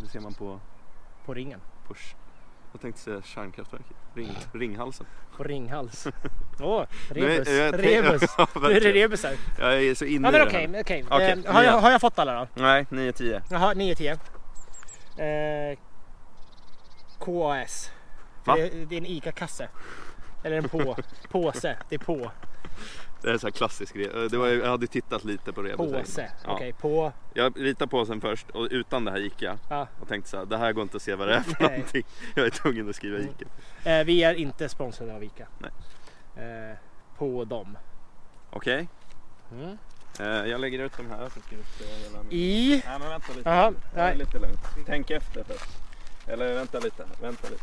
det 0.00 0.06
ser 0.08 0.20
man 0.20 0.34
på 0.34 0.60
På 1.26 1.34
ringen. 1.34 1.60
Push. 1.88 2.14
Jag 2.72 2.80
tänkte 2.80 3.00
säga 3.02 3.22
kärnkraftverket. 3.22 3.96
Ring, 4.14 4.36
ringhalsen. 4.52 5.06
På 5.36 5.42
ringhals. 5.44 6.06
Åh, 6.60 6.84
Nej, 7.14 7.22
rebus. 7.22 7.48
jag 7.48 7.72
tänk- 7.74 7.84
rebus. 7.84 8.22
Ja, 8.38 8.46
Nu 8.54 8.60
är 8.60 8.68
det 8.68 8.74
verkligen. 8.74 8.94
rebusar. 8.94 9.32
Jag 9.58 9.82
är 9.84 9.94
så 9.94 10.04
inne 10.04 10.28
Ja 10.28 10.32
men 10.32 10.34
i 10.34 10.38
det 10.38 10.44
okej, 10.50 10.60
här. 10.60 10.68
men 10.68 10.80
okej. 10.80 11.04
Okej, 11.10 11.42
Eh, 11.46 11.52
har, 11.54 11.62
jag, 11.62 11.72
har 11.80 11.90
jag 11.90 12.00
fått 12.00 12.18
alla 12.18 12.34
då? 12.34 12.62
Nej, 12.62 12.86
9-10. 12.90 13.42
Jaha, 13.50 13.74
9-10. 13.74 14.10
Eh, 15.72 15.78
KAS. 17.20 17.90
Va? 18.44 18.54
Det, 18.56 18.62
är- 18.62 18.86
det 18.86 18.94
är 18.96 18.98
en 18.98 19.06
ICA-kasse. 19.06 19.68
Eller 20.44 20.56
en 20.56 20.68
på, 20.68 20.96
påse. 21.30 21.76
Det 21.88 21.94
är 21.94 21.98
på. 21.98 22.30
Det 23.22 23.28
är 23.28 23.32
en 23.32 23.38
sån 23.38 23.46
här 23.48 23.52
klassisk 23.52 23.94
grej. 23.94 24.06
Eh, 24.14 24.22
Det 24.30 24.36
var, 24.36 24.48
jag 24.48 24.70
hade 24.70 24.86
tittat 24.86 25.24
lite 25.24 25.52
på 25.52 25.62
rebus. 25.62 25.76
Påse. 25.92 26.30
Ja. 26.44 26.52
Okej, 26.52 26.72
på. 26.72 27.12
Jag 27.34 27.52
ritade 27.60 27.88
påsen 27.90 28.20
först 28.20 28.50
och 28.50 28.68
utan 28.70 29.04
det 29.04 29.10
här 29.10 29.18
gick 29.18 29.42
jag. 29.42 29.58
Ja. 29.70 29.86
Och 30.00 30.08
tänkte 30.08 30.30
så 30.30 30.36
här, 30.38 30.44
det 30.46 30.56
här 30.58 30.72
går 30.72 30.82
inte 30.82 30.96
att 30.96 31.02
se 31.02 31.14
vad 31.14 31.28
det 31.28 31.34
är 31.34 31.40
för 31.40 31.56
Nej. 31.64 31.70
någonting. 31.70 32.04
Jag 32.34 32.46
är 32.46 32.50
tvungen 32.50 32.88
att 32.90 32.96
skriva 32.96 33.18
Ica. 33.18 33.44
Eh, 33.90 34.04
vi 34.04 34.22
är 34.24 34.34
inte 34.34 34.68
sponsrade 34.68 35.14
av 35.14 35.24
ICA. 35.24 35.46
Nej. 35.58 35.70
Eh, 36.70 36.76
på 37.18 37.44
dem. 37.44 37.78
Okej, 38.50 38.88
Mm. 39.52 39.78
eh, 40.20 40.26
jag 40.50 40.60
lägger 40.60 40.78
ut 40.78 40.92
de 40.96 41.06
här 41.10 41.24
så 41.28 41.40
ska 41.40 41.56
du 41.56 41.62
se 41.78 42.04
hela 42.08 42.22
min... 42.22 42.32
I. 42.32 42.82
Nej 42.86 42.98
men 42.98 43.08
vänta 43.08 43.32
lite. 43.36 43.50
Det 43.50 43.72
nej. 44.02 44.16
lite 44.16 44.38
lugnt. 44.38 44.60
Tänk 44.86 45.10
efter 45.10 45.44
först. 45.44 45.70
Eller 46.26 46.54
vänta 46.54 46.78
lite. 46.78 47.04
Vänta 47.20 47.48
lite. 47.48 47.62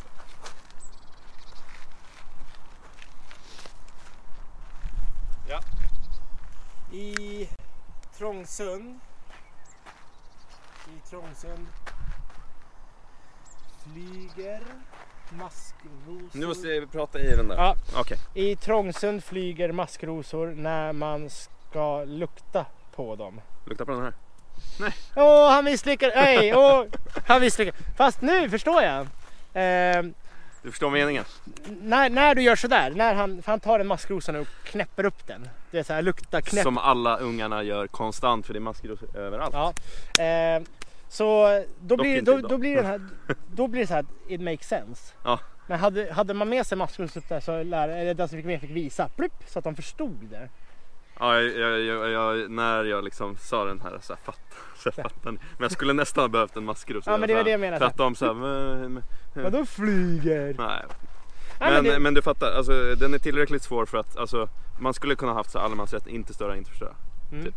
I 6.92 7.50
Trångsund. 8.18 9.00
I 10.88 11.10
Trångsund. 11.10 11.68
Flyger 13.84 14.62
maskrosor. 15.30 16.30
Nu 16.40 16.48
måste 16.48 16.68
jag 16.68 16.92
prata 16.92 17.20
i 17.20 17.36
den 17.36 17.48
där. 17.48 17.56
Ja, 17.56 17.76
Okej. 17.96 18.18
I 18.34 18.56
Trångsund 18.56 19.24
flyger 19.24 19.72
maskrosor 19.72 20.48
när 20.48 20.94
man 20.94 21.30
ska 21.30 22.04
lukta 22.04 22.66
på 22.96 23.16
dem. 23.16 23.42
Lukta 23.66 23.86
på 23.86 23.92
den 23.92 24.02
här. 24.02 24.14
Åh, 25.16 25.52
han 25.52 25.66
misslyckades! 25.66 26.16
Nej, 26.16 26.56
åh, 26.56 26.86
han 27.28 27.42
misslyckades. 27.42 27.82
Fast 27.98 28.22
nu 28.22 28.50
förstår 28.50 28.82
jag. 28.82 29.08
Eh, 29.54 30.04
Du 30.66 30.72
förstår 30.72 30.92
meningen? 30.92 31.24
när, 31.82 32.10
när 32.10 32.36
du 32.36 32.42
gör 32.42 32.56
sådär, 32.56 32.92
när 32.96 33.14
han, 33.14 33.42
han 33.46 33.60
tar 33.60 33.80
en 33.80 33.88
maskrosa 33.88 34.40
och 34.40 34.48
knäpper 34.64 35.06
upp 35.06 35.28
den. 35.28 35.50
Det 35.72 35.80
är 35.80 35.84
såhär 35.84 36.02
lukta 36.02 36.42
knäpp. 36.42 36.64
Som 36.64 36.78
alla 36.78 37.18
ungarna 37.18 37.64
gör 37.64 37.88
konstant 37.88 38.46
för 38.46 38.54
det 38.54 38.58
är 38.58 38.62
maskrosor 38.62 39.18
överallt. 39.18 39.54
Ja. 39.54 39.74
Eh, 40.24 40.64
så 41.10 41.48
då 41.80 41.96
Dock 41.96 42.00
blir, 42.00 42.22
då, 42.22 42.38
då 42.38 42.58
blir 42.58 42.76
den 42.76 42.86
här, 42.86 43.02
då 43.56 43.68
blir 43.68 43.82
det 43.82 43.88
så 43.88 43.94
här, 43.94 44.06
it 44.28 44.42
makes 44.42 44.68
sense. 44.68 45.14
Ja. 45.24 45.40
Men 45.68 45.80
hade, 45.80 46.14
hade 46.14 46.34
man 46.34 46.50
med 46.50 46.66
sig 46.66 46.78
maskrosor 46.78 47.22
upp 47.22 47.30
där 47.30 47.40
så 47.40 47.64
lär, 47.64 47.90
eller 47.90 48.14
den 48.14 48.28
som 48.28 48.38
fick 48.38 48.46
med 48.46 48.62
fick 48.62 48.72
visa, 48.72 49.10
plupp, 49.10 49.44
så 49.48 49.60
att 49.60 49.66
de 49.66 49.76
förstod 49.76 50.28
det. 50.32 50.50
Ja, 51.20 51.42
jag, 51.42 51.82
jag, 51.82 52.10
jag, 52.12 52.52
när 52.52 52.84
jag 52.84 53.04
liksom 53.04 53.38
sa 53.38 53.66
den 53.66 53.82
här 53.82 54.00
så 54.02 54.14
här, 54.14 54.20
fatt, 54.24 54.40
så 54.78 54.90
jag 54.96 54.96
fattar 54.96 55.32
ni. 55.32 55.38
Men 55.38 55.64
jag 55.64 55.72
skulle 55.72 55.94
nästan 55.94 56.22
ha 56.24 56.28
behövt 56.28 56.56
en 56.58 56.66
maskros. 56.66 57.04
Ja, 57.08 57.18
men 57.18 57.28
det 57.30 57.36
var 57.36 57.44
det 57.44 57.50
jag 57.50 57.60
menade. 57.60 57.80
För 57.80 57.86
att 57.86 57.98
de 57.98 58.16
så 58.16 58.26
här, 58.26 58.34
men, 58.34 58.94
men, 59.34 59.44
Vadå 59.44 59.66
flyger? 59.66 60.56
nej. 60.58 60.84
Men, 61.60 61.84
men 61.84 62.02
men, 62.04 62.14
det, 62.14 62.20
du 62.20 62.24
fattar, 62.24 62.52
alltså, 62.52 62.96
den 62.96 63.14
är 63.14 63.18
tillräckligt 63.20 63.64
svår 63.64 63.86
för 63.86 63.98
att 63.98 64.18
alltså, 64.18 64.50
man 64.80 64.94
skulle 64.94 65.16
kunna 65.16 65.34
haft 65.34 65.52
så 65.52 65.58
här, 65.60 65.66
allemansrätt, 65.66 66.08
inte 66.08 66.34
störa, 66.34 66.58
inte 66.58 66.70
förstöra. 66.70 66.96
mm. 67.32 67.46
typ. 67.46 67.56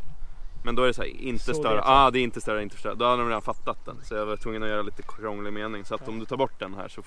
Men 0.65 0.75
då 0.75 0.83
är 0.83 0.87
det 0.87 0.95
så 0.95 1.03
här, 1.03 1.09
inte 1.09 1.45
Så 1.45 1.51
det 1.53 1.59
störa, 1.59 1.83
så. 1.83 1.89
ah 1.89 2.11
det 2.11 2.19
är 2.19 2.23
inte 2.23 2.41
störa, 2.41 2.63
inte 2.63 2.75
förstöra. 2.75 2.95
Då 2.95 3.05
hade 3.05 3.23
de 3.23 3.29
redan 3.29 3.43
fattat 3.43 3.85
den. 3.85 3.97
Så 4.05 4.15
jag 4.15 4.27
var 4.27 4.37
tvungen 4.37 4.63
att 4.63 4.69
göra 4.69 4.83
lite 4.83 5.03
krånglig 5.03 5.53
mening. 5.53 5.85
Så 5.85 5.95
att 5.95 6.09
om 6.09 6.19
du 6.19 6.25
tar 6.27 6.37
bort 6.37 6.59
den 6.59 6.75
här 6.75 6.89
så 6.89 7.03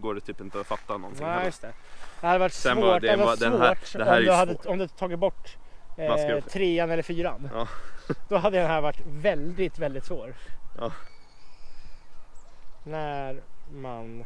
går 0.00 0.14
det 0.14 0.20
typ 0.20 0.40
inte 0.40 0.60
att 0.60 0.66
fatta 0.66 0.96
någonting 0.96 1.26
Nej, 1.26 1.44
just 1.46 1.62
det. 1.62 1.72
Det 2.20 2.26
hade 2.26 2.38
varit 2.38 2.52
Sen 2.52 2.74
svårt, 2.76 2.84
var 2.84 3.00
det 3.00 3.16
det- 3.16 3.16
var 3.24 3.36
den 3.36 3.60
här- 3.60 3.74
svårt 3.84 3.98
det 3.98 4.04
här 4.04 4.12
är 4.12 4.18
om, 4.18 4.24
du 4.24 4.32
hade, 4.32 4.54
svårt. 4.54 4.66
om 4.66 4.78
du 4.78 4.88
tagit 4.88 5.18
bort 5.18 5.56
eh, 5.96 6.40
trean 6.44 6.90
eller 6.90 7.02
fyran. 7.02 7.50
Ja. 7.54 7.68
Då 8.28 8.36
hade 8.36 8.58
den 8.58 8.66
här 8.66 8.80
varit 8.80 9.00
väldigt, 9.06 9.78
väldigt 9.78 10.04
svår. 10.04 10.34
Ja. 10.78 10.92
När 12.84 13.40
man 13.74 14.24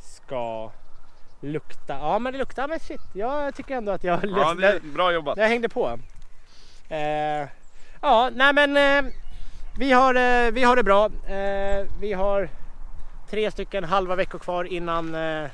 ska 0.00 0.70
lukta. 1.40 1.98
Ja 1.98 2.18
men 2.18 2.32
det 2.32 2.38
luktar, 2.38 2.68
men 2.68 2.80
shit. 2.80 3.00
Jag 3.14 3.54
tycker 3.54 3.76
ändå 3.76 3.92
att 3.92 4.04
jag 4.04 4.24
Ja, 4.24 4.52
löste 4.52 4.86
är 4.86 4.92
bra 4.94 5.12
jobbat. 5.12 5.38
jag 5.38 5.48
hängde 5.48 5.68
på. 5.68 5.98
Eh, 6.88 7.48
ja, 8.00 8.30
nej 8.34 8.52
men 8.52 8.76
eh, 8.76 9.12
vi, 9.78 9.92
har, 9.92 10.14
eh, 10.14 10.50
vi 10.52 10.62
har 10.62 10.76
det 10.76 10.82
bra. 10.82 11.04
Eh, 11.26 11.86
vi 12.00 12.12
har 12.12 12.48
tre 13.30 13.50
stycken 13.50 13.84
halva 13.84 14.14
veckor 14.14 14.38
kvar 14.38 14.64
innan, 14.64 15.14
eh, 15.14 15.50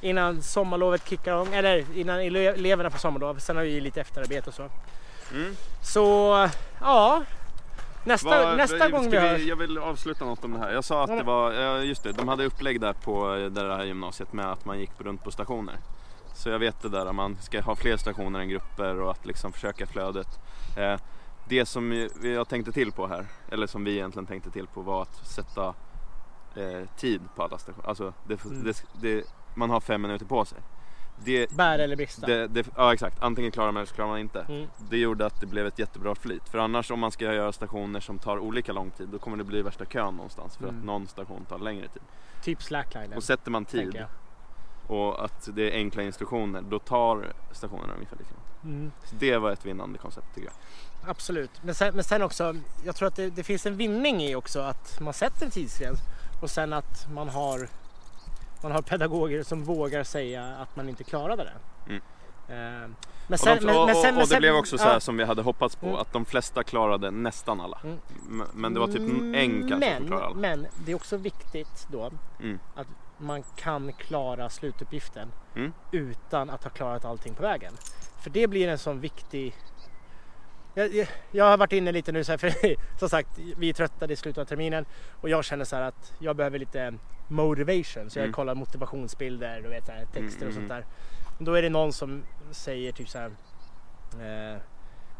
innan 0.00 0.42
sommarlovet 0.42 1.08
kickar 1.08 1.32
igång. 1.34 1.54
Eller 1.54 1.84
innan 1.98 2.20
ele- 2.20 2.54
eleverna 2.54 2.90
får 2.90 2.98
sommarlov. 2.98 3.38
Sen 3.38 3.56
har 3.56 3.64
vi 3.64 3.80
lite 3.80 4.00
efterarbete 4.00 4.50
och 4.50 4.54
så. 4.54 4.68
Mm. 5.32 5.56
Så 5.82 6.00
ja, 6.80 7.22
nästa, 8.04 8.28
Vad- 8.44 8.56
nästa 8.56 8.88
gång 8.90 9.10
vi 9.10 9.18
hörs. 9.18 9.40
Jag 9.42 9.56
vill 9.56 9.78
avsluta 9.78 10.24
något 10.24 10.44
om 10.44 10.52
det 10.52 10.58
här. 10.58 10.72
Jag 10.72 10.84
sa 10.84 11.02
att 11.04 11.08
det 11.18 11.22
var, 11.22 11.78
just 11.82 12.02
det, 12.02 12.12
de 12.12 12.28
hade 12.28 12.44
upplägg 12.44 12.80
där 12.80 12.92
på 12.92 13.34
det 13.50 13.76
här 13.76 13.84
gymnasiet 13.84 14.32
med 14.32 14.52
att 14.52 14.64
man 14.64 14.78
gick 14.80 14.90
runt 14.98 15.24
på 15.24 15.30
stationer. 15.30 15.76
Så 16.34 16.48
jag 16.48 16.58
vet 16.58 16.82
det 16.82 16.88
där 16.88 17.06
att 17.06 17.14
man 17.14 17.36
ska 17.40 17.60
ha 17.60 17.76
fler 17.76 17.96
stationer 17.96 18.40
än 18.40 18.48
grupper 18.48 19.00
och 19.00 19.10
att 19.10 19.26
liksom 19.26 19.52
försöka 19.52 19.86
flödet. 19.86 20.28
Eh, 20.76 21.00
det 21.48 21.66
som 21.66 22.08
jag 22.22 22.48
tänkte 22.48 22.72
till 22.72 22.92
på 22.92 23.06
här, 23.06 23.26
eller 23.52 23.66
som 23.66 23.84
vi 23.84 23.92
egentligen 23.92 24.26
tänkte 24.26 24.50
till 24.50 24.66
på 24.66 24.80
var 24.80 25.02
att 25.02 25.26
sätta 25.26 25.74
eh, 26.56 26.88
tid 26.96 27.20
på 27.36 27.42
alla 27.42 27.58
stationer. 27.58 27.88
Alltså 27.88 28.12
det, 28.26 28.44
Mm. 28.44 28.64
det, 28.64 28.84
det, 29.00 29.24
man 29.58 29.70
har 29.70 29.80
fem 29.80 30.02
minuter 30.02 30.26
på 30.26 30.44
sig. 30.44 30.58
Det, 31.24 31.50
Bär 31.56 31.78
eller 31.78 31.96
brista. 31.96 32.26
det, 32.26 32.46
det, 32.46 32.66
ja 32.76 32.92
exakt, 32.92 33.22
antingen 33.22 33.50
klarar 33.52 33.72
man 33.72 33.80
eller 33.80 33.86
så 33.88 33.94
klarar 33.94 34.08
man 34.10 34.18
inte. 34.18 34.40
Mm. 34.48 34.66
Det 34.90 34.98
gjorde 34.98 35.26
att 35.26 35.40
det 35.40 35.46
blev 35.46 35.66
ett 35.66 35.78
jättebra 35.78 36.14
flyt. 36.14 36.48
För 36.48 36.58
annars 36.58 36.90
om 36.90 37.00
man 37.00 37.10
ska 37.10 37.24
göra 37.24 37.52
stationer 37.52 38.00
som 38.00 38.18
tar 38.18 38.38
olika 38.38 38.72
lång 38.72 38.90
tid 38.90 39.08
då 39.08 39.18
kommer 39.18 39.36
det 39.36 39.44
bli 39.44 39.62
värsta 39.62 39.84
kön 39.84 40.14
någonstans 40.14 40.56
för 40.56 40.64
Mm. 40.64 40.78
att 40.78 40.84
någon 40.84 41.06
station 41.06 41.44
tar 41.44 41.58
längre 41.58 41.88
tid. 41.88 42.02
Typ 42.42 42.62
slacklinen. 42.62 43.12
Och 43.16 43.22
sätter 43.24 43.50
man 43.50 43.64
tid 43.64 44.04
och 44.86 45.24
att 45.24 45.48
det 45.54 45.70
är 45.70 45.76
enkla 45.76 46.02
instruktioner 46.02 46.62
då 46.62 46.78
tar 46.78 47.32
stationerna 47.52 47.94
ungefär 47.94 48.16
lika 48.16 48.30
långt. 48.30 48.64
Mm. 48.64 48.90
Så 49.04 49.14
det 49.18 49.36
var 49.38 49.50
ett 49.50 49.66
vinnande 49.66 49.98
koncept 49.98 50.26
tycker 50.34 50.48
jag. 50.48 51.10
Absolut, 51.10 51.50
men 51.62 51.74
sen, 51.74 51.94
men 51.94 52.04
sen 52.04 52.22
också, 52.22 52.56
jag 52.84 52.96
tror 52.96 53.08
att 53.08 53.16
det, 53.16 53.30
det 53.30 53.42
finns 53.42 53.66
en 53.66 53.76
vinning 53.76 54.22
i 54.22 54.34
också 54.34 54.60
att 54.60 55.00
man 55.00 55.14
sätter 55.14 55.44
en 55.46 55.50
tidsgräns 55.50 55.98
och 56.42 56.50
sen 56.50 56.72
att 56.72 57.08
man 57.14 57.28
har, 57.28 57.68
man 58.62 58.72
har 58.72 58.82
pedagoger 58.82 59.42
som 59.42 59.64
vågar 59.64 60.04
säga 60.04 60.44
att 60.44 60.76
man 60.76 60.88
inte 60.88 61.04
klarade 61.04 61.44
det. 61.44 61.52
Mm. 61.90 62.02
Eh, 62.48 62.88
Men 63.26 63.34
Och, 63.34 63.40
sen, 63.40 63.58
de, 63.58 63.64
men, 63.66 63.76
och, 63.76 63.86
men 63.86 63.94
sen, 63.94 64.16
och, 64.16 64.22
och 64.22 64.28
det 64.28 64.36
blev 64.38 64.54
också 64.54 64.78
så 64.78 64.84
ja. 64.84 64.88
här 64.92 64.98
som 64.98 65.16
vi 65.16 65.24
hade 65.24 65.42
hoppats 65.42 65.76
på 65.76 65.86
Mm. 65.86 65.98
att 65.98 66.12
de 66.12 66.24
flesta 66.24 66.62
klarade 66.62 67.10
nästan 67.10 67.60
alla. 67.60 67.78
Mm. 67.84 67.98
Men 68.54 68.74
det 68.74 68.80
var 68.80 68.86
typ 68.86 69.00
en 69.34 69.68
kanske 69.68 69.96
som 69.96 70.06
klarade 70.06 70.26
alla. 70.26 70.34
men 70.36 70.66
det 70.86 70.92
är 70.92 70.96
också 70.96 71.16
viktigt 71.16 71.86
då 71.90 72.10
Mm. 72.40 72.58
att 72.74 72.86
man 73.18 73.42
kan 73.56 73.92
klara 73.92 74.50
slutuppgiften 74.50 75.32
Mm. 75.56 75.72
utan 75.92 76.50
att 76.50 76.64
ha 76.64 76.70
klarat 76.70 77.04
allting 77.04 77.34
på 77.34 77.42
vägen. 77.42 77.72
För 78.22 78.30
det 78.30 78.46
blir 78.48 78.68
en 78.68 78.78
sån 78.78 79.00
viktig 79.00 79.54
jag, 80.74 80.94
jag, 80.94 81.08
jag 81.30 81.44
har 81.44 81.56
varit 81.56 81.72
inne 81.72 81.92
lite 81.92 82.12
nu 82.12 82.24
så 82.24 82.32
här, 82.32 82.38
för 82.38 82.52
som 82.98 83.08
sagt 83.08 83.38
vi 83.56 83.68
är 83.68 83.72
trötta, 83.72 84.06
det 84.06 84.14
är 84.14 84.16
slutet 84.16 84.40
av 84.40 84.44
terminen 84.44 84.84
och 85.20 85.28
jag 85.28 85.44
känner 85.44 85.64
så 85.64 85.76
här 85.76 85.82
att 85.82 86.12
jag 86.18 86.36
behöver 86.36 86.58
lite 86.58 86.94
motivation 87.28 88.10
så 88.10 88.18
jag 88.18 88.24
Mm. 88.24 88.32
kollar 88.32 88.54
motivationsbilder 88.54 89.66
och 89.66 89.72
vet, 89.72 89.86
så 89.86 89.92
här, 89.92 90.06
texter 90.12 90.42
Mm, 90.42 90.48
och 90.48 90.54
sånt 90.54 90.56
mm, 90.56 90.68
där. 90.68 90.86
Då 91.38 91.54
är 91.54 91.62
det 91.62 91.68
någon 91.68 91.92
som 91.92 92.22
säger 92.50 92.92
typ 92.92 93.08
så 93.08 93.18
här 93.18 93.30
eh, 94.20 94.60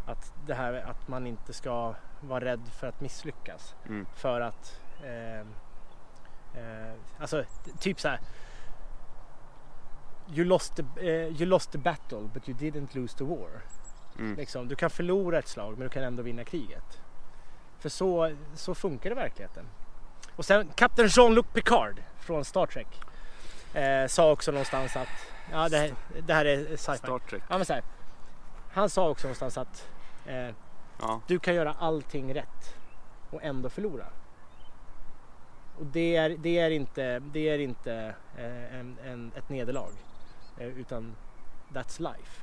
att 0.06 0.32
det 0.46 0.54
här 0.54 0.72
att 0.74 1.08
man 1.08 1.26
inte 1.26 1.52
ska 1.52 1.94
vara 2.20 2.44
rädd 2.44 2.68
för 2.80 2.86
att 2.86 3.00
misslyckas. 3.00 3.74
Mm. 3.88 4.06
För 4.14 4.40
att 4.40 4.80
eh, 5.04 5.40
eh, 6.62 6.94
alltså 7.18 7.44
typ 7.80 8.00
så 8.00 8.08
här. 8.08 8.20
You 10.34 10.44
lost, 10.44 10.76
the, 10.76 10.82
eh, 11.10 11.26
you 11.28 11.46
lost 11.46 11.72
the 11.72 11.78
battle 11.78 12.30
but 12.34 12.48
you 12.48 12.58
didn't 12.58 12.88
lose 12.96 13.18
the 13.18 13.24
war. 13.24 13.62
Mm. 14.18 14.36
Liksom, 14.36 14.68
du 14.68 14.76
kan 14.76 14.90
förlora 14.90 15.38
ett 15.38 15.48
slag 15.48 15.70
men 15.78 15.80
du 15.80 15.88
kan 15.88 16.02
ändå 16.02 16.22
vinna 16.22 16.44
kriget. 16.44 17.02
För 17.78 17.88
så, 17.88 18.34
så 18.54 18.74
funkar 18.74 19.10
det 19.10 19.16
i 19.16 19.22
verkligheten. 19.22 19.64
Och 20.38 20.44
sen 20.44 20.68
kapten 20.74 21.06
Jean-Luc 21.08 21.46
Picard 21.52 22.02
från 22.18 22.44
Star 22.44 22.66
Trek 22.66 23.00
eh, 23.74 24.06
sa 24.06 24.30
också 24.32 24.50
någonstans 24.50 24.96
att 24.96 25.08
ja, 25.52 25.68
det, 25.68 25.78
här- 25.78 25.94
det 26.26 26.34
här 26.34 26.44
är 26.44 26.76
sci-fi. 26.76 26.98
Star 26.98 27.18
Trek. 27.18 27.42
Ja, 27.48 27.56
men 27.56 27.64
så 27.66 27.72
här, 27.72 27.82
han 28.72 28.90
sa 28.90 29.08
också 29.08 29.26
någonstans 29.26 29.58
att 29.58 29.88
eh, 30.26 30.48
Ja. 31.00 31.20
du 31.26 31.38
kan 31.38 31.54
göra 31.54 31.72
allting 31.78 32.34
rätt 32.34 32.76
och 33.30 33.42
ändå 33.42 33.68
förlora. 33.68 34.06
Och 35.78 35.86
det 35.86 36.16
är, 36.16 36.30
det 36.38 36.58
är 36.58 36.70
inte, 36.70 37.18
det 37.18 37.48
är 37.48 37.58
inte 37.58 38.14
eh, 38.36 38.78
en, 38.78 38.98
en, 39.04 39.32
ett 39.36 39.48
nederlag 39.48 39.92
eh, 40.58 40.66
utan 40.66 41.14
that's 41.72 42.00
life. 42.02 42.42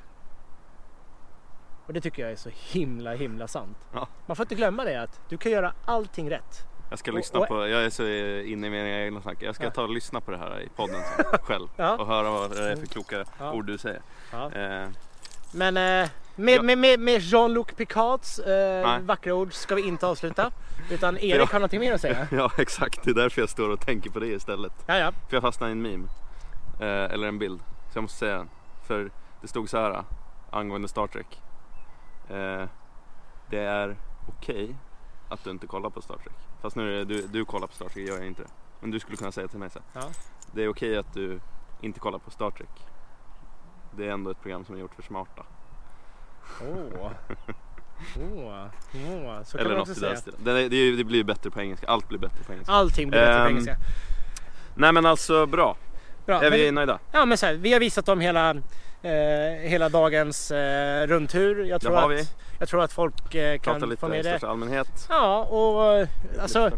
Och 1.86 1.94
det 1.94 2.02
tycker 2.02 2.22
jag 2.24 2.32
är 2.32 2.36
så 2.36 2.50
himla 2.54 3.14
himla 3.14 3.48
sant. 3.48 3.78
Ja. 3.94 4.08
Man 4.26 4.36
får 4.36 4.44
inte 4.44 4.56
glömma 4.56 4.84
det 4.84 5.02
att 5.02 5.22
du 5.30 5.38
kan 5.38 5.52
göra 5.52 5.74
allting 5.86 6.32
rätt. 6.32 6.66
Jag 6.90 7.00
ska 7.00 7.12
lyssna 7.12 7.46
på, 7.46 7.68
jag 7.68 7.86
är 7.86 7.90
så 7.90 8.04
inne 8.48 8.68
i 8.68 8.70
mina 8.70 8.90
egna 8.90 9.22
tankar. 9.22 9.46
Jag 9.46 9.56
ska 9.56 9.70
ta 9.70 9.82
och 9.84 9.90
lyssna 9.90 10.22
på 10.22 10.32
det 10.32 10.38
här 10.38 10.62
i 10.62 10.70
podden 10.76 10.96
sen, 11.16 11.26
själv. 11.44 11.68
Ja. 11.76 11.98
Och 11.98 12.08
höra 12.08 12.30
vad 12.32 12.52
det 12.52 12.72
är 12.72 12.76
för 12.76 12.86
kloka 12.86 13.26
Ja. 13.40 13.52
ord 13.54 13.66
du 13.66 13.78
säger. 13.78 14.02
Ja. 14.32 14.52
Eh, 14.52 14.88
Men 15.52 15.78
eh, 15.78 16.10
med, 16.36 16.64
med, 16.64 16.78
med, 16.78 17.00
med 17.00 17.22
Jean-Luc 17.22 17.66
Picards 17.76 18.40
eh, 18.40 19.00
vackra 19.00 19.34
ord 19.34 19.54
ska 19.54 19.76
vi 19.76 19.88
inte 19.88 20.08
avsluta. 20.08 20.52
Utan 20.90 21.18
Erik 21.18 21.36
jag- 21.36 21.46
har 21.46 21.60
någonting 21.60 21.80
mer 21.80 21.94
att 21.94 22.02
säga. 22.02 22.28
ja 22.32 22.52
exakt, 22.58 23.04
det 23.04 23.10
är 23.10 23.14
därför 23.16 23.42
jag 23.42 23.50
står 23.50 23.70
och 23.70 23.80
tänker 23.80 24.10
på 24.10 24.20
det 24.20 24.28
istället. 24.28 24.74
Ja, 24.86 24.98
ja. 24.98 25.12
För 25.30 25.36
jag 25.36 25.42
fastnade 25.42 25.70
i 25.70 25.72
en 25.72 25.82
meme. 25.82 26.08
Eh, 26.80 27.14
eller 27.14 27.28
en 27.28 27.40
bild. 27.40 27.60
Så 27.92 27.98
jag 27.98 28.02
måste 28.02 28.18
säga 28.18 28.38
den. 28.38 28.50
För 28.88 29.10
det 29.42 29.48
stod 29.48 29.70
så 29.70 29.78
här 29.78 30.04
angående 30.52 30.88
Star 30.88 31.08
Trek. 31.08 31.42
Eh, 32.30 32.64
det 33.50 33.60
är 33.60 33.96
okej 34.38 34.76
att 35.30 35.44
du 35.44 35.50
inte 35.50 35.68
kollar 35.68 35.90
på 35.90 36.02
Star 36.02 36.18
Trek. 36.18 36.34
Fast 36.66 36.76
nu 36.76 36.94
är 36.94 36.98
det, 36.98 37.06
du, 37.06 37.28
du 37.28 37.46
kollar 37.46 37.68
på 37.68 37.74
Star 37.74 37.90
Trek, 37.90 38.10
jag 38.10 38.18
gör 38.18 38.26
inte 38.26 38.42
det. 38.42 38.50
Men 38.82 38.92
du 38.92 39.00
skulle 39.00 39.18
kunna 39.18 39.32
säga 39.32 39.48
till 39.48 39.60
mig 39.60 39.70
så 39.70 39.80
här. 39.94 40.02
Ja. 40.02 40.10
Det 40.54 40.64
är 40.64 40.68
okej 40.68 40.98
att 40.98 41.14
du 41.14 41.40
inte 41.82 42.00
kollar 42.00 42.20
på 42.20 42.32
Star 42.32 42.52
Trek. 42.52 42.70
Det 43.98 44.06
är 44.08 44.10
ändå 44.12 44.32
ett 44.32 44.42
program 44.42 44.66
som 44.66 44.76
är 44.76 44.80
gjort 44.80 44.96
för 44.96 45.04
smarta. 45.04 45.46
Åh. 46.62 46.78
Åh. 47.00 47.12
Åh. 48.18 49.44
Så 49.44 49.58
kan 49.58 49.66
Eller 49.66 49.76
man 49.76 49.82
också 49.82 49.96
säga. 49.96 50.16
Det, 50.38 50.70
det, 50.70 50.96
det 50.96 51.04
blir 51.04 51.24
bättre 51.24 51.52
på 51.52 51.62
engelska. 51.62 51.88
Allt 51.88 52.08
blir 52.10 52.20
bättre 52.20 52.44
på 52.44 52.54
engelska. 52.54 52.74
Allting 52.74 53.10
blir 53.10 53.20
bättre 53.20 53.34
på 53.34 53.40
Ehm, 53.42 53.48
engelska. 53.48 53.78
Nej 54.76 54.92
men 54.94 55.06
alltså 55.06 55.46
bra. 55.46 55.78
Bra. 56.26 56.44
är 56.44 56.50
men, 56.50 56.60
vi 56.60 56.72
nöjda? 56.72 57.00
ja, 57.12 57.26
men 57.26 57.38
så 57.38 57.46
här, 57.46 57.54
vi 57.54 57.74
har 57.74 57.80
visat 57.80 58.06
dem 58.06 58.20
hela, 58.20 58.56
eh, 59.06 59.70
hela 59.70 59.90
dagens 59.90 60.52
eh, 60.52 61.08
rundtur. 61.08 61.66
Jag 61.66 61.82
tror, 61.82 62.14
att, 62.14 62.34
jag 62.60 62.70
tror 62.70 62.84
att 62.84 62.92
folk 62.92 63.36
eh, 63.36 63.60
Prata 63.62 63.80
kan 63.80 63.90
lite 63.90 64.00
få 64.00 64.08
i 64.08 64.10
med 64.10 64.26
det. 64.26 64.30
största 64.30 64.48
allmänhet. 64.48 65.08
Ja, 65.10 65.44
och, 65.44 65.94
eh, 65.94 66.08
alltså, 66.42 66.72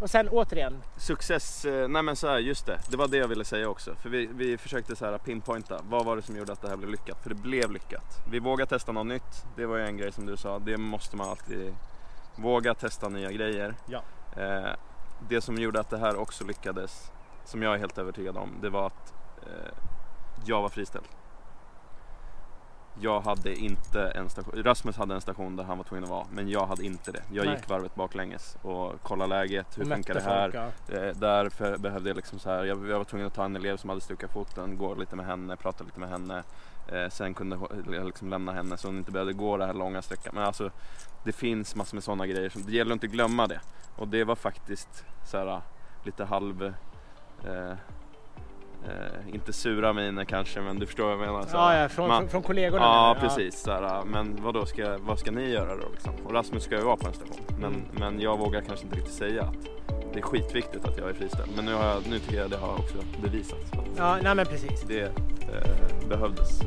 och 0.00 0.10
sen 0.10 0.28
återigen. 0.28 0.82
Success, 0.96 1.64
eh, 1.64 1.88
nej 1.88 2.02
men 2.02 2.16
så 2.16 2.28
här, 2.28 2.38
just 2.38 2.66
det. 2.66 2.78
Det 2.90 2.96
var 2.96 3.08
det 3.08 3.16
jag 3.16 3.28
ville 3.28 3.44
säga 3.44 3.68
också. 3.68 3.94
För 3.94 4.08
vi, 4.08 4.26
vi 4.26 4.58
försökte 4.58 4.96
så 4.96 5.04
här 5.04 5.18
pinpointa, 5.18 5.80
vad 5.88 6.04
var 6.04 6.16
det 6.16 6.22
som 6.22 6.36
gjorde 6.36 6.52
att 6.52 6.62
det 6.62 6.68
här 6.68 6.76
blev 6.76 6.90
lyckat? 6.90 7.22
För 7.22 7.28
det 7.28 7.34
blev 7.34 7.70
lyckat. 7.72 8.22
Vi 8.30 8.38
vågade 8.38 8.68
testa 8.68 8.92
något 8.92 9.06
nytt. 9.06 9.44
Det 9.56 9.66
var 9.66 9.76
ju 9.76 9.84
en 9.84 9.96
grej 9.96 10.12
som 10.12 10.26
du 10.26 10.36
sa, 10.36 10.58
det 10.58 10.76
måste 10.76 11.16
man 11.16 11.28
alltid 11.28 11.74
våga 12.36 12.74
testa 12.74 13.08
nya 13.08 13.32
grejer. 13.32 13.74
Ja. 13.86 14.02
Eh, 14.36 14.70
det 15.28 15.40
som 15.40 15.56
gjorde 15.58 15.80
att 15.80 15.90
det 15.90 15.98
här 15.98 16.16
också 16.16 16.44
lyckades, 16.44 17.10
som 17.44 17.62
jag 17.62 17.74
är 17.74 17.78
helt 17.78 17.98
övertygad 17.98 18.36
om, 18.36 18.50
det 18.62 18.70
var 18.70 18.86
att 18.86 19.14
eh, 19.42 19.72
jag 20.44 20.62
var 20.62 20.68
friställd. 20.68 21.04
Jag 23.00 23.20
hade 23.20 23.54
inte 23.54 24.02
en 24.02 24.30
station, 24.30 24.62
Rasmus 24.62 24.96
hade 24.96 25.14
en 25.14 25.20
station 25.20 25.56
där 25.56 25.64
han 25.64 25.78
var 25.78 25.84
tvungen 25.84 26.04
att 26.04 26.10
vara, 26.10 26.26
men 26.32 26.48
jag 26.48 26.66
hade 26.66 26.84
inte 26.84 27.12
det. 27.12 27.22
Jag 27.32 27.46
Nej. 27.46 27.54
gick 27.54 27.68
varvet 27.68 27.94
baklänges 27.94 28.56
och 28.62 29.02
kollade 29.02 29.28
läget, 29.28 29.78
hur 29.78 29.82
och 29.82 29.88
funkar 29.88 30.14
det 30.14 30.20
här? 30.20 30.50
folk, 30.50 30.72
ja. 30.88 30.96
Eh, 30.96 31.16
därför 31.16 31.78
behövde 31.78 32.10
jag 32.10 32.16
liksom 32.16 32.38
så 32.38 32.50
här, 32.50 32.64
jag, 32.64 32.88
jag 32.88 32.98
var 32.98 33.04
tvungen 33.04 33.26
att 33.26 33.34
ta 33.34 33.44
en 33.44 33.56
elev 33.56 33.76
som 33.76 33.90
hade 33.90 34.00
stukat 34.00 34.32
foten, 34.32 34.78
gå 34.78 34.94
lite 34.94 35.16
med 35.16 35.26
henne, 35.26 35.56
prata 35.56 35.84
lite 35.84 36.00
med 36.00 36.08
henne. 36.08 36.42
Eh, 36.92 37.08
sen 37.08 37.34
kunde 37.34 37.58
jag 37.92 38.06
liksom 38.06 38.28
lämna 38.28 38.52
henne 38.52 38.76
så 38.76 38.88
hon 38.88 38.98
inte 38.98 39.12
behövde 39.12 39.32
gå 39.32 39.56
den 39.56 39.66
här 39.66 39.74
långa 39.74 40.02
sträckan. 40.02 40.32
Men 40.34 40.44
alltså 40.44 40.70
det 41.24 41.32
finns 41.32 41.74
massor 41.74 41.96
med 41.96 42.04
sådana 42.04 42.26
grejer, 42.26 42.48
som, 42.48 42.62
det 42.62 42.72
gäller 42.72 42.90
att 42.90 42.96
inte 42.96 43.06
glömma 43.06 43.46
det. 43.46 43.60
Och 43.96 44.08
det 44.08 44.24
var 44.24 44.34
faktiskt 44.36 45.04
så 45.26 45.38
här, 45.38 45.60
lite 46.04 46.24
halv, 46.24 46.74
eh, 47.44 47.72
eh, 48.88 49.34
inte 49.34 49.52
sura 49.52 49.92
miner 49.92 50.24
kanske 50.24 50.60
men 50.60 50.78
du 50.78 50.86
förstår 50.86 51.04
vad 51.04 51.12
jag 51.12 51.18
menar. 51.20 51.42
Så 51.42 51.56
Ja, 51.56 51.76
ja, 51.76 51.88
från, 51.88 52.08
man- 52.08 52.28
från, 52.28 52.42
kollegorna. 52.42 52.84
Ja 52.84 53.16
du? 53.20 53.20
precis, 53.28 53.60
så 53.62 53.70
här, 53.70 54.04
men 54.04 54.38
vad 54.42 54.54
då 54.54 54.66
ska, 54.66 54.98
vad 54.98 55.18
ska 55.18 55.30
ni 55.30 55.50
göra 55.50 55.76
då 55.76 55.84
liksom? 55.92 56.12
Och 56.24 56.32
Rasmus 56.34 56.62
ska 56.64 56.74
ju 56.76 56.82
vara 56.82 56.96
på 56.96 57.06
en 57.08 57.14
station. 57.14 57.36
Men, 57.60 57.64
Mm. 57.72 57.82
men 57.98 58.20
jag 58.20 58.38
vågar 58.38 58.60
kanske 58.60 58.84
inte 58.84 58.96
riktigt 58.96 59.14
säga 59.14 59.42
att 59.42 59.66
det 60.12 60.18
är 60.18 60.22
skitviktigt 60.22 60.84
att 60.84 60.98
jag 60.98 61.08
är 61.10 61.14
friställd. 61.14 61.50
Men 61.56 61.64
nu, 61.64 61.74
har 61.74 61.84
jag, 61.88 62.02
nu 62.10 62.18
tycker 62.18 62.38
jag 62.40 62.50
det 62.50 62.56
har 62.56 62.72
också 62.74 62.94
bevisats 63.22 63.70
Ja, 63.96 64.16
nej 64.22 64.34
men 64.34 64.46
precis. 64.46 64.82
det 64.82 65.00
eh, 65.02 66.08
behövdes. 66.08 66.60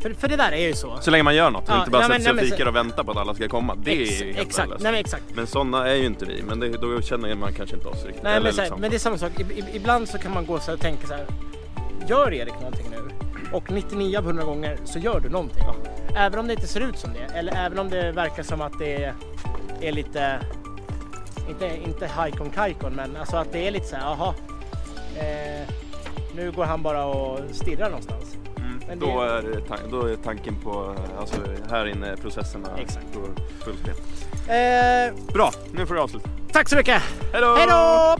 För, 0.00 0.14
för 0.14 0.28
det 0.28 0.36
där 0.36 0.52
är 0.52 0.66
ju 0.68 0.74
så. 0.74 0.98
Så 1.00 1.10
länge 1.10 1.22
man 1.22 1.34
gör 1.34 1.50
något 1.50 1.62
och 1.68 1.74
Ja, 1.74 1.78
inte 1.78 1.90
bara 1.90 2.08
nej, 2.08 2.20
sätter 2.20 2.22
sig 2.24 2.32
och 2.32 2.40
fikar 2.40 2.64
så- 2.64 2.68
och 2.68 2.76
väntar 2.76 3.04
på 3.04 3.10
att 3.10 3.16
alla 3.16 3.34
ska 3.34 3.48
komma. 3.48 3.74
Det 3.84 4.02
Ex- 4.02 4.20
är 4.20 4.24
ju 4.24 4.32
helt 4.32 4.46
Exakt, 4.48 4.68
nej 4.68 4.78
men 4.92 4.94
exakt. 4.94 5.24
Men 5.34 5.46
sådana 5.46 5.88
är 5.88 5.94
ju 5.94 6.06
inte 6.06 6.24
vi. 6.24 6.42
Men 6.42 6.60
det, 6.60 6.68
då 6.68 7.00
känner 7.02 7.34
man 7.34 7.52
kanske 7.52 7.76
inte 7.76 7.88
oss 7.88 8.04
riktigt. 8.04 8.22
Nej, 8.22 8.32
Eller 8.36 8.44
men, 8.44 8.52
så 8.52 8.60
här, 8.60 8.64
liksom- 8.66 8.80
men 8.80 8.90
det 8.90 8.96
är 8.96 8.98
samma 8.98 9.18
sak. 9.18 9.40
I, 9.40 9.64
ibland 9.76 10.08
så 10.08 10.18
kan 10.18 10.34
man 10.34 10.46
gå 10.46 10.58
så 10.60 10.72
och 10.72 10.80
tänka 10.80 11.06
så 11.06 11.14
här. 11.14 11.26
Gör 12.08 12.32
Erik 12.34 12.54
någonting 12.54 12.86
nu? 12.90 13.14
Och 13.52 13.70
99 13.70 14.18
av 14.18 14.24
100 14.24 14.44
gånger 14.44 14.78
så 14.84 14.98
gör 14.98 15.20
du 15.20 15.28
någonting. 15.28 15.62
Ja. 15.66 15.74
Även 16.16 16.38
om 16.38 16.46
det 16.46 16.52
inte 16.52 16.66
ser 16.66 16.80
ut 16.80 16.98
som 16.98 17.10
det. 17.12 17.38
Eller 17.38 17.56
även 17.66 17.78
om 17.78 17.90
det 17.90 18.12
verkar 18.12 18.42
som 18.42 18.60
att 18.60 18.78
det 18.78 19.04
är, 19.04 19.14
är 19.80 19.92
lite, 19.92 20.40
inte, 21.48 21.70
inte 21.86 22.06
hajkon 22.06 22.50
kajkon 22.50 22.92
men 22.92 23.16
alltså 23.16 23.36
att 23.36 23.52
det 23.52 23.66
är 23.66 23.70
lite 23.70 23.86
så 23.86 23.96
här, 23.96 24.02
jaha. 24.04 24.34
Eh, 25.16 25.74
nu 26.36 26.50
går 26.52 26.64
han 26.64 26.82
bara 26.82 27.04
och 27.04 27.40
stirrar 27.52 27.88
någonstans. 27.90 28.36
Men 28.88 28.98
då, 28.98 29.06
det- 29.22 29.28
är, 29.74 29.90
då 29.90 30.06
är 30.06 30.16
tanken 30.16 30.54
på, 30.64 30.94
alltså 31.18 31.36
här 31.70 31.86
inne 31.86 32.16
processerna 32.16 32.68
Exakt. 32.78 33.06
på 33.12 33.20
full 33.64 33.76
spel. 33.76 33.94
Eh, 34.48 35.32
Bra, 35.34 35.52
nu 35.72 35.86
får 35.86 35.94
du 35.94 36.00
avsluta. 36.00 36.28
tack 36.52 36.68
så 36.68 36.76
mycket! 36.76 37.02
Hej 37.32 37.40
då! 37.40 38.16